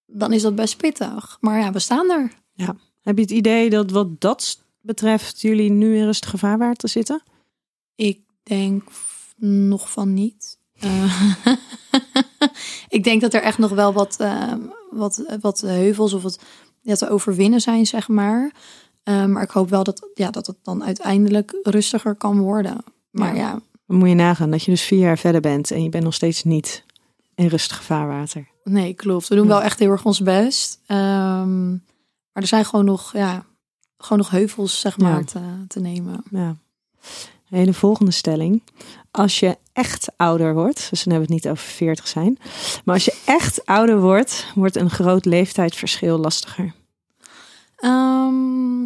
dan 0.08 0.34
is 0.34 0.41
dat 0.41 0.56
best 0.56 0.78
pittig. 0.78 1.38
Maar 1.41 1.60
ja, 1.60 1.72
we 1.72 1.80
staan 1.80 2.12
er. 2.12 2.32
Heb 3.02 3.15
je 3.15 3.22
het 3.22 3.32
idee 3.32 3.70
dat 3.70 3.91
wat 3.91 4.22
dat 4.22 4.63
betreft 4.82 5.41
jullie 5.41 5.70
nu 5.72 5.98
in 5.98 6.04
rustige 6.06 6.38
vaarwater 6.38 6.89
zitten? 6.89 7.22
Ik 7.96 8.20
denk 8.43 8.84
nog 9.39 9.91
van 9.91 10.13
niet. 10.13 10.58
Eh, 10.80 11.32
ik 12.98 13.04
denk 13.04 13.22
dat 13.22 13.34
er 13.34 13.41
echt 13.41 13.58
nog 13.58 13.72
wel 13.72 13.93
wat, 13.93 14.15
eh, 14.20 14.54
wat, 14.91 15.24
wat 15.41 15.60
heuvels 15.62 16.13
of 16.13 16.24
wat 16.24 16.39
ja, 16.82 16.96
te 16.96 17.10
overwinnen 17.10 17.62
zijn, 17.62 17.86
zeg 17.86 18.08
maar. 18.08 18.52
Eh, 19.04 19.26
maar 19.26 19.43
ik 19.43 19.50
hoop 19.50 19.70
wel 19.70 19.84
dat, 19.84 20.10
ja, 20.13 20.32
dat 20.32 20.48
het 20.48 20.58
dan 20.63 20.84
uiteindelijk 20.84 21.60
rustiger 21.63 22.15
kan 22.15 22.39
worden. 22.39 22.78
Maar 23.12 23.36
Ja. 23.36 23.41
ja, 23.41 23.62
Dan 23.88 23.98
moet 23.98 24.10
je 24.10 24.15
nagaan 24.15 24.52
dat 24.52 24.63
je 24.63 24.72
dus 24.72 24.82
vier 24.82 25.00
jaar 25.00 25.17
verder 25.17 25.41
bent 25.41 25.72
en 25.72 25.84
je 25.84 25.89
bent 25.89 26.04
nog 26.04 26.13
steeds 26.13 26.43
niet 26.43 26.84
in 27.38 27.47
rustige 27.47 27.84
vaarwater. 27.84 28.47
nee, 28.63 28.93
klopt. 28.93 29.28
We 29.28 29.36
doen 29.36 29.43
Ja. 29.47 29.50
wel 29.54 29.62
echt 29.62 29.80
heel 29.80 29.91
erg 29.91 30.06
ons 30.06 30.19
best. 30.21 30.80
Ehm, 30.86 31.69
maar 31.71 32.43
er 32.43 32.47
zijn 32.47 32.65
gewoon 32.65 32.86
nog, 32.86 33.13
ja, 33.13 33.45
gewoon 33.97 34.17
nog 34.17 34.30
heuvels, 34.30 34.80
zeg 34.80 34.97
maar, 34.97 35.17
Ja. 35.19 35.23
te, 35.23 35.39
te 35.67 35.80
nemen. 35.80 36.23
Ja. 36.30 36.56
De 37.50 37.73
volgende 37.73 38.12
stelling. 38.12 38.63
Als 39.12 39.39
je 39.39 39.58
echt 39.73 40.08
ouder 40.17 40.54
wordt, 40.54 40.88
dus 40.89 41.04
dan 41.04 41.13
hebben 41.13 41.30
we 41.30 41.36
het 41.36 41.43
niet 41.43 41.54
over 41.54 41.67
40 41.67 42.08
zijn, 42.08 42.38
maar 42.86 42.95
als 42.95 43.06
je 43.06 43.21
echt 43.26 43.65
ouder 43.65 44.02
wordt, 44.02 44.45
wordt 44.56 44.76
een 44.76 44.89
groot 44.89 45.26
leeftijdsverschil 45.26 46.17
lastiger. 46.17 46.73
Ehm, 47.76 48.80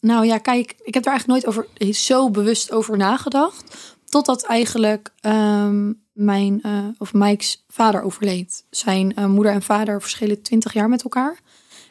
nou 0.00 0.24
ja, 0.26 0.38
kijk, 0.38 0.74
ik 0.82 0.94
heb 0.94 1.04
er 1.04 1.10
eigenlijk 1.10 1.26
nooit 1.26 1.46
over 1.46 1.94
zo 1.94 2.30
bewust 2.30 2.72
over 2.72 2.96
nagedacht. 2.96 3.96
Totdat 4.04 4.42
eigenlijk 4.44 5.10
ehm, 5.20 5.92
mijn 6.14 6.62
eh, 6.62 6.78
of 6.98 7.12
Mike's 7.12 7.64
vader 7.68 8.02
overleed. 8.02 8.64
Zijn 8.70 9.14
eh, 9.14 9.26
moeder 9.26 9.52
en 9.52 9.62
vader 9.62 10.00
verschillen 10.00 10.42
20 10.42 10.72
jaar 10.72 10.88
met 10.88 11.02
elkaar. 11.02 11.40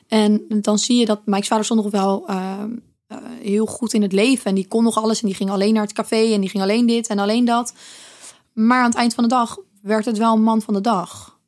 En 0.08 0.46
dan 0.48 0.80
zie 0.80 1.00
je 1.00 1.06
dat 1.06 1.26
Mike's 1.26 1.48
vader 1.48 1.66
stond 1.66 1.84
nog 1.84 1.92
wel 1.92 2.28
eh, 2.28 2.64
heel 3.40 3.66
goed 3.66 3.94
in 3.94 4.02
het 4.02 4.12
leven. 4.12 4.46
En 4.46 4.56
die 4.56 4.68
kon 4.68 4.84
nog 4.84 4.98
alles. 4.98 5.22
En 5.22 5.28
die 5.28 5.36
ging 5.36 5.50
alleen 5.50 5.74
naar 5.74 5.84
het 5.84 5.94
café. 5.94 6.34
En 6.34 6.42
die 6.42 6.50
ging 6.50 6.64
alleen 6.64 6.86
dit 6.86 7.08
en 7.08 7.20
alleen 7.20 7.46
dat. 7.46 7.74
Maar 8.54 8.80
aan 8.80 8.90
het 8.90 8.98
eind 8.98 9.14
van 9.14 9.24
de 9.24 9.30
dag 9.30 9.58
werd 9.82 10.06
het 10.06 10.18
wel 10.18 10.34
een 10.34 10.44
man 10.44 10.62
van 10.62 10.74
de 10.74 10.82
dag. 10.82 11.40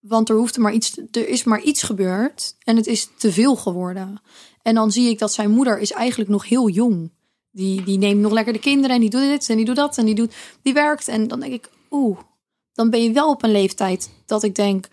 Want 0.00 0.28
er, 0.28 0.36
hoeft 0.36 0.58
maar 0.58 0.72
iets, 0.72 0.98
er 1.10 1.28
is 1.28 1.44
maar 1.44 1.60
iets 1.60 1.82
gebeurd 1.82 2.56
en 2.64 2.76
het 2.76 2.86
is 2.86 3.08
te 3.16 3.32
veel 3.32 3.56
geworden. 3.56 4.20
En 4.62 4.74
dan 4.74 4.90
zie 4.92 5.08
ik 5.08 5.18
dat 5.18 5.32
zijn 5.32 5.50
moeder 5.50 5.78
is 5.78 5.92
eigenlijk 5.92 6.30
nog 6.30 6.48
heel 6.48 6.68
jong. 6.68 7.12
Die, 7.50 7.82
die 7.82 7.98
neemt 7.98 8.20
nog 8.20 8.32
lekker 8.32 8.52
de 8.52 8.58
kinderen 8.58 8.94
en 8.94 9.00
die 9.00 9.10
doet 9.10 9.20
dit 9.20 9.50
en 9.50 9.56
die 9.56 9.64
doet 9.64 9.76
dat 9.76 9.98
en 9.98 10.04
die, 10.04 10.14
doet, 10.14 10.34
die 10.62 10.72
werkt. 10.72 11.08
En 11.08 11.28
dan 11.28 11.40
denk 11.40 11.52
ik, 11.52 11.70
oeh, 11.90 12.18
dan 12.72 12.90
ben 12.90 13.02
je 13.02 13.12
wel 13.12 13.30
op 13.30 13.42
een 13.42 13.50
leeftijd 13.52 14.10
dat 14.26 14.42
ik 14.42 14.54
denk, 14.54 14.88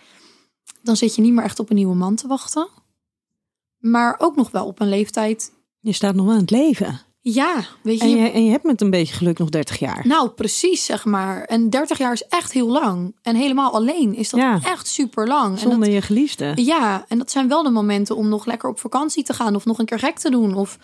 dan 0.82 0.96
zit 0.98 1.16
je 1.16 1.22
niet 1.22 1.34
meer 1.34 1.44
echt 1.44 1.60
op 1.60 1.70
een 1.70 1.76
nieuwe 1.76 1.96
man 1.96 2.16
te 2.16 2.28
wachten. 2.28 2.68
Maar 3.78 4.16
ook 4.18 4.36
nog 4.36 4.52
wel 4.52 4.66
op 4.66 4.80
een 4.80 4.90
leeftijd, 4.90 5.52
Je 5.80 5.92
staat 5.94 6.16
nog 6.16 6.26
wel 6.26 6.34
in 6.36 6.40
het 6.42 6.52
leven. 6.52 7.00
ja, 7.20 7.64
weet 7.84 7.98
je, 8.00 8.04
En 8.04 8.10
je, 8.18 8.30
en 8.30 8.46
je 8.46 8.52
hebt 8.52 8.64
met 8.64 8.82
een 8.82 8.90
beetje 8.90 9.14
geluk 9.14 9.38
nog 9.38 9.50
30 9.50 9.80
jaar. 9.80 10.08
Nou, 10.08 10.30
precies, 10.30 10.86
zeg 10.86 11.06
maar. 11.06 11.44
En 11.44 11.70
30 11.70 11.98
jaar 11.98 12.12
is 12.14 12.24
echt 12.28 12.52
heel 12.52 12.68
lang. 12.68 13.16
En 13.22 13.36
helemaal 13.36 13.74
alleen 13.74 14.16
is 14.16 14.30
dat 14.30 14.40
Ja. 14.40 14.60
echt 14.64 14.88
super 14.88 15.28
lang. 15.28 15.44
En 15.46 15.52
dat, 15.52 15.60
Zonder 15.60 15.90
je 15.90 16.02
geliefde. 16.02 16.52
ja, 16.56 17.06
en 17.08 17.18
dat 17.18 17.32
zijn 17.32 17.48
wel 17.48 17.64
de 17.64 17.70
momenten 17.70 18.16
om 18.16 18.30
nog 18.30 18.46
lekker 18.46 18.70
op 18.70 18.80
vakantie 18.80 19.24
te 19.24 19.34
gaan. 19.34 19.56
Of 19.56 19.66
nog 19.66 19.80
een 19.80 19.86
keer 19.86 20.00
gek 20.00 20.20
te 20.20 20.30
doen. 20.30 20.54
Of 20.56 20.78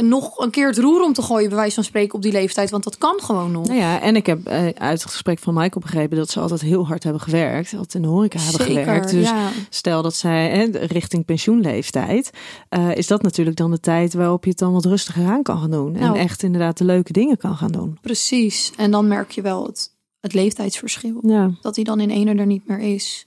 nog 0.00 0.38
een 0.38 0.50
keer 0.50 0.66
het 0.66 0.78
roer 0.78 1.02
om 1.02 1.12
te 1.12 1.22
gooien, 1.22 1.48
bij 1.48 1.58
wijze 1.58 1.74
van 1.74 1.84
spreken, 1.84 2.14
op 2.14 2.22
die 2.22 2.32
leeftijd. 2.32 2.70
Want 2.70 2.84
dat 2.84 2.98
kan 2.98 3.20
gewoon 3.22 3.50
nog. 3.50 3.66
Nou 3.66 3.78
ja, 3.78 4.00
en 4.00 4.16
ik 4.16 4.26
heb 4.26 4.46
eh, 4.46 4.66
uit 4.68 5.02
het 5.02 5.10
gesprek 5.10 5.38
van 5.38 5.54
Michael 5.54 5.80
begrepen 5.80 6.16
dat 6.16 6.30
ze 6.30 6.40
altijd 6.40 6.60
heel 6.60 6.86
hard 6.86 7.02
hebben 7.02 7.22
gewerkt. 7.22 7.72
Altijd 7.72 7.94
in 7.94 8.02
de 8.02 8.08
horeca 8.08 8.38
hebben 8.38 8.66
Zeker, 8.66 8.82
gewerkt. 8.84 9.10
Dus 9.10 9.28
ja. 9.28 9.48
stel 9.70 10.02
dat 10.02 10.14
zij 10.14 10.64
richting 10.70 11.24
pensioenleeftijd, 11.24 12.30
eh, 12.68 12.96
is 12.96 13.06
dat 13.06 13.22
natuurlijk 13.22 13.56
dan 13.56 13.70
de 13.70 13.80
tijd 13.80 14.14
waarop 14.14 14.44
je 14.44 14.50
het 14.50 14.58
dan 14.58 14.72
wat 14.72 14.84
rustiger 14.84 15.26
aan 15.26 15.42
kan 15.42 15.58
gaan 15.58 15.70
doen. 15.70 15.94
En 15.94 16.00
Nou. 16.00 16.18
echt 16.18 16.42
inderdaad 16.42 16.78
de 16.78 16.84
leuke 16.84 17.12
dingen 17.12 17.36
kan 17.36 17.56
gaan 17.56 17.72
doen. 17.72 17.98
Precies. 18.00 18.72
En 18.76 18.90
dan 18.90 19.08
merk 19.08 19.30
je 19.30 19.42
wel 19.42 19.66
het, 19.66 19.90
het 20.20 20.34
leeftijdsverschil. 20.34 21.18
Ja. 21.22 21.50
Dat 21.60 21.74
hij 21.74 21.84
dan 21.84 22.00
in 22.00 22.10
ene 22.10 22.34
er 22.34 22.46
niet 22.46 22.68
meer 22.68 22.78
is. 22.80 23.26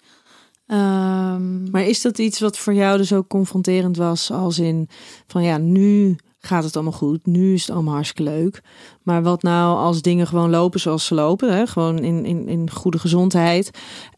Ehm, 0.65 1.71
Maar 1.71 1.83
is 1.83 2.01
dat 2.01 2.17
iets 2.17 2.39
wat 2.39 2.57
voor 2.57 2.73
jou 2.73 2.97
dus 2.97 3.13
ook 3.13 3.27
confronterend 3.27 3.97
was 3.97 4.31
als 4.31 4.59
in 4.59 4.89
van 5.27 5.43
ja, 5.43 5.57
nu 5.57 6.15
gaat 6.41 6.63
het 6.63 6.75
allemaal 6.75 6.93
goed, 6.93 7.25
nu 7.25 7.53
is 7.53 7.61
het 7.61 7.75
allemaal 7.75 7.93
hartstikke 7.93 8.31
leuk. 8.31 8.61
Maar 9.03 9.23
wat 9.23 9.41
nou 9.43 9.77
als 9.77 10.01
dingen 10.01 10.27
gewoon 10.27 10.49
lopen 10.49 10.79
zoals 10.79 11.05
ze 11.05 11.13
lopen, 11.13 11.53
hè? 11.53 11.67
gewoon 11.67 11.99
in, 11.99 12.25
in, 12.25 12.47
in 12.47 12.71
goede 12.71 12.99
gezondheid. 12.99 13.71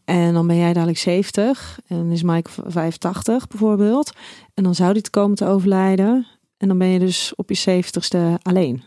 En 0.04 0.34
dan 0.34 0.46
ben 0.46 0.56
jij 0.56 0.72
dadelijk 0.72 0.98
70 0.98 1.78
en 1.86 2.10
is 2.10 2.22
Mike 2.22 2.50
85 2.66 3.48
bijvoorbeeld. 3.48 4.12
En 4.54 4.64
dan 4.64 4.74
zou 4.74 4.92
die 4.92 5.02
te 5.02 5.10
komen 5.10 5.36
te 5.36 5.46
overlijden. 5.46 6.26
En 6.56 6.68
dan 6.68 6.78
ben 6.78 6.88
je 6.88 6.98
dus 6.98 7.32
op 7.36 7.48
je 7.48 7.54
zeventigste 7.54 8.38
alleen. 8.42 8.82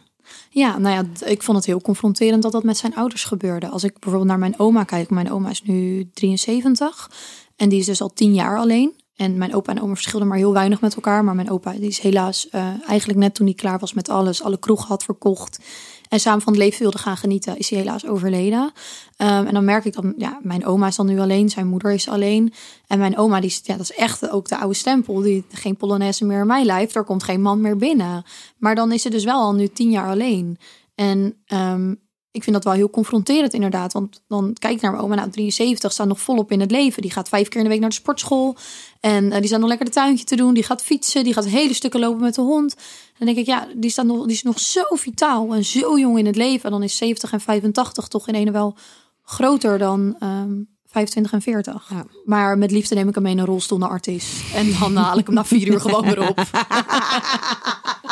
Ja, 0.50 0.78
nou 0.78 0.96
ja, 0.96 1.26
ik 1.26 1.44
vond 1.44 1.58
het 1.58 1.66
heel 1.66 1.82
confronterend 1.82 2.44
dat 2.44 2.52
dat 2.52 2.64
met 2.64 2.78
zijn 2.78 2.96
ouders 2.96 3.24
gebeurde. 3.24 3.70
Als 3.70 3.84
ik 3.84 3.94
bijvoorbeeld 3.94 4.26
naar 4.26 4.40
mijn 4.40 4.60
oma 4.60 4.84
kijk, 4.84 5.10
mijn 5.10 5.32
oma 5.32 5.50
is 5.50 5.62
nu 5.62 6.10
73 6.14 7.12
en 7.56 7.70
die 7.70 7.80
is 7.80 7.86
dus 7.86 8.02
al 8.02 8.14
10 8.14 8.34
jaar 8.34 8.58
alleen. 8.58 8.94
En 9.18 9.38
mijn 9.38 9.56
opa 9.56 9.72
en 9.72 9.82
oma 9.82 9.94
verschilden 9.94 10.28
maar 10.28 10.38
heel 10.38 10.54
weinig 10.54 10.82
met 10.82 10.96
elkaar. 10.96 11.24
Maar 11.24 11.36
mijn 11.36 11.50
opa 11.50 11.72
die 11.72 11.88
is 11.88 12.00
helaas 12.00 12.50
eh, 12.50 12.68
eigenlijk 12.88 13.20
net 13.20 13.36
toen 13.36 13.46
hij 13.46 13.56
klaar 13.56 13.80
was 13.80 13.94
met 13.94 14.10
alles, 14.10 14.44
alle 14.44 14.60
kroegen 14.60 14.88
had 14.88 15.04
verkocht 15.04 15.60
en 16.10 16.20
samen 16.20 16.42
van 16.42 16.54
het 16.54 16.62
leven 16.62 16.82
wilde 16.82 16.98
gaan 16.98 17.18
genieten, 17.18 17.58
is 17.58 17.70
hij 17.70 17.80
helaas 17.80 18.06
overleden. 18.06 18.72
Ehm, 19.18 19.46
en 19.46 19.54
dan 19.54 19.66
merk 19.66 19.86
ik 19.86 19.94
dat 19.94 20.06
ja, 20.18 20.40
mijn 20.42 20.66
oma 20.66 20.88
is 20.88 20.96
dan 20.96 21.06
nu 21.06 21.20
alleen, 21.20 21.50
zijn 21.50 21.68
moeder 21.68 21.92
is 21.92 22.08
alleen. 22.08 22.54
En 22.88 23.00
mijn 23.00 23.18
oma, 23.18 23.40
die, 23.40 23.60
ja, 23.64 23.78
dat 23.78 23.90
is 23.90 23.96
echt 23.96 24.30
ook 24.30 24.48
de 24.48 24.58
oude 24.58 24.76
stempel. 24.76 25.22
Die, 25.22 25.46
geen 25.52 25.78
Polonaise 25.78 26.26
meer 26.26 26.40
in 26.40 26.48
mijn 26.48 26.66
lijf, 26.66 26.96
er 26.96 27.04
komt 27.04 27.24
geen 27.24 27.42
man 27.42 27.62
meer 27.62 27.78
binnen. 27.78 28.24
Maar 28.58 28.76
dan 28.76 28.92
is 28.92 29.02
ze 29.02 29.10
dus 29.10 29.24
wel 29.24 29.40
al 29.40 29.54
nu 29.54 29.68
tien 29.68 29.92
jaar 29.92 30.10
alleen. 30.10 30.58
En 30.96 31.36
ehm, 31.46 31.94
ik 32.38 32.44
vind 32.44 32.56
dat 32.56 32.64
wel 32.64 32.74
heel 32.74 32.90
confronterend 32.90 33.54
inderdaad. 33.54 33.94
Want 33.94 34.22
dan 34.28 34.56
kijk 34.60 34.76
ik 34.76 34.82
naar 34.82 34.92
mijn 34.92 35.04
oma, 35.04 35.16
nou 35.16 35.30
73, 35.30 35.92
staat 35.92 36.08
nog 36.08 36.20
volop 36.20 36.52
in 36.52 36.60
het 36.60 36.72
leven. 36.72 37.02
Die 37.02 37.12
gaat 37.12 37.30
vijf 37.30 37.48
keer 37.48 37.58
in 37.58 37.64
de 37.64 37.70
week 37.70 37.80
naar 37.80 37.90
de 37.90 37.96
sportschool. 37.96 38.56
En 39.00 39.32
eh, 39.32 39.38
die 39.38 39.48
staat 39.48 39.60
nog 39.60 39.70
lekker 39.70 39.86
de 39.86 39.92
tuintje 39.92 40.26
te 40.26 40.36
doen. 40.36 40.54
Die 40.54 40.64
gaat 40.64 40.84
fietsen, 40.84 41.24
die 41.24 41.34
gaat 41.34 41.46
hele 41.46 41.74
stukken 41.74 42.00
lopen 42.00 42.22
met 42.22 42.36
de 42.36 42.42
hond. 42.42 42.76
En 42.76 43.26
dan 43.26 43.28
denk 43.34 43.38
ik, 43.38 43.46
ja, 43.46 43.68
die, 43.76 43.90
staat 43.90 44.06
nog, 44.06 44.24
die 44.24 44.36
is 44.36 44.44
nog 44.44 44.60
zo 44.60 44.84
vitaal 44.90 45.54
en 45.54 45.66
zo 45.66 46.00
jong 46.00 46.18
in 46.18 46.26
het 46.26 46.36
leven. 46.36 46.66
En 46.66 46.72
dan 46.72 46.84
is 46.84 46.98
70 46.98 47.32
en 47.32 47.42
85 47.42 48.08
toch 48.08 48.28
in 48.28 48.36
ene 48.36 48.52
wel 48.52 48.76
groter 49.22 49.78
dan 49.78 50.16
ehm 50.20 50.54
25 50.90 51.34
en 51.34 51.42
40. 51.42 51.88
Ja. 51.90 52.06
Maar 52.26 52.58
met 52.58 52.72
liefde 52.72 52.96
neem 52.96 53.08
ik 53.08 53.14
hem 53.14 53.24
mee 53.24 53.34
naar 53.34 53.44
een 53.44 53.50
rolstoel 53.50 53.78
naar 53.78 53.90
artis. 53.90 54.52
En 54.54 54.74
dan 54.80 54.96
haal 54.96 55.18
ik 55.18 55.26
hem 55.26 55.36
na 55.36 55.46
vier 55.46 55.68
uur 55.68 55.80
gewoon 55.80 56.04
weer 56.04 56.30
op. 56.30 56.42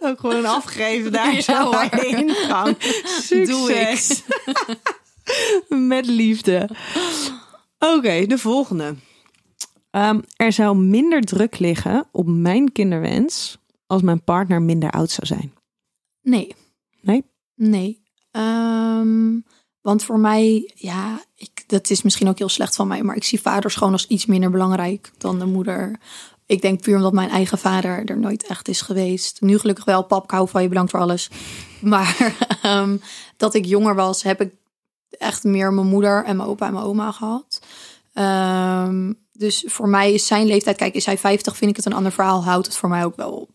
Ook 0.06 0.20
gewoon 0.20 0.44
afgeven 0.44 1.12
daar 1.12 1.34
Ja, 1.34 1.40
zo 1.40 1.62
hoor. 1.62 1.70
bij 1.70 1.88
de 1.88 2.06
ingang. 2.06 2.76
Succes. 3.22 4.22
Met 5.88 6.06
liefde. 6.06 6.68
Oké, 7.78 8.26
de 8.26 8.38
volgende. 8.38 8.94
Ehm, 9.90 10.20
er 10.36 10.52
zou 10.52 10.76
minder 10.76 11.20
druk 11.20 11.58
liggen 11.58 12.08
op 12.12 12.26
mijn 12.26 12.72
kinderwens 12.72 13.58
als 13.86 14.02
mijn 14.02 14.24
partner 14.24 14.62
minder 14.62 14.90
oud 14.90 15.10
zou 15.10 15.26
zijn. 15.26 15.52
Nee. 16.22 16.54
Nee? 17.00 17.24
Nee. 17.54 18.02
Ehm, 18.30 19.38
want 19.80 20.04
voor 20.04 20.18
mij, 20.18 20.70
ja, 20.74 21.20
ik, 21.34 21.64
dat 21.66 21.90
is 21.90 22.02
misschien 22.02 22.28
ook 22.28 22.38
heel 22.38 22.48
slecht 22.48 22.76
van 22.76 22.88
mij, 22.88 23.02
maar 23.02 23.16
ik 23.16 23.24
zie 23.24 23.40
vaders 23.40 23.74
gewoon 23.74 23.92
als 23.92 24.06
iets 24.06 24.26
minder 24.26 24.50
belangrijk 24.50 25.10
dan 25.18 25.38
de 25.38 25.46
moeder. 25.46 26.00
Ik 26.50 26.62
denk 26.62 26.82
puur 26.82 26.96
omdat 26.96 27.12
mijn 27.12 27.30
eigen 27.30 27.58
vader 27.58 28.04
er 28.04 28.18
nooit 28.18 28.46
echt 28.46 28.68
is 28.68 28.80
geweest. 28.80 29.40
Nu 29.40 29.58
gelukkig 29.58 29.84
wel, 29.84 30.02
pap, 30.02 30.32
ik 30.32 30.48
van 30.48 30.62
je, 30.62 30.68
bedankt 30.68 30.90
voor 30.90 31.00
alles. 31.00 31.30
Maar 31.80 32.36
ehm, 32.62 32.96
dat 33.36 33.54
ik 33.54 33.64
jonger 33.64 33.94
was, 33.94 34.22
heb 34.22 34.40
ik 34.40 34.54
echt 35.10 35.44
meer 35.44 35.72
mijn 35.72 35.86
moeder 35.86 36.24
en 36.24 36.36
mijn 36.36 36.48
opa 36.48 36.66
en 36.66 36.72
mijn 36.72 36.84
oma 36.84 37.12
gehad. 37.12 37.60
Ehm, 38.12 39.12
dus 39.32 39.64
voor 39.66 39.88
mij 39.88 40.12
is 40.12 40.26
zijn 40.26 40.46
leeftijd, 40.46 40.76
kijk, 40.76 40.94
is 40.94 41.06
hij 41.06 41.18
50, 41.18 41.56
vind 41.56 41.70
ik 41.70 41.76
het 41.76 41.86
een 41.86 41.92
ander 41.92 42.12
verhaal, 42.12 42.44
houdt 42.44 42.66
het 42.66 42.76
voor 42.76 42.88
mij 42.88 43.04
ook 43.04 43.16
wel 43.16 43.30
op. 43.30 43.50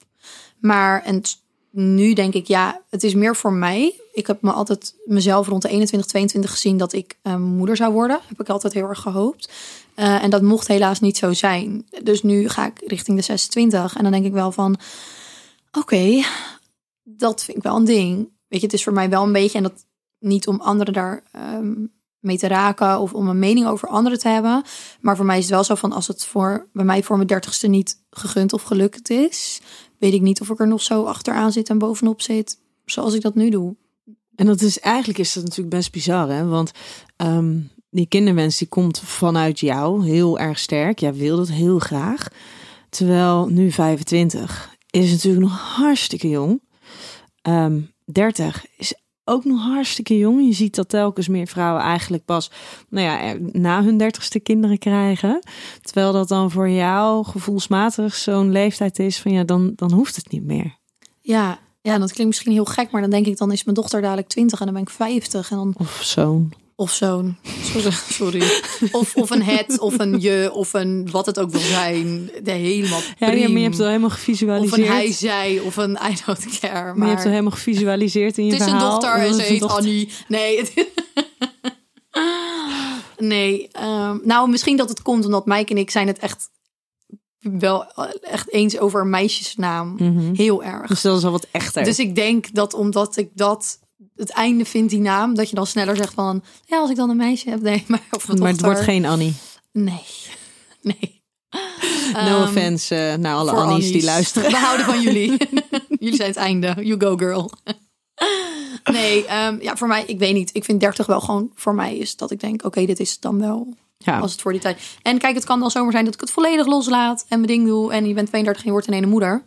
Maar 0.60 1.04
en 1.04 1.22
nu 1.76 2.14
denk 2.14 2.34
ik, 2.34 2.48
ja, 2.48 2.82
het 2.90 3.04
is 3.04 3.14
meer 3.14 3.36
voor 3.36 3.54
mij. 3.54 4.00
Ik 4.14 4.28
heb 4.28 4.42
me 4.42 4.52
altijd 4.52 4.96
mezelf 5.06 5.48
rond 5.48 5.62
de 5.62 5.70
21, 5.70 6.10
22 6.10 6.52
gezien 6.52 6.78
dat 6.78 6.94
ik 6.94 7.18
eh, 7.22 7.36
moeder 7.36 7.76
zou 7.76 7.94
worden. 7.94 8.20
Heb 8.28 8.40
ik 8.40 8.50
altijd 8.50 8.74
heel 8.74 8.88
erg 8.88 9.00
gehoopt. 9.00 9.50
Eh, 9.96 10.24
en 10.24 10.30
dat 10.30 10.42
mocht 10.42 10.68
helaas 10.68 11.00
niet 11.00 11.18
zo 11.18 11.34
zijn. 11.34 11.86
Dus 12.04 12.24
nu 12.24 12.50
ga 12.50 12.66
ik 12.66 12.82
richting 12.86 13.18
de 13.18 13.24
26. 13.24 13.96
En 13.96 14.04
dan 14.04 14.12
denk 14.12 14.26
ik 14.26 14.34
wel 14.34 14.52
van, 14.52 14.78
oké, 15.72 16.24
dat 17.04 17.44
vind 17.44 17.58
ik 17.58 17.64
wel 17.64 17.76
een 17.76 17.86
ding. 17.86 18.30
Weet 18.48 18.60
je, 18.60 18.66
het 18.66 18.76
is 18.76 18.84
voor 18.84 18.94
mij 18.94 19.10
wel 19.10 19.24
een 19.24 19.32
beetje, 19.32 19.58
en 19.58 19.64
dat 19.64 19.86
niet 20.20 20.48
om 20.48 20.62
anderen 20.62 20.94
daar 20.94 21.24
ehm, 21.32 21.74
mee 22.20 22.38
te 22.38 22.48
raken 22.48 23.00
of 23.00 23.14
om 23.14 23.28
een 23.28 23.40
mening 23.40 23.68
over 23.68 23.88
anderen 23.88 24.20
te 24.20 24.28
hebben. 24.28 24.64
Maar 25.02 25.16
voor 25.16 25.26
mij 25.26 25.38
is 25.38 25.44
het 25.44 25.54
wel 25.54 25.64
zo 25.64 25.76
van, 25.76 25.92
als 25.92 26.08
het 26.08 26.26
voor, 26.26 26.68
bij 26.74 26.86
mij 26.86 27.04
voor 27.04 27.16
mijn 27.16 27.28
dertigste 27.28 27.68
niet 27.68 28.04
gegund 28.10 28.54
of 28.54 28.62
gelukt 28.62 29.10
is, 29.10 29.62
weet 30.00 30.14
ik 30.14 30.22
niet 30.22 30.42
of 30.42 30.50
ik 30.50 30.60
er 30.60 30.68
nog 30.68 30.82
zo 30.82 31.04
achteraan 31.04 31.52
zit 31.52 31.70
en 31.70 31.78
bovenop 31.78 32.22
zit, 32.22 32.60
zoals 32.86 33.14
ik 33.14 33.22
dat 33.22 33.36
nu 33.36 33.50
doe. 33.50 33.76
En 34.36 34.46
dat 34.46 34.62
is 34.62 34.80
eigenlijk 34.80 35.20
is 35.20 35.34
dat 35.34 35.44
natuurlijk 35.44 35.76
best 35.76 35.92
bizar, 35.92 36.30
hè? 36.30 36.46
Want 36.46 36.72
ehm, 37.16 37.60
die 37.90 38.08
kinderwens 38.08 38.58
die 38.58 38.68
komt 38.68 39.00
vanuit 39.00 39.60
jou 39.60 40.06
heel 40.06 40.40
erg 40.40 40.60
sterk. 40.60 41.00
Jij 41.00 41.14
wil 41.14 41.38
dat 41.38 41.50
heel 41.50 41.80
graag. 41.80 42.28
Terwijl 42.90 43.48
nu 43.48 43.72
25 43.72 44.76
is 44.90 45.12
natuurlijk 45.12 45.44
nog 45.44 45.60
hartstikke 45.60 46.30
jong. 46.30 46.62
Ehm 47.42 47.82
30 48.06 48.66
is 48.78 48.94
ook 49.26 49.46
nog 49.46 49.62
hartstikke 49.62 50.18
jong. 50.18 50.46
Je 50.46 50.54
ziet 50.54 50.76
dat 50.76 50.90
telkens 50.90 51.28
meer 51.28 51.48
vrouwen 51.48 51.82
eigenlijk 51.82 52.26
pas 52.26 52.52
nou 52.90 53.06
ja, 53.06 53.38
na 53.52 53.84
hun 53.84 53.98
dertigste 53.98 54.40
kinderen 54.40 54.78
krijgen. 54.78 55.40
Terwijl 55.82 56.12
dat 56.12 56.28
dan 56.28 56.52
voor 56.52 56.70
jou 56.70 57.26
gevoelsmatig 57.26 58.16
zo'n 58.16 58.52
leeftijd 58.52 59.00
is 59.00 59.20
van 59.20 59.32
ja, 59.32 59.44
dan, 59.44 59.74
dan 59.76 59.92
hoeft 59.92 60.16
het 60.16 60.32
niet 60.32 60.44
meer. 60.44 60.78
Ja, 61.22 61.60
ja, 61.82 61.98
dat 61.98 62.12
klinkt 62.12 62.26
misschien 62.26 62.52
heel 62.52 62.66
gek, 62.66 62.92
maar 62.92 63.02
dan 63.02 63.10
denk 63.10 63.26
ik, 63.26 63.38
dan 63.38 63.52
is 63.52 63.64
mijn 63.64 63.76
dochter 63.76 64.02
dadelijk 64.02 64.28
20 64.28 64.60
en 64.60 64.66
dan 64.66 64.74
ben 64.74 64.84
ik 64.84 64.90
50 64.90 65.52
en 65.52 65.58
dan 65.58 65.76
Of 65.78 66.00
zo'n. 66.04 66.54
Of 66.76 66.92
zo'n, 66.92 67.38
sorry, 68.12 68.44
of, 68.92 69.16
of 69.16 69.30
een 69.30 69.44
het, 69.44 69.80
of 69.80 70.00
een 70.00 70.22
je, 70.22 70.50
of 70.54 70.74
een 70.74 71.12
wat 71.12 71.26
het 71.26 71.40
ook 71.40 71.52
wil 71.52 71.62
zijn, 71.62 72.30
de 72.44 72.52
helemaal 72.52 73.00
Ja, 73.18 73.32
ja, 73.32 73.48
maar 73.48 73.58
je 73.58 73.60
hebt 73.60 73.74
het 73.74 73.80
al 73.80 73.88
helemaal 73.88 74.10
of 74.10 74.16
gevisualiseerd. 74.16 74.88
een 74.88 74.94
hij, 74.94 75.12
zij, 75.12 75.60
of 75.60 75.78
een 75.78 75.92
I 75.92 76.16
don't 76.26 76.60
care. 76.60 76.74
Maar, 76.74 76.98
Maar, 76.98 77.08
je 77.08 77.14
hebt 77.14 77.24
het 77.24 77.32
helemaal 77.32 77.52
gevisualiseerd 77.52 78.38
in 78.38 78.46
je 78.46 78.52
het 78.52 78.62
is 78.62 78.68
een 78.68 78.80
dochter 78.80 79.16
en 79.16 79.34
ze 79.34 79.42
heet 79.42 79.60
dochter. 79.60 79.78
Annie. 79.78 80.10
Nee, 80.28 80.62
nee. 83.18 83.68
ehm, 83.72 84.18
nou, 84.24 84.50
misschien 84.50 84.78
dat 84.78 84.90
het 84.90 85.02
komt 85.02 85.26
omdat 85.26 85.46
Mike 85.46 85.72
en 85.72 85.78
ik 85.78 85.92
zijn 85.92 86.08
het 86.08 86.20
echt 86.20 86.50
wel 87.40 87.86
echt 88.22 88.52
eens 88.52 88.78
over 88.78 89.02
een 89.02 89.10
meisjesnaam. 89.10 89.96
Mhm. 89.98 90.34
Heel 90.34 90.64
erg. 90.64 90.88
Dus 90.88 91.02
dat 91.02 91.18
is 91.18 91.24
al 91.24 91.32
wat 91.32 91.48
echter. 91.52 91.84
Dus 91.84 92.00
ik 92.00 92.16
denk 92.16 92.54
dat 92.54 92.74
omdat 92.74 93.18
ik 93.18 93.30
dat 93.34 93.80
het 94.16 94.30
einde 94.30 94.66
vind, 94.66 94.90
die 94.90 95.00
naam, 95.00 95.36
dat 95.36 95.50
je 95.50 95.56
dan 95.56 95.68
sneller 95.68 95.96
zegt 95.96 96.14
van, 96.14 96.44
ja, 96.66 96.80
als 96.80 96.90
ik 96.90 96.96
dan 96.96 97.10
een 97.10 97.18
meisje 97.18 97.50
heb, 97.50 97.62
nee, 97.62 97.84
maar 97.88 98.04
of 98.12 98.38
maar 98.38 98.52
het 98.52 98.62
wordt 98.62 98.80
geen 98.80 99.06
Annie. 99.06 99.34
Nee, 99.72 100.04
nee. 100.82 101.24
No 102.14 102.20
Ehm, 102.20 102.42
offense 102.42 102.96
eh, 102.96 103.18
naar 103.18 103.36
alle 103.36 103.52
Annies 103.52 103.92
die 103.92 104.04
luisteren. 104.04 104.52
We 104.52 104.58
houden 104.58 104.86
van 104.86 105.02
jullie. 105.02 105.30
jullie 106.00 106.16
zijn 106.16 106.30
het 106.30 106.38
einde. 106.38 106.76
You 106.80 107.02
go, 107.02 107.18
girl. 107.18 107.52
nee, 108.84 109.26
ehm, 109.26 109.62
ja, 109.62 109.76
voor 109.76 109.88
mij, 109.88 110.04
ik 110.06 110.20
weet 110.20 110.34
niet. 110.34 110.50
Ik 110.54 110.64
vind 110.64 110.80
30 110.80 111.06
wel 111.06 111.22
gewoon, 111.22 111.52
voor 111.56 111.76
mij 111.76 111.98
is 111.98 112.16
dat 112.16 112.32
ik 112.32 112.40
denk, 112.40 112.64
oké, 112.64 112.86
dit 112.86 113.00
is 113.00 113.12
het 113.12 113.22
dan 113.22 113.40
wel. 113.40 113.74
Ja. 113.98 114.20
Als 114.20 114.32
het 114.32 114.42
voor 114.42 114.52
die 114.52 114.62
tijd. 114.62 114.82
En 115.02 115.18
kijk, 115.18 115.36
het 115.36 115.46
kan 115.46 115.60
dan 115.60 115.72
zomaar 115.72 115.92
zijn 115.92 116.06
dat 116.06 116.14
ik 116.14 116.20
het 116.20 116.32
volledig 116.32 116.66
loslaat 116.66 117.26
en 117.30 117.40
mijn 117.40 117.52
ding 117.52 117.68
doe. 117.68 117.94
En 117.94 118.08
je 118.08 118.14
bent 118.14 118.28
32 118.28 118.62
en 118.62 118.68
je 118.68 118.72
wordt 118.72 118.88
een 118.88 118.94
ene 118.94 119.12
moeder. 119.12 119.44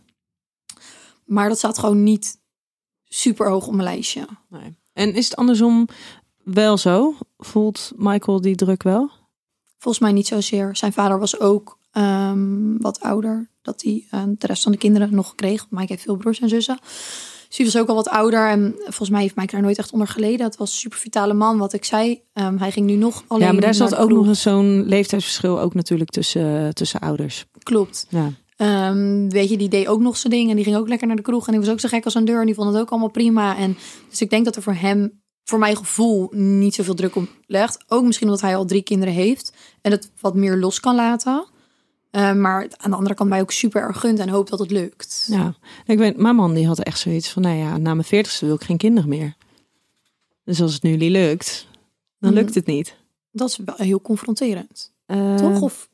Maar 1.24 1.48
dat 1.48 1.58
staat 1.58 1.78
gewoon 1.78 2.02
niet 2.02 2.38
super 3.08 3.48
hoog 3.48 3.66
op 3.66 3.72
mijn 3.72 3.88
lijstje. 3.88 4.28
Nee. 4.48 4.76
En 4.92 5.14
is 5.14 5.24
het 5.24 5.36
andersom 5.36 5.88
wel 6.44 6.76
zo? 6.76 7.14
Voelt 7.38 7.92
Michael 7.96 8.40
die 8.40 8.56
druk 8.56 8.82
wel? 8.82 9.10
Volgens 9.78 10.02
mij 10.04 10.12
niet 10.12 10.26
zozeer. 10.26 10.76
Zijn 10.76 10.92
vader 10.92 11.18
was 11.18 11.40
ook 11.40 11.78
ehm, 11.92 12.76
wat 12.76 13.00
ouder. 13.00 13.50
Dat 13.62 13.82
hij 13.82 14.06
eh, 14.10 14.22
de 14.26 14.46
rest 14.46 14.62
van 14.62 14.72
de 14.72 14.78
kinderen 14.78 15.14
nog 15.14 15.34
kreeg. 15.34 15.66
Mike 15.70 15.92
heeft 15.92 16.02
veel 16.02 16.16
broers 16.16 16.40
en 16.40 16.48
zussen. 16.48 16.78
Dus 17.48 17.56
hij 17.56 17.66
was 17.66 17.76
ook 17.76 17.88
al 17.88 17.94
wat 17.94 18.08
ouder. 18.08 18.48
En 18.48 18.74
volgens 18.78 19.10
mij 19.10 19.20
heeft 19.20 19.36
Mike 19.36 19.52
daar 19.52 19.62
nooit 19.62 19.78
echt 19.78 19.92
onder 19.92 20.08
geleden. 20.08 20.46
Het 20.46 20.56
was 20.56 20.70
een 20.70 20.76
super 20.76 20.98
vitale 20.98 21.34
man, 21.34 21.58
wat 21.58 21.72
ik 21.72 21.84
zei. 21.84 22.22
Ehm, 22.32 22.56
hij 22.56 22.70
ging 22.70 22.86
nu 22.86 22.94
nog 22.94 23.24
alleen 23.26 23.46
ja, 23.46 23.52
maar 23.52 23.60
daar 23.60 23.74
zat 23.74 23.96
ook 23.96 24.10
nog 24.10 24.36
zo'n 24.36 24.84
leeftijdsverschil 24.86 25.60
ook 25.60 25.74
natuurlijk 25.74 26.10
tussen, 26.10 26.74
tussen 26.74 27.00
ouders. 27.00 27.44
Klopt. 27.58 28.06
Ja. 28.08 28.32
Ehm, 28.58 29.28
weet 29.28 29.48
je, 29.48 29.56
die 29.56 29.68
deed 29.68 29.86
ook 29.86 30.00
nog 30.00 30.16
zijn 30.16 30.32
ding. 30.32 30.50
En 30.50 30.56
die 30.56 30.64
ging 30.64 30.76
ook 30.76 30.88
lekker 30.88 31.06
naar 31.06 31.16
de 31.16 31.22
kroeg. 31.22 31.46
En 31.46 31.52
die 31.52 31.60
was 31.60 31.70
ook 31.70 31.80
zo 31.80 31.88
gek 31.88 32.04
als 32.04 32.14
een 32.14 32.24
deur. 32.24 32.40
En 32.40 32.46
die 32.46 32.54
vond 32.54 32.72
het 32.72 32.80
ook 32.80 32.90
allemaal 32.90 33.10
prima. 33.10 33.56
En 33.56 33.76
dus 34.10 34.20
ik 34.20 34.30
denk 34.30 34.44
dat 34.44 34.56
er 34.56 34.62
voor 34.62 34.74
hem, 34.74 35.20
voor 35.44 35.58
mijn 35.58 35.76
gevoel, 35.76 36.28
niet 36.32 36.74
zoveel 36.74 36.94
druk 36.94 37.16
op 37.16 37.28
legt. 37.46 37.84
Ook 37.88 38.04
misschien 38.04 38.26
omdat 38.26 38.42
hij 38.42 38.56
al 38.56 38.64
drie 38.64 38.82
kinderen 38.82 39.14
heeft. 39.14 39.52
En 39.80 39.90
het 39.90 40.10
wat 40.20 40.34
meer 40.34 40.56
los 40.56 40.80
kan 40.80 40.94
laten. 40.94 41.46
Ehm, 42.10 42.40
maar 42.40 42.68
aan 42.76 42.90
de 42.90 42.96
andere 42.96 43.14
kant 43.14 43.30
mij 43.30 43.40
ook 43.40 43.50
super 43.52 43.82
erg 43.82 44.00
gunt 44.00 44.18
en 44.18 44.28
hoopt 44.28 44.50
dat 44.50 44.58
het 44.58 44.70
lukt. 44.70 45.26
ja. 45.30 45.54
Ik 45.86 45.98
weet, 45.98 46.16
mijn 46.16 46.34
man 46.36 46.54
die 46.54 46.66
had 46.66 46.78
echt 46.80 46.98
zoiets 46.98 47.28
van, 47.28 47.42
nou 47.42 47.56
ja, 47.56 47.76
na 47.76 47.94
mijn 47.94 48.06
veertigste 48.06 48.46
wil 48.46 48.54
ik 48.54 48.62
geen 48.64 48.76
kinderen 48.76 49.08
meer. 49.08 49.34
Dus 50.44 50.60
als 50.60 50.72
het 50.74 50.82
nu 50.82 50.96
niet 50.96 51.10
lukt, 51.10 51.66
dan 52.18 52.30
Mhm. 52.32 52.38
lukt 52.40 52.54
het 52.54 52.66
niet. 52.66 52.96
Dat 53.32 53.48
is 53.48 53.58
wel 53.64 53.74
heel 53.76 54.00
confronterend. 54.00 54.92
Eh, 55.06 55.34
toch? 55.34 55.60
Of, 55.60 55.87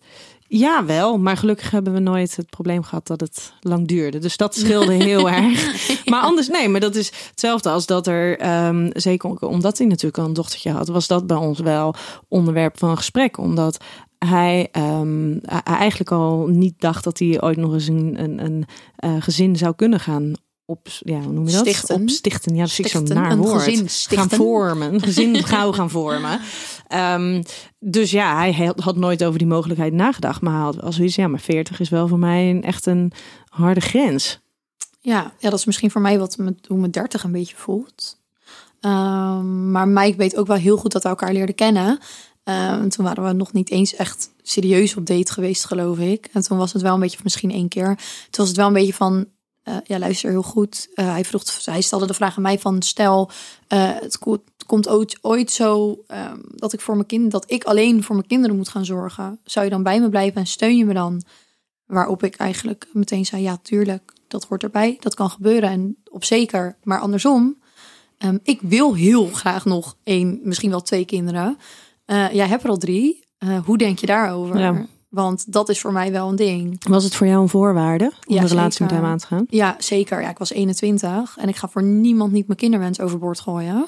Ja, 0.59 0.84
wel. 0.84 1.18
Maar 1.18 1.36
gelukkig 1.36 1.70
hebben 1.70 1.92
we 1.92 1.98
nooit 1.98 2.36
het 2.36 2.50
probleem 2.50 2.82
gehad 2.82 3.07
dat 3.07 3.20
het 3.20 3.52
lang 3.61 3.88
duurde. 3.88 4.18
Dus 4.18 4.36
dat 4.36 4.55
scheelde 4.55 4.92
heel 5.05 5.30
erg. 5.30 6.05
Maar 6.05 6.22
anders, 6.22 6.48
nee, 6.48 6.68
maar 6.68 6.80
dat 6.80 6.94
is 6.94 7.12
hetzelfde 7.30 7.70
als 7.70 7.86
dat 7.86 8.07
er, 8.07 8.38
ehm, 8.38 8.90
zeker 8.92 9.48
omdat 9.48 9.78
hij 9.78 9.86
natuurlijk 9.86 10.18
al 10.18 10.24
een 10.24 10.32
dochtertje 10.32 10.70
had, 10.70 10.88
was 10.88 11.07
dat 11.07 11.26
bij 11.26 11.36
ons 11.36 11.59
wel 11.59 11.94
onderwerp 12.28 12.78
van 12.78 12.96
gesprek. 12.96 13.38
Omdat 13.38 13.84
hij, 14.18 14.68
um, 14.72 15.40
hij 15.42 15.76
eigenlijk 15.76 16.11
al 16.11 16.46
niet 16.46 16.74
dacht 16.80 17.05
dat 17.05 17.18
hij 17.18 17.42
ooit 17.42 17.57
nog 17.57 17.72
eens 17.72 17.88
een, 17.88 18.14
een, 18.22 18.44
een 18.44 18.64
uh, 19.05 19.22
gezin 19.22 19.57
zou 19.57 19.74
kunnen 19.74 20.00
gaan 20.00 20.34
op, 20.66 20.88
ja, 20.98 21.20
hoe 21.20 21.32
noem 21.32 21.46
je 21.46 21.52
dat? 21.52 21.61
Stichten. 21.61 21.94
Op 21.94 22.09
stichten. 22.09 22.55
Ja, 22.55 22.62
dat 22.62 22.78
ik 22.78 22.86
zo'n 22.86 23.05
naar 23.05 23.36
woord. 23.36 23.62
gezin 23.62 23.88
stichten. 23.88 24.28
Gaan 24.28 24.38
vormen. 24.38 24.94
Een 24.94 25.02
gezin 25.02 25.44
gauw 25.44 25.72
gaan 25.72 25.90
vormen. 25.90 26.40
Ehm, 26.95 27.42
dus 27.78 28.11
ja, 28.11 28.36
hij 28.36 28.72
had, 28.76 28.97
nooit 28.97 29.24
over 29.24 29.38
die 29.38 29.49
mogelijkheid 29.49 29.92
nagedacht. 29.92 30.40
Maar 30.40 30.53
hij 30.53 30.62
had 30.62 30.82
als 30.82 30.97
zoiets, 30.97 31.14
ja, 31.14 31.28
maar 31.28 31.40
40 31.40 31.80
is 31.80 31.88
wel 31.88 32.09
voor 32.09 32.18
mij 32.18 32.51
een, 32.51 32.62
echt 32.62 32.86
een 32.86 33.12
harde 33.49 33.80
grens. 33.80 34.40
Ja, 35.01 35.32
ja, 35.38 35.51
dat 35.51 35.59
is 35.59 35.64
misschien 35.64 35.90
voor 35.90 36.01
mij 36.01 36.18
wat 36.18 36.36
met, 36.36 36.66
hoe 36.68 36.78
mijn 36.78 36.90
30 36.90 37.24
een 37.24 37.32
beetje 37.32 37.57
voelt. 37.57 38.20
Ehm, 38.80 39.70
maar 39.70 39.88
Mike 39.88 40.16
weet 40.16 40.36
ook 40.36 40.47
wel 40.47 40.57
heel 40.57 40.76
goed 40.76 40.92
dat 40.92 41.03
we 41.03 41.09
elkaar 41.09 41.32
leerden 41.32 41.55
kennen. 41.55 41.99
Ehm, 42.45 42.88
toen 42.88 43.05
waren 43.05 43.24
we 43.24 43.32
nog 43.32 43.53
niet 43.53 43.70
eens 43.70 43.95
echt 43.95 44.30
serieus 44.42 44.97
op 44.97 45.07
date 45.07 45.32
geweest, 45.32 45.64
geloof 45.64 45.99
ik. 45.99 46.28
En 46.32 46.42
toen 46.42 46.59
was 46.59 46.72
het 46.72 46.82
wel 46.82 46.95
een 46.95 47.01
beetje, 47.01 47.18
misschien 47.22 47.51
één 47.51 47.68
keer. 47.68 47.97
Toen 47.97 48.45
was 48.45 48.49
het 48.49 48.57
wel 48.57 48.66
een 48.66 48.72
beetje 48.72 48.95
van, 48.95 49.26
eh, 49.64 49.76
ja, 49.84 49.98
luister 49.98 50.30
heel 50.30 50.42
goed. 50.42 50.88
Eh, 50.94 51.10
hij, 51.10 51.24
vroeg, 51.24 51.64
hij 51.64 51.80
stelde 51.80 52.06
de 52.06 52.14
vraag 52.14 52.36
aan 52.36 52.42
mij 52.42 52.58
van, 52.58 52.82
stel, 52.82 53.30
eh, 53.68 53.90
het, 54.00 54.18
ko- 54.18 54.32
het 54.32 54.66
komt 54.66 54.88
ooit, 54.88 55.18
ooit 55.20 55.50
zo 55.50 56.02
ehm, 56.06 56.38
dat 56.44 56.72
ik 56.72 56.80
voor 56.80 56.94
mijn 56.94 57.06
kind, 57.06 57.30
dat 57.30 57.50
ik 57.50 57.64
alleen 57.64 58.02
voor 58.02 58.14
mijn 58.14 58.26
kinderen 58.28 58.56
moet 58.56 58.68
gaan 58.68 58.84
zorgen. 58.84 59.38
Zou 59.44 59.64
je 59.64 59.70
dan 59.70 59.82
bij 59.82 60.00
me 60.00 60.08
blijven 60.08 60.40
en 60.40 60.46
steun 60.46 60.76
je 60.76 60.84
me 60.84 60.94
dan? 60.94 61.22
Waarop 61.86 62.22
ik 62.22 62.36
eigenlijk 62.36 62.86
meteen 62.92 63.26
zei, 63.26 63.42
ja, 63.42 63.56
tuurlijk, 63.62 64.12
dat 64.28 64.44
hoort 64.44 64.62
erbij. 64.62 64.96
Dat 65.00 65.14
kan 65.14 65.30
gebeuren 65.30 65.70
en 65.70 65.96
op 66.10 66.24
zeker. 66.24 66.76
Maar 66.82 67.00
andersom, 67.00 67.58
ehm, 68.18 68.38
ik 68.42 68.60
wil 68.62 68.94
heel 68.94 69.26
graag 69.26 69.64
nog 69.64 69.96
één, 70.02 70.40
misschien 70.42 70.70
wel 70.70 70.82
twee 70.82 71.04
kinderen. 71.04 71.58
Jij 72.06 72.46
hebt 72.48 72.64
er 72.64 72.70
al 72.70 72.76
drie. 72.76 73.22
Hoe 73.64 73.78
denk 73.78 73.98
je 73.98 74.06
daarover? 74.06 74.88
Want 75.14 75.52
dat 75.52 75.68
is 75.68 75.80
voor 75.80 75.92
mij 75.92 76.12
wel 76.12 76.28
een 76.28 76.36
ding. 76.36 76.84
Was 76.88 77.04
het 77.04 77.14
voor 77.14 77.26
jou 77.26 77.42
een 77.42 77.48
voorwaarde 77.48 78.04
om 78.26 78.34
Ja, 78.34 78.42
een 78.42 78.48
relatie 78.48 78.72
zeker. 78.72 78.84
met 78.94 78.94
hem 79.02 79.04
aan 79.12 79.18
te 79.18 79.26
gaan? 79.26 79.44
Ja, 79.48 79.74
zeker. 79.78 80.20
Ja, 80.22 80.28
ik 80.28 80.38
was 80.38 80.52
21 80.52 81.36
en 81.38 81.48
ik 81.48 81.56
ga 81.56 81.68
voor 81.68 81.82
niemand 81.82 82.32
niet 82.32 82.46
mijn 82.46 82.58
kinderwens 82.58 83.00
overboord 83.00 83.40
gooien. 83.40 83.86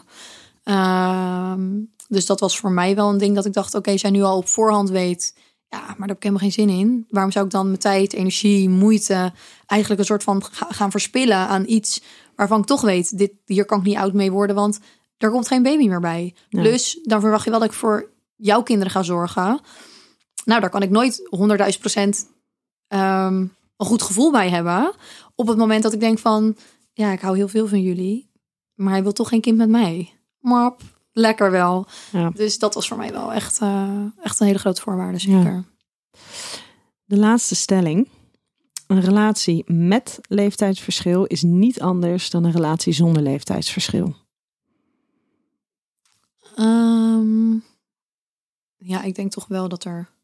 Ehm, 0.63 1.69
dus 2.09 2.27
dat 2.27 2.41
was 2.41 2.59
voor 2.59 2.71
mij 2.73 2.95
wel 2.95 3.09
een 3.11 3.19
ding 3.19 3.35
dat 3.35 3.45
ik 3.45 3.53
dacht: 3.53 3.75
oké, 3.75 3.91
jij 3.95 4.11
nu 4.11 4.23
al 4.23 4.37
op 4.37 4.49
voorhand 4.49 4.91
weet, 4.91 5.35
ja, 5.69 5.79
maar 5.79 5.97
daar 5.99 6.09
heb 6.09 6.17
ik 6.17 6.23
helemaal 6.23 6.43
geen 6.43 6.53
zin 6.53 6.69
in. 6.69 7.05
Waarom 7.09 7.33
zou 7.33 7.45
ik 7.45 7.51
dan 7.51 7.67
mijn 7.67 7.79
tijd, 7.79 8.13
energie, 8.13 8.69
moeite 8.69 9.33
eigenlijk 9.67 10.01
een 10.01 10.07
soort 10.07 10.23
van 10.23 10.45
ga- 10.45 10.69
gaan 10.71 10.91
verspillen 10.91 11.37
aan 11.37 11.65
iets 11.67 12.03
waarvan 12.37 12.61
ik 12.61 12.67
toch 12.67 12.81
weet: 12.81 13.19
dit, 13.19 13.33
hier 13.45 13.65
kan 13.65 13.79
ik 13.79 13.85
niet 13.85 13.97
oud 13.97 14.13
mee 14.13 14.31
worden, 14.33 14.57
want 14.57 14.79
er 15.19 15.31
komt 15.31 15.47
geen 15.49 15.63
baby 15.63 15.89
meer 15.89 16.01
bij. 16.01 16.35
Ja. 16.49 16.63
Dus 16.63 16.99
dan 17.03 17.21
verwacht 17.21 17.45
je 17.45 17.51
wel 17.51 17.59
dat 17.61 17.69
ik 17.69 17.75
voor 17.75 18.11
jouw 18.37 18.63
kinderen 18.63 18.93
ga 18.93 19.03
zorgen. 19.03 19.61
Nou, 20.47 20.61
daar 20.61 20.71
kan 20.71 20.83
ik 20.83 20.91
nooit 20.91 21.29
100.000 21.75 21.81
procent 21.81 22.27
ehm, 22.89 23.47
een 23.77 23.87
goed 23.87 24.03
gevoel 24.03 24.31
bij 24.33 24.51
hebben. 24.51 24.95
Op 25.35 25.47
het 25.47 25.57
moment 25.57 25.83
dat 25.83 25.93
ik 25.93 26.01
denk 26.01 26.19
van, 26.19 26.57
ja, 26.93 27.13
ik 27.13 27.21
hou 27.21 27.37
heel 27.37 27.49
veel 27.49 27.67
van 27.69 27.83
jullie, 27.83 28.31
maar 28.75 28.93
hij 28.93 29.03
wil 29.03 29.13
toch 29.13 29.29
geen 29.29 29.41
kind 29.41 29.57
met 29.57 29.69
mij. 29.69 30.13
Maar 30.39 30.73
lekker 31.13 31.51
wel. 31.51 31.87
Ja. 32.13 32.31
Dus 32.31 32.59
dat 32.59 32.75
was 32.75 32.89
voor 32.89 32.97
mij 32.97 33.13
wel 33.13 33.33
echt, 33.33 33.61
eh, 33.61 34.05
echt 34.23 34.41
een 34.41 34.47
hele 34.47 34.59
grote 34.59 34.81
voorwaarde, 34.81 35.19
zeker. 35.19 35.65
De 37.05 37.17
laatste 37.17 37.55
stelling. 37.55 38.09
Een 38.87 39.01
relatie 39.01 39.73
met 39.73 40.19
leeftijdsverschil 40.29 41.25
is 41.25 41.43
niet 41.43 41.81
anders 41.81 42.31
dan 42.31 42.45
een 42.45 42.53
relatie 42.53 42.93
zonder 42.93 43.23
leeftijdsverschil. 43.23 44.15
Ehm, 46.57 47.53
ja, 48.77 49.03
ik 49.03 49.15
denk 49.15 49.33
toch 49.33 49.47
wel 49.47 49.69
dat 49.69 49.85
er 49.85 50.15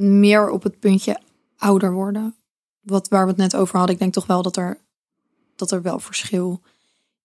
meer 0.00 0.50
op 0.50 0.62
het 0.62 0.78
puntje 0.78 1.20
ouder 1.56 1.92
worden. 1.92 2.34
Wat, 2.80 3.08
waar 3.08 3.22
we 3.22 3.30
het 3.30 3.40
net 3.40 3.56
over 3.56 3.76
hadden. 3.76 3.94
Ik 3.94 4.00
denk 4.00 4.12
toch 4.12 4.26
wel 4.26 4.42
dat 4.42 4.56
er, 4.56 4.78
dat 5.56 5.70
er 5.70 5.82
wel 5.82 6.00
verschil 6.00 6.60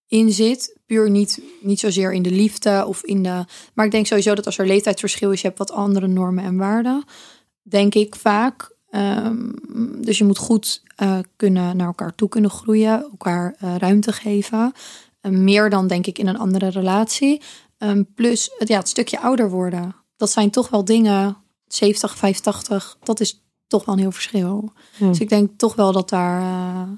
in 0.06 0.32
zit. 0.32 0.76
Puur 0.86 1.10
niet, 1.10 1.42
niet 1.60 1.80
zozeer 1.80 2.12
in 2.12 2.22
de 2.22 2.30
liefde 2.30 2.84
of 2.86 3.02
in 3.02 3.22
de... 3.22 3.44
Maar 3.74 3.84
ik 3.84 3.90
denk 3.90 4.06
sowieso 4.06 4.34
dat 4.34 4.46
als 4.46 4.58
er 4.58 4.66
leeftijdsverschil 4.66 5.32
is... 5.32 5.40
je 5.40 5.46
hebt 5.46 5.58
wat 5.58 5.70
andere 5.70 6.06
normen 6.06 6.44
en 6.44 6.56
waarden. 6.56 7.04
Denk 7.62 7.94
ik 7.94 8.14
vaak. 8.14 8.74
Ehm, 8.90 9.52
dus 10.00 10.18
je 10.18 10.24
moet 10.24 10.38
goed 10.38 10.82
eh, 10.96 11.18
kunnen 11.36 11.76
naar 11.76 11.86
elkaar 11.86 12.14
toe 12.14 12.28
kunnen 12.28 12.50
groeien. 12.50 13.02
Elkaar 13.02 13.56
eh, 13.58 13.76
ruimte 13.76 14.12
geven. 14.12 14.72
Meer 15.20 15.70
dan 15.70 15.86
denk 15.86 16.06
ik 16.06 16.18
in 16.18 16.26
een 16.26 16.38
andere 16.38 16.68
relatie. 16.68 17.42
Ehm, 17.78 18.02
plus 18.14 18.50
het, 18.58 18.68
ja, 18.68 18.78
het 18.78 18.88
stukje 18.88 19.20
ouder 19.20 19.50
worden. 19.50 19.94
Dat 20.16 20.30
zijn 20.30 20.50
toch 20.50 20.68
wel 20.68 20.84
dingen, 20.84 21.36
70, 21.66 22.16
85, 22.16 22.96
dat 23.02 23.20
is 23.20 23.46
toch 23.66 23.84
wel 23.84 23.94
een 23.94 24.00
heel 24.00 24.12
verschil. 24.12 24.72
Ja. 24.96 25.08
Dus 25.08 25.20
ik 25.20 25.28
denk 25.28 25.50
toch 25.58 25.74
wel 25.74 25.92
dat 25.92 26.08
daar, 26.08 26.40
eh, 26.40 26.88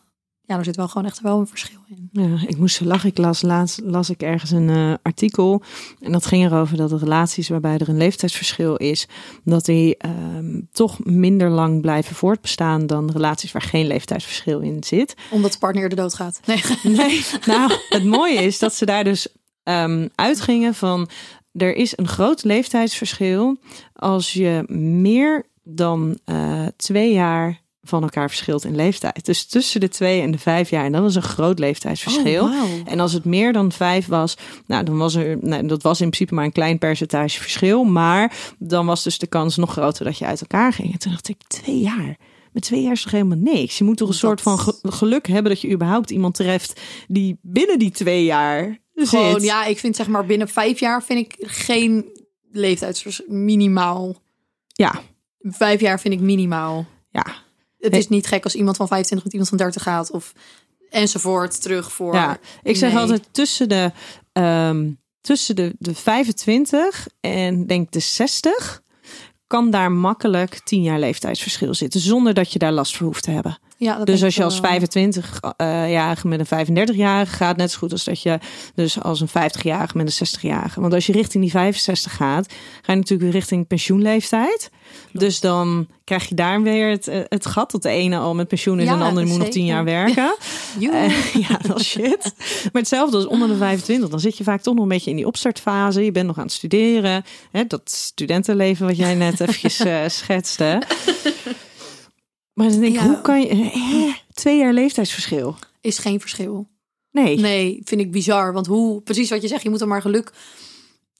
ja, 0.40 0.58
er 0.58 0.64
zit 0.64 0.76
wel 0.76 0.88
gewoon 0.88 1.06
echt 1.06 1.20
wel 1.20 1.38
een 1.38 1.46
verschil 1.46 1.78
in. 1.88 2.08
Ja, 2.12 2.38
ik 2.46 2.56
moest 2.56 2.76
zo 2.76 2.84
lachen. 2.84 3.08
Ik 3.08 3.18
las 3.18 3.42
laatst 3.42 3.80
las 3.84 4.10
ik 4.10 4.22
ergens 4.22 4.50
een 4.50 4.68
eh, 4.68 4.94
artikel. 5.02 5.62
En 6.00 6.12
dat 6.12 6.26
ging 6.26 6.44
erover 6.44 6.76
dat 6.76 6.90
de 6.90 6.98
relaties 6.98 7.48
waarbij 7.48 7.78
er 7.78 7.88
een 7.88 7.96
leeftijdsverschil 7.96 8.76
is, 8.76 9.08
dat 9.44 9.64
die 9.64 9.96
ehm, 9.96 10.60
toch 10.72 11.04
minder 11.04 11.50
lang 11.50 11.80
blijven 11.80 12.16
voortbestaan 12.16 12.86
dan 12.86 13.10
relaties 13.10 13.52
waar 13.52 13.62
geen 13.62 13.86
leeftijdsverschil 13.86 14.60
in 14.60 14.84
zit. 14.84 15.14
Omdat 15.30 15.52
de 15.52 15.58
partner 15.58 15.82
eerder 15.82 15.98
doodgaat. 15.98 16.40
Nee. 16.46 16.62
Nee, 16.82 17.24
nou, 17.46 17.72
het 17.88 18.04
mooie 18.04 18.42
is 18.42 18.58
dat 18.58 18.74
ze 18.74 18.86
daar 18.86 19.04
dus 19.04 19.28
ehm, 19.62 20.08
uitgingen 20.14 20.74
van 20.74 21.08
er 21.58 21.76
is 21.76 21.96
een 21.96 22.08
groot 22.08 22.44
leeftijdsverschil 22.44 23.56
als 23.92 24.32
je 24.32 24.64
meer 24.72 25.46
dan 25.62 26.18
eh, 26.24 26.66
twee 26.76 27.12
jaar 27.12 27.60
van 27.82 28.02
elkaar 28.02 28.28
verschilt 28.28 28.64
in 28.64 28.76
leeftijd. 28.76 29.24
Dus 29.24 29.46
tussen 29.46 29.80
de 29.80 29.88
twee 29.88 30.20
en 30.20 30.30
de 30.30 30.38
vijf 30.38 30.70
jaar. 30.70 30.84
En 30.84 30.92
dat 30.92 31.08
is 31.08 31.14
een 31.14 31.22
groot 31.22 31.58
leeftijdsverschil. 31.58 32.44
Oh, 32.44 32.50
wauw. 32.50 32.84
En 32.84 33.00
als 33.00 33.12
het 33.12 33.24
meer 33.24 33.52
dan 33.52 33.72
vijf 33.72 34.06
was, 34.06 34.36
nou, 34.66 34.84
dan 34.84 34.96
was 34.96 35.14
er, 35.14 35.38
nou, 35.40 35.66
dat 35.66 35.82
was 35.82 36.00
in 36.00 36.10
principe 36.10 36.34
maar 36.34 36.44
een 36.44 36.52
klein 36.52 36.78
percentage 36.78 37.40
verschil. 37.40 37.84
Maar 37.84 38.32
dan 38.58 38.86
was 38.86 39.02
dus 39.02 39.18
de 39.18 39.26
kans 39.26 39.56
nog 39.56 39.70
groter 39.70 40.04
dat 40.04 40.18
je 40.18 40.26
uit 40.26 40.40
elkaar 40.40 40.72
ging. 40.72 40.92
En 40.92 40.98
toen 40.98 41.12
dacht 41.12 41.28
ik, 41.28 41.36
twee 41.46 41.80
jaar. 41.80 42.16
Met 42.58 42.66
twee 42.66 42.82
jaar 42.82 42.92
is 42.92 43.02
toch 43.02 43.12
helemaal 43.12 43.38
niks. 43.38 43.78
Je 43.78 43.84
moet 43.84 43.96
toch 43.96 44.06
een 44.08 44.12
Dat- 44.12 44.22
soort 44.22 44.40
van 44.40 44.58
ge- 44.58 44.78
geluk 44.82 45.26
hebben 45.26 45.52
dat 45.52 45.60
je 45.60 45.70
überhaupt 45.70 46.10
iemand 46.10 46.34
treft 46.34 46.80
die 47.08 47.38
binnen 47.42 47.78
die 47.78 47.90
twee 47.90 48.24
jaar 48.24 48.78
Gewoon, 48.94 49.32
zit. 49.32 49.42
ja, 49.42 49.64
ik 49.64 49.78
vind 49.78 49.96
zeg 49.96 50.06
maar 50.08 50.26
binnen 50.26 50.48
vijf 50.48 50.80
jaar 50.80 51.02
vind 51.04 51.18
ik 51.18 51.34
geen 51.48 52.04
leeftijdsverschil 52.52 53.26
minimaal. 53.34 54.16
Ja, 54.66 55.00
Vijf 55.40 55.80
jaar 55.80 56.00
vind 56.00 56.14
ik 56.14 56.20
minimaal. 56.20 56.86
ja. 57.10 57.26
Het 57.78 57.96
is 57.96 58.08
niet 58.08 58.26
gek 58.26 58.44
als 58.44 58.54
iemand 58.54 58.76
van 58.76 58.88
25 58.88 59.24
met 59.24 59.32
iemand 59.32 59.48
van 59.50 59.58
30 59.58 59.82
gaat 59.82 60.10
of 60.10 60.32
enzovoort 60.90 61.62
terug 61.62 61.92
voor. 61.92 62.14
Ja, 62.14 62.38
ik 62.62 62.76
zeg 62.76 62.92
Nee. 62.92 63.00
altijd 63.00 63.28
tussen 63.30 63.68
de, 63.68 63.92
ehm, 64.32 64.90
tussen 65.20 65.56
de, 65.56 65.74
de 65.78 65.94
25 65.94 67.08
en 67.20 67.66
denk 67.66 67.90
de 67.92 68.00
60 68.00 68.82
kan 69.48 69.70
daar 69.70 69.92
makkelijk 69.92 70.60
10 70.64 70.82
jaar 70.82 70.98
leeftijdsverschil 70.98 71.74
zitten. 71.74 72.00
Zonder 72.00 72.34
dat 72.34 72.52
je 72.52 72.58
daar 72.58 72.72
last 72.72 72.96
voor 72.96 73.06
hoeft 73.06 73.22
te 73.22 73.30
hebben. 73.30 73.58
Ja, 73.80 74.04
Dus 74.04 74.24
als 74.24 74.34
je 74.34 74.44
als 74.44 74.60
wel. 74.60 74.80
25-jarige 74.80 76.28
met 76.28 76.50
een 76.50 76.66
35-jarige 76.66 77.36
gaat, 77.36 77.56
net 77.56 77.70
zo 77.70 77.78
goed 77.78 77.92
als 77.92 78.04
dat 78.04 78.22
je 78.22 78.38
dus 78.74 79.02
als 79.02 79.20
een 79.20 79.28
50-jarige 79.28 79.96
met 79.96 80.20
een 80.20 80.26
60-jarige. 80.26 80.80
Want 80.80 80.94
als 80.94 81.06
je 81.06 81.12
richting 81.12 81.42
die 81.42 81.52
65 81.52 82.16
gaat, 82.16 82.52
ga 82.82 82.92
je 82.92 82.98
natuurlijk 82.98 83.22
weer 83.22 83.40
richting 83.40 83.66
pensioenleeftijd. 83.66 84.70
Dus 85.12 85.40
dan 85.40 85.86
krijg 86.04 86.28
je 86.28 86.34
daar 86.34 86.62
weer 86.62 86.90
het, 86.90 87.08
eh, 87.08 87.20
het 87.28 87.46
gat 87.46 87.70
dat 87.70 87.82
de 87.82 87.88
ene 87.88 88.16
al 88.18 88.34
met 88.34 88.48
pensioen 88.48 88.78
is 88.78 88.84
Ja, 88.86 88.92
en 88.92 88.98
de 88.98 89.04
andere 89.04 89.26
moet 89.26 89.38
nog 89.38 89.48
10 89.48 89.52
zeker. 89.52 89.68
jaar 89.68 89.84
werken. 89.84 90.34
Joe. 90.78 90.92
Eh, 90.94 91.34
ja, 91.48 91.58
dat 91.66 91.80
is 91.80 91.86
shit. 91.88 92.32
Maar 92.62 92.82
hetzelfde 92.82 93.16
als 93.16 93.26
onder 93.26 93.48
de 93.48 93.56
25. 93.56 94.08
Dan 94.08 94.20
zit 94.20 94.36
je 94.36 94.44
vaak 94.44 94.60
toch 94.62 94.74
nog 94.74 94.82
een 94.82 94.88
beetje 94.88 95.10
in 95.10 95.16
die 95.16 95.26
opstartfase. 95.26 96.04
Je 96.04 96.12
bent 96.12 96.26
nog 96.26 96.36
aan 96.38 96.44
het 96.44 96.52
studeren. 96.52 97.24
Hè, 97.52 97.64
dat 97.66 97.90
studentenleven 97.90 98.86
wat 98.86 98.96
jij 98.96 99.14
net 99.14 99.40
eventjes 99.40 99.78
eh, 99.78 99.96
schetste. 100.06 100.82
Maar 102.58 102.68
dan 102.70 102.80
denk 102.80 102.94
ik, 102.94 103.00
Ja. 103.00 103.06
hoe 103.06 103.20
kan 103.20 103.40
je... 103.40 103.48
eh, 103.48 104.14
twee 104.34 104.58
jaar 104.58 104.72
leeftijdsverschil. 104.72 105.56
is 105.80 105.98
geen 105.98 106.20
verschil. 106.20 106.68
Nee. 107.10 107.38
Nee, 107.38 107.80
vind 107.84 108.00
ik 108.00 108.10
bizar. 108.12 108.52
Want 108.52 108.66
hoe, 108.66 109.00
precies 109.02 109.30
wat 109.30 109.42
je 109.42 109.48
zegt, 109.48 109.62
je 109.62 109.70
moet 109.70 109.78
dan 109.78 109.88
maar 109.88 110.00
geluk 110.02 110.32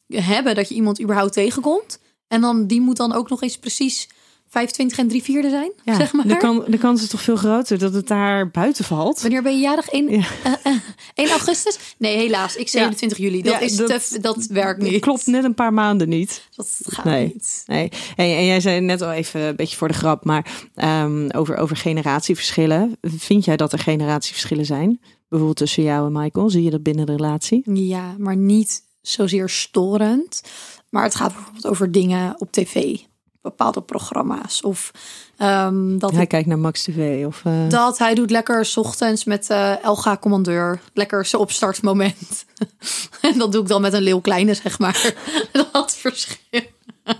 hebben 0.09 0.55
dat 0.55 0.68
je 0.68 0.74
iemand 0.74 1.01
überhaupt 1.01 1.32
tegenkomt. 1.32 2.01
En 2.28 2.41
dan 2.41 2.66
die 2.66 2.80
moet 2.80 2.97
dan 2.97 3.12
ook 3.12 3.28
nog 3.28 3.43
eens 3.43 3.59
precies 3.59 4.09
25 4.49 4.99
en 4.99 5.09
drie 5.09 5.22
vierde 5.22 5.51
zijn, 5.51 5.72
Ja, 5.84 5.94
zeg 5.96 6.12
maar. 6.12 6.26
de, 6.28 6.36
kan, 6.36 6.64
de 6.66 6.78
kans 6.78 7.03
is 7.03 7.09
toch 7.09 7.22
veel 7.22 7.36
groter 7.36 7.78
dat 7.78 7.94
het 7.94 8.07
daar 8.09 8.51
buiten 8.51 8.84
valt. 8.84 9.20
Wanneer 9.20 9.42
ben 9.42 9.53
je 9.55 9.61
jarig? 9.61 9.88
1, 9.88 10.11
Ja. 10.11 10.26
eh, 10.44 10.53
eh, 10.62 10.74
1 11.14 11.28
augustus? 11.30 11.78
Nee, 11.99 12.16
helaas. 12.16 12.57
Ik 12.57 12.68
27 12.68 13.18
juli. 13.18 13.42
Dat, 13.42 13.61
is 13.61 13.76
dat- 13.76 14.09
te, 14.11 14.20
dat 14.20 14.46
werkt 14.46 14.82
niet. 14.82 15.01
Klopt 15.01 15.26
net 15.26 15.44
een 15.44 15.55
paar 15.55 15.72
maanden 15.72 16.09
niet. 16.09 16.46
Dat 16.55 16.78
gaat 16.84 17.05
Nee. 17.05 17.24
niet. 17.26 17.62
Nee. 17.66 17.88
En, 18.16 18.24
en 18.24 18.46
jij 18.46 18.61
zei 18.61 18.80
net 18.80 19.03
al 19.03 19.12
even 19.12 19.40
een 19.40 19.57
beetje 19.57 19.76
voor 19.76 19.88
de 19.88 19.94
grap, 19.94 20.24
maar 20.24 20.46
ehm, 20.74 21.28
over, 21.36 21.57
over 21.57 21.76
generatieverschillen. 21.76 22.96
Vind 23.01 23.44
jij 23.44 23.57
dat 23.57 23.72
er 23.72 23.78
generatieverschillen 23.78 24.66
zijn? 24.66 25.01
Bijvoorbeeld 25.28 25.59
tussen 25.59 25.82
jou 25.82 26.07
en 26.07 26.12
Michael. 26.22 26.51
Zie 26.51 26.62
je 26.62 26.70
dat 26.70 26.82
binnen 26.82 27.07
de 27.07 27.12
relatie? 27.12 27.62
Ja, 27.72 28.14
maar 28.18 28.36
niet 28.36 28.82
zozeer 29.01 29.49
storend. 29.49 30.42
Maar 30.90 31.03
het 31.03 31.14
gaat 31.14 31.32
bijvoorbeeld 31.34 31.66
over 31.66 31.92
dingen 31.92 32.34
op 32.38 32.53
tv. 32.53 32.96
Bepaalde 33.43 33.82
programma's. 33.82 34.61
Of 34.61 34.91
ehm, 35.36 35.99
dat, 35.99 36.12
Hij 36.12 36.26
kijkt 36.26 36.49
naar 36.49 36.59
Max 36.59 36.82
TV 36.82 37.24
of... 37.26 37.41
eh, 37.45 37.68
dat 37.68 37.99
hij 37.99 38.14
doet 38.14 38.30
lekker 38.30 38.64
's 38.64 38.76
ochtends 38.76 39.24
met 39.24 39.51
eh 39.51 39.84
Elga 39.84 40.16
Commandeur. 40.16 40.80
Lekker 40.95 41.26
zijn 41.26 41.43
opstartmoment. 41.43 42.45
en 43.20 43.39
dat 43.39 43.53
doe 43.53 43.62
ik 43.62 43.68
dan 43.68 43.80
met 43.80 43.93
een 43.93 44.03
leeuw 44.03 44.20
kleine, 44.20 44.55
zeg 44.55 44.78
maar. 44.78 45.14
dat 45.72 45.97
verschil. 45.97 46.62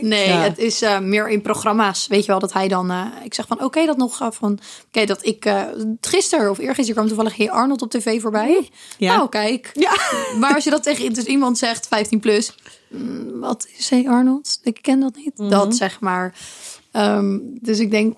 Nee, 0.00 0.28
Ja. 0.28 0.40
het 0.40 0.58
is 0.58 0.82
eh, 0.82 0.98
meer 0.98 1.28
in 1.28 1.42
programma's. 1.42 2.06
Weet 2.06 2.20
je 2.24 2.30
wel, 2.30 2.38
dat 2.40 2.52
hij 2.52 2.68
dan... 2.68 2.92
ik 3.24 3.34
zeg 3.34 3.46
van, 3.46 3.62
oké, 3.62 3.86
dat 3.86 3.96
nog 3.96 4.16
van... 4.30 4.58
Oké, 4.86 5.04
dat 5.04 5.26
ik... 5.26 5.52
gisteren 6.00 6.50
of 6.50 6.58
eergisteren 6.58 6.94
kwam 6.94 7.06
toevallig 7.06 7.36
Hey 7.36 7.50
Arnold 7.50 7.82
op 7.82 7.90
tv 7.90 8.20
voorbij. 8.20 8.68
Ja. 8.98 9.16
Nou, 9.16 9.28
kijk. 9.28 9.70
Ja. 9.74 9.92
Maar 10.38 10.54
als 10.54 10.64
je 10.64 10.70
dat 10.70 10.82
tegen 10.82 11.12
dus 11.12 11.24
iemand 11.24 11.58
zegt, 11.58 11.88
15 11.88 12.20
plus... 12.20 12.54
mm, 12.98 13.40
wat 13.40 13.68
is 13.76 13.90
Hey 13.90 14.08
Arnold? 14.08 14.60
Ik 14.62 14.78
ken 14.82 15.00
dat 15.00 15.16
niet. 15.16 15.50
Dat 15.50 15.76
zeg 15.76 16.00
maar. 16.00 16.38
Ehm, 16.90 17.38
dus 17.60 17.78
ik 17.78 17.90
denk... 17.90 18.16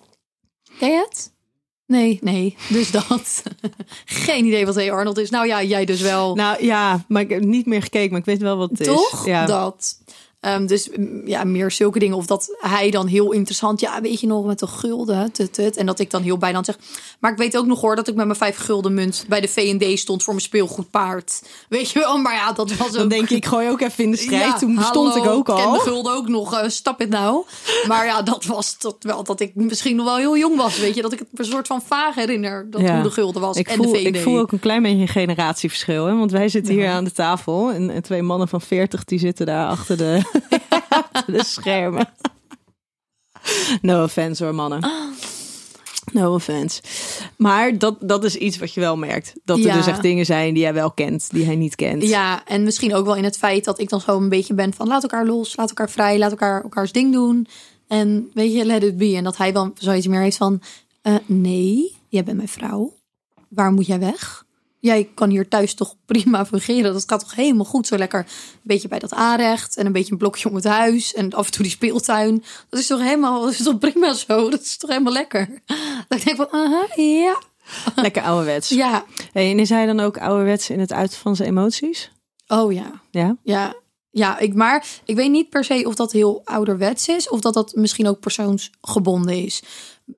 Ken 0.79 0.91
je 0.91 1.05
het? 1.09 1.35
Nee, 1.87 2.19
nee. 2.23 2.57
Dus 2.69 2.91
dat. 2.91 3.43
Geen 4.05 4.45
idee 4.45 4.67
wat 4.67 4.75
Hey 4.75 4.93
Arnold 4.93 5.19
is. 5.19 5.31
Nou 5.31 5.47
ja, 5.47 5.63
jij 5.63 5.85
dus 5.85 6.01
wel. 6.01 6.35
Nou 6.35 6.65
ja, 6.65 7.05
maar 7.09 7.23
ik 7.23 7.31
heb 7.31 7.45
niet 7.45 7.67
meer 7.67 7.83
gekeken, 7.83 8.11
maar 8.11 8.21
ik 8.21 8.25
weet 8.27 8.41
wel 8.41 8.57
wat 8.57 8.71
het 8.71 8.81
is. 8.81 8.87
Toch? 8.87 9.27
Ja. 9.27 9.47
Dat. 9.47 9.99
Ehm, 10.41 10.67
dus 10.67 10.89
ja, 11.25 11.45
meer 11.45 11.71
zulke 11.71 11.99
dingen. 11.99 12.17
Of 12.17 12.27
dat 12.27 12.57
hij 12.59 12.91
dan 12.91 13.07
heel 13.07 13.33
interessant, 13.33 13.81
ja, 13.81 14.01
weet 14.01 14.21
je 14.21 14.27
nog, 14.27 14.45
met 14.47 14.59
de 14.59 14.67
gulden. 14.67 15.33
Tut, 15.33 15.53
tut. 15.53 15.77
En 15.77 15.87
dat 15.87 15.99
ik 15.99 16.11
dan 16.11 16.23
heel 16.23 16.39
bijna 16.39 16.63
zeg. 16.65 16.79
Maar 17.21 17.33
ik 17.33 17.39
weet 17.39 17.57
ook 17.57 17.67
nog 17.67 17.81
hoor 17.81 17.97
dat 17.97 18.09
ik 18.09 18.15
met 18.15 18.27
mijn 18.27 18.39
vijf 18.39 18.57
gulden 18.57 18.95
munt 18.95 19.25
bij 19.29 19.41
de 19.41 19.49
V&D 19.49 19.99
stond 19.99 20.23
voor 20.23 20.33
mijn 20.35 20.45
speelgoedpaard. 20.47 21.43
Weet 21.69 21.91
je 21.91 21.99
wel, 21.99 22.19
maar 22.19 22.35
ja, 22.35 22.53
dat 22.53 22.77
was 22.77 22.93
Dan 22.93 23.03
ook... 23.03 23.11
denk 23.11 23.29
je, 23.29 23.35
ik 23.35 23.47
gooi 23.47 23.69
ook 23.71 23.81
even 23.81 24.05
in 24.05 24.11
de 24.11 24.17
strijd. 24.17 24.45
Ja, 24.45 24.59
Toen 24.59 24.79
stond 24.83 25.13
hallo, 25.15 25.25
ik 25.25 25.31
ook 25.31 25.45
ken 25.45 25.55
al. 25.65 25.73
de 25.73 25.79
gulden 25.81 26.13
ook 26.15 26.29
nog, 26.29 26.55
eh, 26.55 26.69
stap 26.69 26.99
het 26.99 27.09
nou. 27.09 27.45
Maar 27.87 28.07
ja, 28.07 28.23
dat 28.23 28.45
was 28.45 28.77
tot 28.77 28.97
wel 29.01 29.25
dat 29.25 29.41
ik 29.41 29.55
misschien 29.55 29.97
nog 29.97 30.07
wel 30.07 30.17
heel 30.17 30.37
jong 30.37 30.57
was. 30.57 30.79
Weet 30.79 30.95
je, 30.95 31.03
dat 31.03 31.13
ik 31.13 31.19
het 31.19 31.29
een 31.35 31.45
soort 31.45 31.67
van 31.67 31.83
vaag 31.83 32.15
herinner. 32.15 32.67
Dat 32.71 32.81
Ja. 32.81 32.95
hoe 32.95 33.03
de 33.03 33.11
gulden 33.11 33.41
was 33.43 33.57
Ik 33.57 33.69
en 33.69 33.77
voel, 33.77 33.93
de 33.93 33.99
VND. 33.99 34.17
ik 34.17 34.23
voel 34.23 34.39
ook 34.39 34.53
een 34.53 34.59
klein 34.61 34.83
beetje 34.83 35.01
een 35.01 35.09
generatieverschil. 35.09 36.07
Hè? 36.07 36.17
Want 36.17 36.31
wij 36.31 36.49
zitten 36.49 36.75
hier 36.75 36.89
aan 36.89 37.05
de 37.05 37.13
tafel. 37.13 37.71
En, 37.73 37.91
en 37.91 38.03
twee 38.03 38.23
mannen 38.23 38.49
van 38.49 38.61
40 38.61 39.05
die 39.05 39.19
zitten 39.19 39.47
daar 39.47 39.67
achter 39.69 39.97
de, 39.97 40.21
de 41.27 41.45
schermen. 41.45 42.09
No 43.83 44.03
offense 44.03 44.45
hoor, 44.45 44.55
mannen. 44.55 44.91
No 46.13 46.35
offense. 46.35 46.83
Maar 47.37 47.79
dat, 47.79 47.97
dat 48.01 48.25
is 48.25 48.37
iets 48.37 48.59
wat 48.59 48.75
je 48.75 48.81
wel 48.81 48.97
merkt. 48.97 49.33
Dat 49.45 49.59
er 49.59 49.65
Ja. 49.65 49.75
dus 49.77 49.87
echt 49.87 50.03
dingen 50.03 50.27
zijn 50.27 50.55
die 50.55 50.63
jij 50.63 50.75
wel 50.75 50.91
kent, 50.91 51.29
die 51.31 51.45
hij 51.45 51.57
niet 51.57 51.75
kent. 51.75 52.03
Ja, 52.03 52.45
en 52.45 52.63
misschien 52.63 52.95
ook 52.95 53.05
wel 53.05 53.17
in 53.17 53.25
het 53.25 53.37
feit 53.39 53.65
dat 53.65 53.79
ik 53.79 53.89
dan 53.89 54.01
zo 54.01 54.17
een 54.17 54.29
beetje 54.29 54.55
ben 54.55 54.75
van 54.75 54.87
laat 54.87 55.03
elkaar 55.03 55.27
los, 55.27 55.57
laat 55.57 55.69
elkaar 55.69 55.91
vrij, 55.91 56.19
laat 56.19 56.31
elkaar 56.31 56.63
elkaars 56.63 56.93
ding 56.93 57.13
doen. 57.13 57.47
En 57.89 58.31
weet 58.35 58.53
je, 58.53 58.65
let 58.65 58.83
it 58.83 58.97
be. 58.97 59.17
En 59.17 59.25
dat 59.25 59.37
hij 59.37 59.53
dan 59.53 59.73
zoiets 59.79 60.07
meer 60.07 60.21
heeft 60.21 60.37
van 60.37 60.63
eh, 61.03 61.15
nee, 61.27 61.97
jij 62.09 62.25
bent 62.25 62.37
mijn 62.37 62.49
vrouw. 62.49 62.95
Waar 63.49 63.73
moet 63.73 63.87
jij 63.87 63.99
weg? 63.99 64.45
Jij 64.79 65.09
kan 65.15 65.31
hier 65.31 65.49
thuis 65.49 65.75
toch 65.75 65.95
prima 66.07 66.47
fungeren. 66.47 66.93
Dat 66.93 67.05
gaat 67.07 67.21
toch 67.21 67.35
helemaal 67.35 67.65
goed. 67.65 67.87
Zo 67.87 67.97
lekker 67.97 68.19
een 68.19 68.61
beetje 68.63 68.89
bij 68.89 68.99
dat 68.99 69.13
aanrecht. 69.13 69.77
En 69.77 69.87
een 69.87 69.93
beetje 69.93 70.13
een 70.13 70.19
blokje 70.19 70.49
om 70.49 70.55
het 70.55 70.65
huis. 70.65 71.15
En 71.15 71.33
af 71.33 71.47
en 71.47 71.53
toe 71.53 71.63
die 71.63 71.73
speeltuin. 71.73 72.45
Dat 72.69 72.81
is 72.81 72.87
toch 72.87 73.01
helemaal 73.01 73.41
dat 73.43 73.51
is 73.51 73.63
toch 73.63 73.79
prima 73.79 74.13
zo. 74.13 74.51
Dat 74.51 74.61
is 74.61 74.77
toch 74.77 74.91
helemaal 74.91 75.13
lekker. 75.13 75.49
Dat 76.09 76.19
ik 76.19 76.25
denk 76.25 76.37
van, 76.37 76.49
aha, 76.51 76.87
ja. 76.95 77.43
Lekker 77.95 78.23
ouderwets. 78.23 78.69
Ja. 78.69 79.05
Hey, 79.33 79.51
en 79.51 79.59
is 79.59 79.69
hij 79.69 79.87
dan 79.87 80.01
ook 80.01 80.19
ouderwets 80.19 80.71
in 80.71 80.81
het 80.81 80.93
uiten 80.93 81.19
van 81.19 81.37
zijn 81.37 81.49
emoties? 81.49 82.11
Oh 82.47 82.73
ja. 82.73 83.01
Ja? 83.11 83.37
Ja, 83.43 83.75
ja 84.11 84.39
ik, 84.39 84.55
maar 84.55 84.87
ik 85.05 85.17
weet 85.17 85.31
niet 85.31 85.51
per 85.51 85.65
se 85.65 85.83
of 85.87 85.95
dat 85.95 86.13
heel 86.13 86.41
ouderwets 86.45 87.09
is 87.09 87.29
of 87.29 87.41
dat 87.41 87.55
dat 87.55 87.75
misschien 87.75 88.09
ook 88.09 88.21
persoonsgebonden 88.21 89.43
is. 89.45 89.63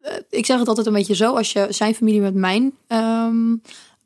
Eh, 0.00 0.14
ik 0.30 0.46
zeg 0.46 0.58
het 0.58 0.68
altijd 0.68 0.86
een 0.86 0.92
beetje 0.92 1.14
zo: 1.14 1.34
als 1.34 1.52
je 1.52 1.66
zijn 1.70 1.94
familie 1.94 2.20
met 2.20 2.34
mijn 2.34 2.72
ehm, 2.86 3.56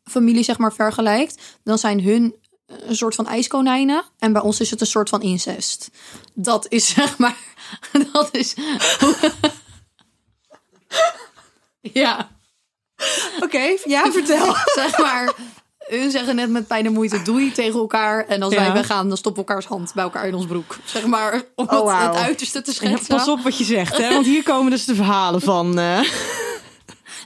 familie 0.04 0.42
zeg 0.42 0.58
maar 0.58 0.72
vergelijkt, 0.72 1.42
dan 1.64 1.78
zijn 1.78 2.00
hun 2.02 2.36
een 2.66 2.96
soort 2.96 3.14
van 3.14 3.26
ijskonijnen 3.26 4.04
en 4.18 4.32
bij 4.32 4.42
ons 4.42 4.60
is 4.60 4.70
het 4.70 4.80
een 4.80 4.86
soort 4.86 5.08
van 5.08 5.22
incest. 5.22 5.90
Dat 6.34 6.66
is 6.68 6.88
zeg 6.94 7.18
maar, 7.18 7.36
dat 8.12 8.28
is. 8.32 8.54
ja. 11.80 12.30
Oké, 13.40 13.76
ja, 13.84 14.12
vertel. 14.12 14.54
zeg 14.82 14.98
maar, 14.98 15.32
hun 15.78 16.10
zeggen 16.10 16.36
net 16.36 16.50
met 16.50 16.66
pijn 16.66 16.86
en 16.86 16.92
moeite 16.92 17.22
doei 17.22 17.52
tegen 17.52 17.80
elkaar. 17.80 18.26
En 18.26 18.42
als 18.42 18.52
Ja. 18.54 18.60
wij 18.60 18.72
weggaan, 18.72 19.08
dan 19.08 19.16
stoppen 19.16 19.42
we 19.42 19.48
elkaars 19.48 19.66
hand 19.66 19.92
bij 19.94 20.04
elkaar 20.04 20.26
in 20.26 20.34
ons 20.34 20.46
broek. 20.46 20.76
Zeg 20.84 21.06
maar, 21.06 21.42
om 21.54 21.68
Oh, 21.68 22.06
het, 22.06 22.14
uiterste 22.16 22.62
te 22.62 22.70
Ja, 22.70 22.76
schetsen. 22.76 23.16
pas 23.16 23.28
op 23.28 23.40
wat 23.40 23.58
je 23.58 23.64
zegt, 23.64 23.96
hè? 23.96 24.08
want 24.12 24.26
hier 24.26 24.42
komen 24.42 24.70
dus 24.70 24.84
de 24.84 24.94
verhalen 24.94 25.40
van. 25.40 25.78
eh. 25.78 26.00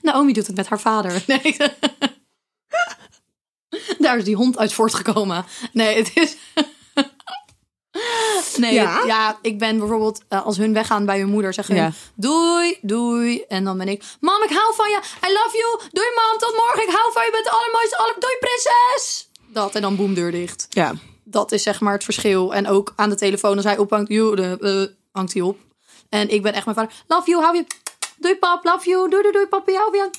Naomi 0.02 0.32
doet 0.32 0.46
het 0.46 0.56
met 0.56 0.68
haar 0.68 0.80
vader. 0.80 1.22
Nee. 1.26 1.56
Daar 4.06 4.16
is 4.18 4.24
die 4.24 4.36
hond 4.36 4.58
uit 4.58 4.72
voortgekomen. 4.72 5.44
Nee, 5.72 5.96
het 5.96 6.10
is... 6.14 6.36
Nee, 8.56 8.72
Ja? 8.74 9.02
ja? 9.06 9.38
ik 9.42 9.58
ben 9.58 9.78
bijvoorbeeld, 9.78 10.22
eh, 10.28 10.44
als 10.46 10.56
hun 10.56 10.72
weggaan 10.72 11.06
bij 11.06 11.18
hun 11.18 11.28
moeder, 11.28 11.54
zeggen 11.54 11.74
Ja. 11.74 11.82
hun, 11.82 11.92
doei, 12.14 12.78
doei. 12.82 13.42
En 13.48 13.64
dan 13.64 13.78
ben 13.78 13.88
ik, 13.88 14.02
mam, 14.20 14.42
ik 14.42 14.48
hou 14.50 14.74
van 14.74 14.88
je. 14.90 14.96
I 15.28 15.32
love 15.32 15.56
you. 15.58 15.80
Doei, 15.92 16.06
mam, 16.14 16.38
tot 16.38 16.56
morgen. 16.56 16.82
Ik 16.82 16.94
hou 16.94 17.12
van 17.12 17.22
je. 17.22 17.28
Je 17.28 17.32
bent 17.32 17.44
de 17.44 17.50
allermooiste. 17.50 17.96
Alle... 17.96 18.14
Doei, 18.18 18.36
prinses. 18.40 19.30
Dat, 19.52 19.74
en 19.74 19.82
dan 19.82 19.96
boem, 19.96 20.14
deur 20.14 20.30
dicht. 20.30 20.66
Ja, 20.70 20.94
Dat 21.24 21.52
is 21.52 21.62
zeg 21.62 21.80
maar 21.80 21.92
het 21.92 22.04
verschil. 22.04 22.54
En 22.54 22.68
ook 22.68 22.92
aan 22.96 23.08
de 23.08 23.16
telefoon, 23.16 23.56
als 23.56 23.64
hij 23.64 23.78
ophangt, 23.78 24.08
de, 24.08 24.56
eh, 24.60 24.96
hangt 25.12 25.32
hij 25.32 25.42
op. 25.42 25.58
En 26.08 26.28
ik 26.28 26.42
ben 26.42 26.52
echt 26.52 26.64
mijn 26.64 26.76
vader. 26.76 26.92
Love 27.06 27.30
you, 27.30 27.42
hou 27.42 27.56
je. 27.56 27.64
Doei 28.18 28.36
pap, 28.36 28.64
love 28.64 28.88
you. 28.88 29.10
Doei, 29.10 29.22
doei, 29.22 29.32
doei, 29.34 29.46
papi, 29.46 29.74
hou 29.74 29.96
je. 29.96 30.10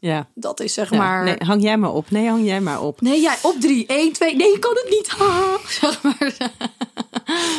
Ja. 0.00 0.28
Dat 0.34 0.60
is 0.60 0.74
zeg 0.74 0.90
maar... 0.90 1.24
Nee, 1.24 1.36
hang 1.38 1.62
jij 1.62 1.76
maar 1.76 1.92
op. 1.92 2.10
Nee, 2.10 2.28
hang 2.28 2.44
jij 2.44 2.60
maar 2.60 2.82
op. 2.82 3.00
Nee, 3.00 3.20
jij 3.20 3.36
op 3.42 3.60
drie. 3.60 3.84
Eén, 3.86 4.12
twee. 4.12 4.36
Nee, 4.36 4.52
ik 4.54 4.60
kan 4.60 4.74
het 4.74 4.90
niet. 4.90 5.06
Zeg 5.80 6.02
maar. 6.02 6.50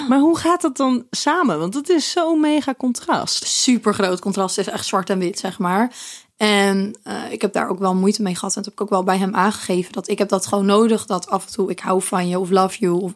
Maar 0.07 0.19
hoe 0.19 0.37
gaat 0.37 0.61
dat 0.61 0.77
dan 0.77 1.05
samen? 1.11 1.59
Want 1.59 1.73
het 1.73 1.89
is 1.89 2.11
zo'n 2.11 2.39
mega 2.39 2.73
contrast. 2.77 3.47
Super 3.47 3.93
groot 3.93 4.19
contrast. 4.19 4.55
Het 4.55 4.67
is 4.67 4.73
echt 4.73 4.85
zwart 4.85 5.09
en 5.09 5.19
wit, 5.19 5.39
zeg 5.39 5.59
maar. 5.59 5.95
En 6.37 6.99
eh, 7.03 7.31
ik 7.31 7.41
heb 7.41 7.53
daar 7.53 7.69
ook 7.69 7.79
wel 7.79 7.95
moeite 7.95 8.21
mee 8.21 8.35
gehad. 8.35 8.55
En 8.55 8.61
dat 8.61 8.65
heb 8.65 8.73
ik 8.73 8.81
ook 8.81 8.89
wel 8.89 9.03
bij 9.03 9.17
hem 9.17 9.35
aangegeven. 9.35 9.91
Dat 9.91 10.07
ik 10.07 10.17
heb 10.17 10.29
dat 10.29 10.47
gewoon 10.47 10.65
nodig. 10.65 11.05
Dat 11.05 11.29
af 11.29 11.45
en 11.45 11.51
toe 11.51 11.69
ik 11.69 11.79
hou 11.79 12.01
van 12.01 12.27
je 12.27 12.39
of 12.39 12.49
love 12.49 12.77
you. 12.79 13.01
Of 13.01 13.13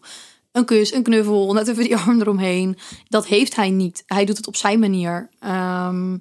een 0.51 0.65
kus, 0.65 0.93
een 0.93 1.03
knuffel. 1.03 1.53
Net 1.53 1.67
even 1.67 1.83
die 1.83 1.97
arm 2.07 2.21
eromheen. 2.21 2.77
Dat 3.07 3.25
heeft 3.25 3.55
hij 3.55 3.69
niet. 3.69 4.03
Hij 4.05 4.25
doet 4.25 4.37
het 4.37 4.47
op 4.47 4.55
zijn 4.55 4.79
manier. 4.79 5.29
Ehm, 5.39 6.17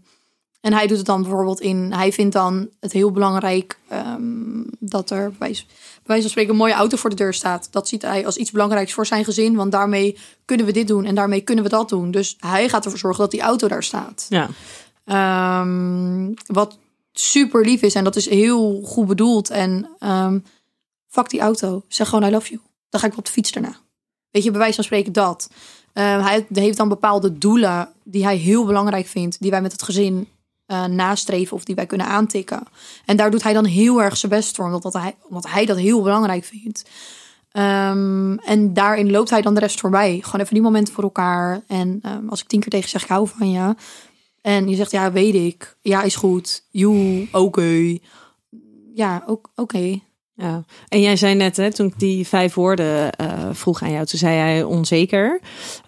en 0.67 0.73
hij 0.73 0.87
doet 0.87 0.97
het 0.97 1.07
dan 1.07 1.23
bijvoorbeeld 1.23 1.61
in... 1.61 1.93
Hij 1.93 2.13
vindt 2.13 2.33
dan 2.33 2.69
het 2.81 2.93
heel 2.93 3.11
belangrijk 3.11 3.79
ehm, 3.89 4.63
dat 4.79 5.11
er 5.11 5.31
bij, 5.31 5.37
bij 5.39 5.65
wijze 6.03 6.23
van 6.23 6.31
spreken 6.31 6.51
een 6.51 6.59
mooie 6.59 6.73
auto 6.73 6.97
voor 6.97 7.11
de 7.11 7.17
deur 7.17 7.35
staat. 7.35 7.69
Dat 7.71 7.89
ziet 7.89 8.03
hij 8.03 8.27
als 8.27 8.37
iets 8.37 8.51
belangrijks 8.51 8.93
voor 8.93 9.07
zijn 9.07 9.25
gezin. 9.25 9.55
Want 9.55 9.73
daarmee 9.73 10.19
kunnen 10.45 10.67
we 10.67 10.73
dit 10.73 10.89
doen 10.89 11.05
en 11.05 11.15
daarmee 11.15 11.41
kunnen 11.41 11.65
we 11.65 11.71
dat 11.71 11.89
doen. 11.89 12.11
Dus 12.11 12.37
hij 12.39 12.69
gaat 12.69 12.85
ervoor 12.85 12.99
zorgen 12.99 13.21
dat 13.21 13.31
die 13.31 13.41
auto 13.41 13.69
daar 13.69 13.83
staat. 13.83 14.27
Ja. 14.29 14.49
Ehm, 15.05 16.33
wat 16.47 16.79
super 17.13 17.65
lief 17.65 17.83
is 17.83 17.95
en 17.95 18.05
dat 18.05 18.17
is 18.17 18.29
heel 18.29 18.81
goed 18.85 19.07
bedoeld. 19.07 19.51
En 19.51 19.89
ehm 19.99 20.39
fuck 21.09 21.29
die 21.29 21.41
auto. 21.41 21.83
Zeg 21.89 22.09
gewoon 22.09 22.29
I 22.29 22.31
love 22.31 22.49
you. 22.49 22.61
Dan 22.89 23.01
ga 23.01 23.07
ik 23.07 23.17
op 23.17 23.25
de 23.25 23.33
fiets 23.33 23.53
daarna. 23.53 23.77
Weet 24.31 24.45
je, 24.45 24.51
bij 24.51 24.59
wijze 24.59 24.75
van 24.75 24.85
spreken 24.85 25.13
dat. 25.13 25.51
Hij 25.93 26.47
heeft 26.53 26.77
dan 26.77 26.89
bepaalde 26.89 27.39
doelen 27.39 27.89
die 28.05 28.25
hij 28.25 28.37
heel 28.37 28.65
belangrijk 28.65 29.07
vindt. 29.07 29.41
Die 29.41 29.51
wij 29.51 29.63
met 29.63 29.73
het 29.73 29.83
gezin 29.83 30.29
eh, 30.67 30.85
nastreven 30.85 31.57
of 31.57 31.65
die 31.65 31.75
wij 31.75 31.87
kunnen 31.87 32.07
aantikken. 32.07 32.63
En 33.05 33.17
daar 33.17 33.31
doet 33.31 33.43
hij 33.43 33.53
dan 33.53 33.65
heel 33.65 34.03
erg 34.03 34.17
zijn 34.17 34.33
best 34.33 34.57
voor. 34.57 34.65
Omdat, 34.65 34.83
dat 34.83 34.93
hij, 34.93 35.17
omdat 35.29 35.51
hij 35.51 35.67
dat 35.67 35.77
heel 35.77 36.03
belangrijk 36.03 36.45
vindt. 36.45 36.91
Ehm, 37.53 38.37
en 38.37 38.75
daarin 38.75 39.11
loopt 39.11 39.31
hij 39.31 39.43
dan 39.43 39.55
de 39.55 39.61
rest 39.61 39.81
voorbij. 39.81 40.21
Gewoon 40.23 40.41
even 40.41 40.55
die 40.55 40.63
momenten 40.63 40.95
voor 40.95 41.05
elkaar. 41.05 41.63
En 41.67 41.99
ehm, 42.03 42.29
als 42.29 42.41
ik 42.41 42.49
tien 42.49 42.61
keer 42.61 42.71
tegen 42.71 42.89
zeg, 42.89 43.03
ik 43.03 43.09
hou 43.09 43.29
van 43.29 43.51
je. 43.51 43.75
En 44.43 44.69
je 44.69 44.77
zegt, 44.77 44.91
ja, 44.91 45.13
weet 45.13 45.35
ik. 45.35 45.77
Ja, 45.83 46.03
is 46.03 46.17
goed. 46.17 46.65
Joe, 46.71 47.29
oké. 47.33 47.99
Ja, 48.95 49.23
ook 49.27 49.51
oké. 49.55 50.01
En 50.89 51.01
jij 51.01 51.17
zei 51.17 51.35
net, 51.35 51.57
hè, 51.57 51.73
toen 51.73 51.87
ik 51.87 51.99
die 51.99 52.27
vijf 52.27 52.55
woorden 52.55 53.11
uh, 53.21 53.49
vroeg 53.53 53.83
aan 53.83 53.91
jou, 53.91 54.07
toen 54.07 54.19
zei 54.19 54.37
jij 54.37 54.63
onzeker. 54.63 55.41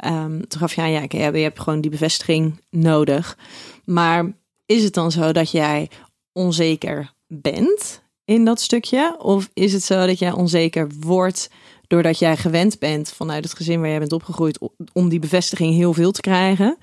Um, 0.04 0.48
toen 0.48 0.60
gaf 0.60 0.74
je 0.74 0.80
aan, 0.80 0.90
ja, 0.90 1.04
je 1.08 1.18
hebt 1.18 1.60
gewoon 1.60 1.80
die 1.80 1.90
bevestiging 1.90 2.60
nodig. 2.70 3.38
Maar 3.84 4.32
is 4.68 4.84
het 4.84 4.94
dan 4.94 5.12
zo 5.12 5.32
dat 5.32 5.50
jij 5.50 5.90
onzeker 6.32 7.12
bent 7.26 8.02
in 8.24 8.44
dat 8.44 8.60
stukje? 8.60 9.16
Of 9.18 9.50
is 9.54 9.72
het 9.72 9.82
zo 9.82 10.06
dat 10.06 10.18
jij 10.18 10.32
onzeker 10.32 10.90
wordt 11.00 11.50
doordat 11.86 12.18
jij 12.18 12.36
gewend 12.36 12.78
bent 12.78 13.12
vanuit 13.12 13.44
het 13.44 13.54
gezin 13.54 13.80
waar 13.80 13.88
jij 13.88 13.98
bent 13.98 14.12
opgegroeid 14.12 14.58
om 14.92 15.08
die 15.08 15.18
bevestiging 15.18 15.74
heel 15.74 15.94
veel 15.94 16.10
te 16.10 16.20
krijgen? 16.20 16.78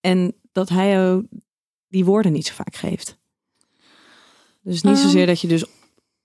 En 0.00 0.34
dat 0.52 0.68
hij 0.68 0.90
jou 0.90 1.26
die 1.88 2.04
woorden 2.04 2.32
niet 2.32 2.46
zo 2.46 2.54
vaak 2.54 2.74
geeft? 2.74 3.18
Dus 4.62 4.82
niet 4.82 4.94
ehm. 4.94 5.02
zozeer 5.02 5.26
dat 5.26 5.40
je 5.40 5.48
dus 5.48 5.64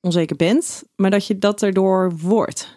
onzeker 0.01 0.35
bent, 0.35 0.83
maar 0.95 1.11
dat 1.11 1.27
je 1.27 1.37
dat 1.37 1.61
erdoor 1.61 2.17
wordt. 2.17 2.75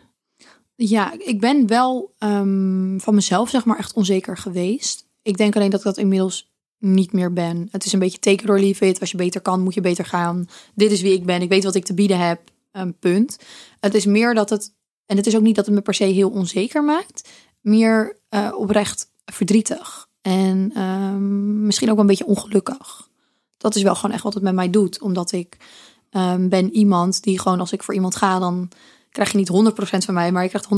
Ja, 0.75 1.13
ik 1.19 1.41
ben 1.41 1.67
wel 1.67 2.15
ehm, 2.19 2.99
van 2.99 3.15
mezelf 3.15 3.51
zeg 3.51 3.65
maar 3.65 3.79
echt 3.79 3.93
onzeker 3.93 4.37
geweest. 4.37 5.09
Ik 5.23 5.37
denk 5.37 5.57
alleen 5.57 5.71
dat 5.71 5.79
ik 5.79 5.87
dat 5.87 5.99
inmiddels 5.99 6.50
niet 6.81 7.13
meer 7.13 7.33
ben. 7.33 7.69
Het 7.71 7.85
is 7.85 7.93
een 7.93 7.99
beetje 7.99 8.19
teken 8.19 8.47
door 8.47 8.61
leave 8.61 8.87
it. 8.87 9.01
Als 9.01 9.11
je 9.11 9.17
beter 9.17 9.41
kan, 9.41 9.61
moet 9.61 9.75
je 9.75 9.81
beter 9.81 10.05
gaan. 10.05 10.49
Dit 10.75 10.91
is 10.91 11.01
wie 11.01 11.13
ik 11.13 11.25
ben. 11.27 11.43
Ik 11.43 11.49
weet 11.49 11.65
wat 11.65 11.75
ik 11.75 11.85
te 11.85 11.95
bieden 11.95 12.19
heb. 12.19 12.41
Een 12.73 12.99
punt. 12.99 13.39
Het 13.81 13.95
is 13.95 14.07
meer 14.07 14.35
dat 14.35 14.51
het, 14.51 14.73
en 15.07 15.17
het 15.17 15.27
is 15.27 15.37
ook 15.37 15.43
niet 15.43 15.57
dat 15.57 15.67
het 15.67 15.75
me 15.75 15.81
per 15.81 15.95
se 15.95 16.05
heel 16.05 16.31
onzeker 16.31 16.85
maakt. 16.85 17.29
Meer 17.61 18.17
uh, 18.31 18.53
oprecht 18.57 19.11
verdrietig. 19.25 20.09
En 20.23 20.83
um, 20.83 21.67
misschien 21.67 21.91
ook 21.91 21.99
een 21.99 22.07
beetje 22.07 22.27
ongelukkig. 22.27 23.09
Dat 23.57 23.75
is 23.75 23.83
wel 23.83 23.95
gewoon 23.95 24.15
echt 24.15 24.23
wat 24.23 24.35
het 24.35 24.43
met 24.43 24.55
mij 24.55 24.71
doet. 24.71 25.01
Omdat 25.01 25.33
ik 25.33 25.57
um, 26.11 26.49
ben 26.49 26.73
iemand 26.75 27.23
die 27.23 27.39
gewoon 27.39 27.61
als 27.61 27.73
ik 27.73 27.83
voor 27.83 27.95
iemand 27.95 28.17
ga, 28.17 28.39
dan 28.39 28.69
krijg 29.11 29.31
je 29.31 29.37
niet 29.37 29.73
100% 29.73 30.05
van 30.05 30.15
mij, 30.15 30.33
maar 30.33 30.43
je 30.43 30.49
krijgt 30.49 30.69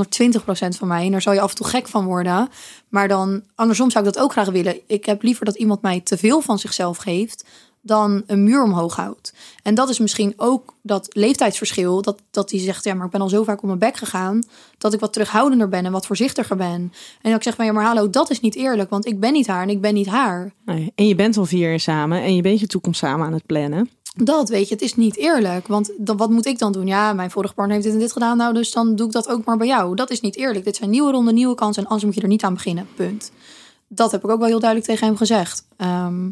120% 0.74 0.78
van 0.78 0.88
mij. 0.88 1.04
En 1.04 1.10
daar 1.10 1.22
zou 1.22 1.34
je 1.34 1.40
af 1.40 1.50
en 1.50 1.56
toe 1.56 1.66
gek 1.66 1.88
van 1.88 2.04
worden. 2.04 2.48
Maar 2.88 3.08
dan, 3.08 3.42
andersom 3.54 3.90
zou 3.90 4.06
ik 4.06 4.12
dat 4.12 4.22
ook 4.22 4.32
graag 4.32 4.50
willen. 4.50 4.80
Ik 4.86 5.04
heb 5.04 5.22
liever 5.22 5.44
dat 5.44 5.56
iemand 5.56 5.82
mij 5.82 6.00
te 6.00 6.16
veel 6.16 6.40
van 6.40 6.58
zichzelf 6.58 6.96
geeft 6.96 7.44
dan 7.82 8.22
een 8.26 8.44
muur 8.44 8.62
omhoog 8.62 8.96
houdt. 8.96 9.34
En 9.62 9.74
dat 9.74 9.88
is 9.88 9.98
misschien 9.98 10.32
ook 10.36 10.74
dat 10.82 11.08
leeftijdsverschil. 11.10 12.02
Dat, 12.02 12.22
dat 12.30 12.48
die 12.48 12.60
zegt, 12.60 12.84
ja, 12.84 12.94
maar 12.94 13.04
ik 13.04 13.10
ben 13.10 13.20
al 13.20 13.28
zo 13.28 13.42
vaak 13.42 13.58
op 13.58 13.66
mijn 13.66 13.78
bek 13.78 13.96
gegaan... 13.96 14.42
dat 14.78 14.92
ik 14.92 15.00
wat 15.00 15.12
terughoudender 15.12 15.68
ben 15.68 15.84
en 15.84 15.92
wat 15.92 16.06
voorzichtiger 16.06 16.56
ben. 16.56 16.68
En 16.70 16.92
dan 17.22 17.34
ik 17.34 17.42
zeg, 17.42 17.56
maar 17.56 17.66
ja, 17.66 17.72
maar 17.72 17.84
hallo, 17.84 18.10
dat 18.10 18.30
is 18.30 18.40
niet 18.40 18.54
eerlijk... 18.54 18.90
want 18.90 19.06
ik 19.06 19.20
ben 19.20 19.32
niet 19.32 19.46
haar 19.46 19.62
en 19.62 19.68
ik 19.68 19.80
ben 19.80 19.94
niet 19.94 20.06
haar. 20.06 20.52
Nee, 20.64 20.92
en 20.94 21.06
je 21.06 21.14
bent 21.14 21.36
al 21.36 21.44
vier 21.44 21.68
jaar 21.68 21.80
samen 21.80 22.22
en 22.22 22.34
je 22.36 22.42
bent 22.42 22.60
je 22.60 22.66
toekomst 22.66 22.98
samen 22.98 23.26
aan 23.26 23.32
het 23.32 23.46
plannen. 23.46 23.90
Dat 24.14 24.48
weet 24.48 24.68
je, 24.68 24.74
het 24.74 24.82
is 24.82 24.94
niet 24.94 25.16
eerlijk. 25.16 25.66
Want 25.66 25.92
dan, 25.98 26.16
wat 26.16 26.30
moet 26.30 26.46
ik 26.46 26.58
dan 26.58 26.72
doen? 26.72 26.86
Ja, 26.86 27.12
mijn 27.12 27.30
vorige 27.30 27.54
partner 27.54 27.76
heeft 27.76 27.86
dit 27.88 27.96
en 27.96 28.02
dit 28.02 28.12
gedaan. 28.12 28.36
Nou, 28.36 28.54
dus 28.54 28.72
dan 28.72 28.96
doe 28.96 29.06
ik 29.06 29.12
dat 29.12 29.28
ook 29.28 29.44
maar 29.44 29.56
bij 29.56 29.66
jou. 29.66 29.94
Dat 29.94 30.10
is 30.10 30.20
niet 30.20 30.36
eerlijk. 30.36 30.64
Dit 30.64 30.76
zijn 30.76 30.90
nieuwe 30.90 31.12
ronde, 31.12 31.32
nieuwe 31.32 31.54
kansen. 31.54 31.82
En 31.82 31.88
anders 31.88 32.04
moet 32.06 32.14
je 32.14 32.20
er 32.20 32.28
niet 32.28 32.44
aan 32.44 32.54
beginnen. 32.54 32.88
Punt. 32.94 33.32
Dat 33.88 34.10
heb 34.10 34.24
ik 34.24 34.30
ook 34.30 34.38
wel 34.38 34.48
heel 34.48 34.60
duidelijk 34.60 34.90
tegen 34.90 35.06
hem 35.06 35.16
gezegd. 35.16 35.66
Ehm, 35.76 36.30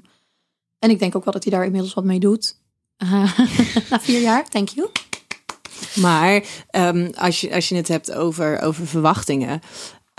en 0.78 0.90
ik 0.90 0.98
denk 0.98 1.16
ook 1.16 1.24
wel 1.24 1.32
dat 1.32 1.44
hij 1.44 1.52
daar 1.52 1.64
inmiddels 1.64 1.94
wat 1.94 2.04
mee 2.04 2.20
doet. 2.20 2.56
na 3.90 4.00
vier 4.00 4.20
jaar, 4.20 4.48
thank 4.48 4.68
you. 4.68 4.88
Maar 5.94 6.42
um, 6.70 7.10
als, 7.14 7.40
je, 7.40 7.54
als 7.54 7.68
je 7.68 7.74
het 7.74 7.88
hebt 7.88 8.12
over, 8.12 8.60
over 8.60 8.86
verwachtingen. 8.86 9.60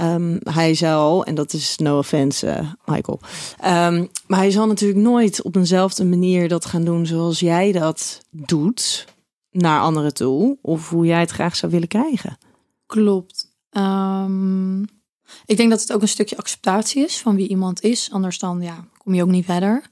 Um, 0.02 0.38
hij 0.43 0.74
zal, 0.74 1.26
en 1.26 1.36
dat 1.36 1.54
is 1.54 1.78
no 1.78 1.97
offense, 1.97 2.47
uh, 2.47 2.72
Michael. 2.86 3.20
Um, 3.66 4.10
maar 4.28 4.39
hij 4.39 4.52
zal 4.52 4.68
natuurlijk 4.68 4.99
nooit 4.99 5.41
op 5.41 5.56
eenzelfde 5.56 6.06
manier 6.06 6.47
dat 6.47 6.66
gaan 6.66 6.84
doen 6.84 7.06
zoals 7.06 7.39
jij 7.39 7.72
dat 7.72 8.22
doet 8.30 9.06
naar 9.52 9.82
anderen 9.82 10.14
toe. 10.14 10.58
Of 10.62 10.89
hoe 10.89 11.06
jij 11.06 11.20
het 11.20 11.32
graag 11.32 11.56
zou 11.56 11.72
willen 11.72 11.88
krijgen. 11.88 12.38
Klopt. 12.86 13.49
Um, 13.72 14.82
ik 15.45 15.58
denk 15.58 15.70
dat 15.70 15.82
het 15.82 15.93
ook 15.93 16.02
een 16.02 16.08
stukje 16.08 16.38
acceptatie 16.38 17.04
is 17.04 17.18
van 17.18 17.36
wie 17.36 17.47
iemand 17.47 17.82
is. 17.82 18.10
Anders 18.12 18.39
dan 18.39 18.62
ja, 18.62 18.86
kom 18.97 19.14
je 19.14 19.22
ook 19.22 19.30
niet 19.30 19.45
verder. 19.45 19.84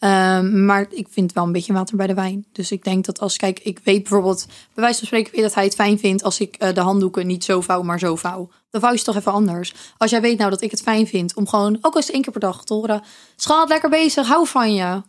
Um, 0.00 0.64
maar 0.64 0.86
ik 0.90 1.06
vind 1.10 1.32
wel 1.32 1.44
een 1.44 1.52
beetje 1.52 1.72
water 1.72 1.96
bij 1.96 2.06
de 2.06 2.14
wijn. 2.14 2.46
Dus 2.52 2.70
ik 2.70 2.84
denk 2.84 3.04
dat 3.04 3.20
als, 3.20 3.36
kijk, 3.36 3.58
ik 3.58 3.80
weet 3.84 4.02
bijvoorbeeld, 4.02 4.46
bij 4.46 4.84
wijze 4.84 4.98
van 4.98 5.06
spreken, 5.06 5.32
weet 5.32 5.42
dat 5.42 5.54
hij 5.54 5.64
het 5.64 5.74
fijn 5.74 5.98
vindt 5.98 6.22
als 6.22 6.40
ik 6.40 6.62
uh, 6.62 6.74
de 6.74 6.80
handdoeken 6.80 7.26
niet 7.26 7.44
zo 7.44 7.60
vouw, 7.60 7.82
maar 7.82 7.98
zo 7.98 8.16
vouw. 8.16 8.50
Dan 8.70 8.80
vouw 8.80 8.92
je 8.92 9.02
toch 9.02 9.16
even 9.16 9.32
anders. 9.32 9.74
Als 9.96 10.10
jij 10.10 10.20
weet 10.20 10.38
nou 10.38 10.50
dat 10.50 10.62
ik 10.62 10.70
het 10.70 10.82
fijn 10.82 11.06
vind 11.06 11.34
om 11.34 11.48
gewoon, 11.48 11.78
ook 11.80 11.96
eens 11.96 12.10
één 12.10 12.22
keer 12.22 12.32
per 12.32 12.40
dag 12.40 12.64
te 12.64 12.74
horen, 12.74 13.02
schat, 13.36 13.68
lekker 13.68 13.90
bezig, 13.90 14.26
hou 14.26 14.46
van 14.46 14.74
je. 14.74 15.02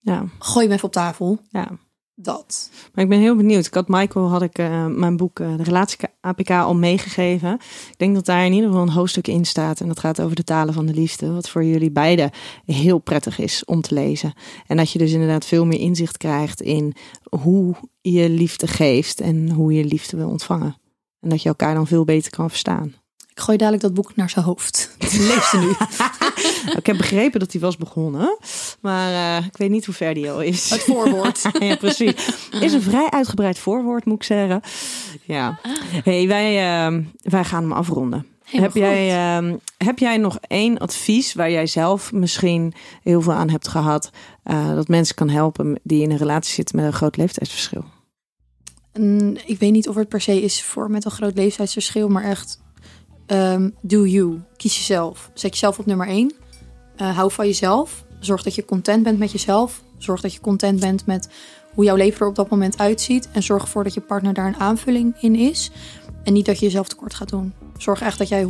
Ja. 0.00 0.24
Gooi 0.38 0.64
hem 0.64 0.74
even 0.74 0.86
op 0.86 0.92
tafel. 0.92 1.38
Ja 1.50 1.78
dat. 2.22 2.70
Maar 2.94 3.04
ik 3.04 3.10
ben 3.10 3.20
heel 3.20 3.36
benieuwd. 3.36 3.66
Ik 3.66 3.74
had 3.74 3.88
Michael, 3.88 4.28
had 4.28 4.42
ik 4.42 4.58
uh, 4.58 4.86
mijn 4.86 5.16
boek 5.16 5.38
uh, 5.40 5.56
De 5.56 5.62
Relatie 5.62 5.98
APK 6.20 6.50
al 6.50 6.74
meegegeven. 6.74 7.52
Ik 7.90 7.94
denk 7.96 8.14
dat 8.14 8.24
daar 8.24 8.44
in 8.44 8.52
ieder 8.52 8.68
geval 8.68 8.82
een 8.82 8.92
hoofdstuk 8.92 9.28
in 9.28 9.44
staat. 9.44 9.80
En 9.80 9.88
dat 9.88 10.00
gaat 10.00 10.20
over 10.20 10.36
de 10.36 10.44
talen 10.44 10.74
van 10.74 10.86
de 10.86 10.94
liefde. 10.94 11.32
Wat 11.32 11.48
voor 11.48 11.64
jullie 11.64 11.90
beiden 11.90 12.30
heel 12.66 12.98
prettig 12.98 13.38
is 13.38 13.64
om 13.64 13.80
te 13.80 13.94
lezen. 13.94 14.32
En 14.66 14.76
dat 14.76 14.90
je 14.90 14.98
dus 14.98 15.12
inderdaad 15.12 15.44
veel 15.44 15.66
meer 15.66 15.80
inzicht 15.80 16.16
krijgt 16.16 16.60
in 16.60 16.94
hoe 17.40 17.74
je 18.00 18.28
liefde 18.28 18.66
geeft. 18.66 19.20
En 19.20 19.50
hoe 19.50 19.72
je 19.72 19.84
liefde 19.84 20.16
wil 20.16 20.28
ontvangen. 20.28 20.76
En 21.20 21.28
dat 21.28 21.42
je 21.42 21.48
elkaar 21.48 21.74
dan 21.74 21.86
veel 21.86 22.04
beter 22.04 22.30
kan 22.30 22.48
verstaan. 22.48 22.94
Ik 23.30 23.40
gooi 23.40 23.58
dadelijk 23.58 23.82
dat 23.82 23.94
boek 23.94 24.16
naar 24.16 24.30
zijn 24.30 24.44
hoofd. 24.44 24.96
Lees 24.98 25.50
ze 25.50 25.58
nu. 25.58 25.72
ik 26.78 26.86
heb 26.86 26.96
begrepen 26.96 27.40
dat 27.40 27.52
hij 27.52 27.60
was 27.60 27.76
begonnen. 27.76 28.38
Maar 28.80 29.10
uh, 29.40 29.46
ik 29.46 29.56
weet 29.56 29.70
niet 29.70 29.84
hoe 29.84 29.94
ver 29.94 30.14
die 30.14 30.30
al 30.30 30.42
is. 30.42 30.70
Het 30.70 30.82
voorwoord. 30.82 31.42
ja, 31.58 31.76
precies. 31.76 32.14
Is 32.60 32.72
een 32.72 32.82
vrij 32.82 33.10
uitgebreid 33.10 33.58
voorwoord, 33.58 34.04
moet 34.04 34.16
ik 34.16 34.22
zeggen. 34.22 34.60
Ja. 35.24 35.58
Hey, 36.04 36.28
wij, 36.28 36.52
uh, 36.90 36.98
wij 37.22 37.44
gaan 37.44 37.62
hem 37.62 37.72
afronden. 37.72 38.26
heb 38.44 38.74
jij, 38.74 39.40
uh, 39.42 39.54
heb 39.76 39.98
jij 39.98 40.16
nog 40.16 40.38
één 40.40 40.78
advies 40.78 41.34
waar 41.34 41.50
jij 41.50 41.66
zelf 41.66 42.12
misschien 42.12 42.72
heel 43.02 43.20
veel 43.20 43.32
aan 43.32 43.50
hebt 43.50 43.68
gehad? 43.68 44.10
Uh, 44.44 44.74
dat 44.74 44.88
mensen 44.88 45.14
kan 45.14 45.28
helpen 45.28 45.80
die 45.82 46.02
in 46.02 46.10
een 46.10 46.16
relatie 46.16 46.54
zitten 46.54 46.76
met 46.76 46.84
een 46.84 46.92
groot 46.92 47.16
leeftijdsverschil? 47.16 47.84
Ik 49.44 49.58
weet 49.58 49.72
niet 49.72 49.88
of 49.88 49.94
het 49.94 50.08
per 50.08 50.20
se 50.20 50.42
is 50.42 50.62
voor 50.62 50.90
met 50.90 51.04
een 51.04 51.10
groot 51.10 51.34
leeftijdsverschil, 51.34 52.08
maar 52.08 52.24
echt 52.24 52.60
Um, 53.32 53.74
do 53.80 54.06
you. 54.06 54.40
Kies 54.56 54.76
jezelf. 54.76 55.30
Zet 55.34 55.52
jezelf 55.52 55.78
op 55.78 55.86
nummer 55.86 56.06
1. 56.06 56.32
Uh, 57.00 57.16
hou 57.16 57.32
van 57.32 57.46
jezelf. 57.46 58.04
Zorg 58.20 58.42
dat 58.42 58.54
je 58.54 58.64
content 58.64 59.02
bent 59.02 59.18
met 59.18 59.32
jezelf. 59.32 59.82
Zorg 59.98 60.20
dat 60.20 60.32
je 60.32 60.40
content 60.40 60.80
bent 60.80 61.06
met 61.06 61.28
hoe 61.74 61.84
jouw 61.84 61.96
leven 61.96 62.20
er 62.20 62.26
op 62.26 62.34
dat 62.34 62.50
moment 62.50 62.78
uitziet. 62.78 63.28
En 63.32 63.42
zorg 63.42 63.62
ervoor 63.62 63.84
dat 63.84 63.94
je 63.94 64.00
partner 64.00 64.34
daar 64.34 64.46
een 64.46 64.60
aanvulling 64.60 65.14
in 65.20 65.34
is. 65.34 65.70
En 66.24 66.32
niet 66.32 66.46
dat 66.46 66.58
je 66.58 66.64
jezelf 66.64 66.88
tekort 66.88 67.14
gaat 67.14 67.28
doen. 67.28 67.52
Zorg 67.76 68.00
echt 68.00 68.18
dat 68.18 68.28
jij 68.28 68.46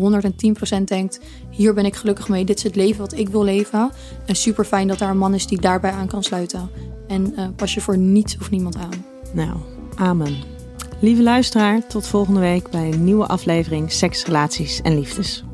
110% 0.81 0.85
denkt: 0.85 1.21
hier 1.51 1.75
ben 1.75 1.85
ik 1.85 1.97
gelukkig 1.97 2.29
mee. 2.29 2.45
Dit 2.45 2.57
is 2.57 2.63
het 2.63 2.77
leven 2.77 3.01
wat 3.01 3.13
ik 3.13 3.29
wil 3.29 3.45
leven. 3.45 3.91
En 4.27 4.37
super 4.37 4.65
fijn 4.65 4.89
dat 4.89 4.99
daar 4.99 5.11
een 5.11 5.19
man 5.19 5.35
is 5.35 5.47
die 5.47 5.61
daarbij 5.61 5.91
aan 5.91 6.07
kan 6.07 6.23
sluiten. 6.23 6.71
En 7.09 7.33
uh, 7.37 7.47
pas 7.57 7.75
je 7.75 7.81
voor 7.81 7.99
niets 7.99 8.39
of 8.41 8.51
niemand 8.51 8.77
aan. 8.77 9.05
Nou, 9.33 9.57
amen. 9.97 10.37
Lieve 11.01 11.23
luisteraar, 11.23 11.87
tot 11.87 12.07
volgende 12.07 12.41
week 12.41 12.71
bij 12.71 12.93
een 12.93 13.05
nieuwe 13.05 13.27
aflevering 13.27 13.93
Seks, 13.93 14.25
Relaties 14.25 14.81
en 14.81 14.95
Liefdes. 14.95 15.45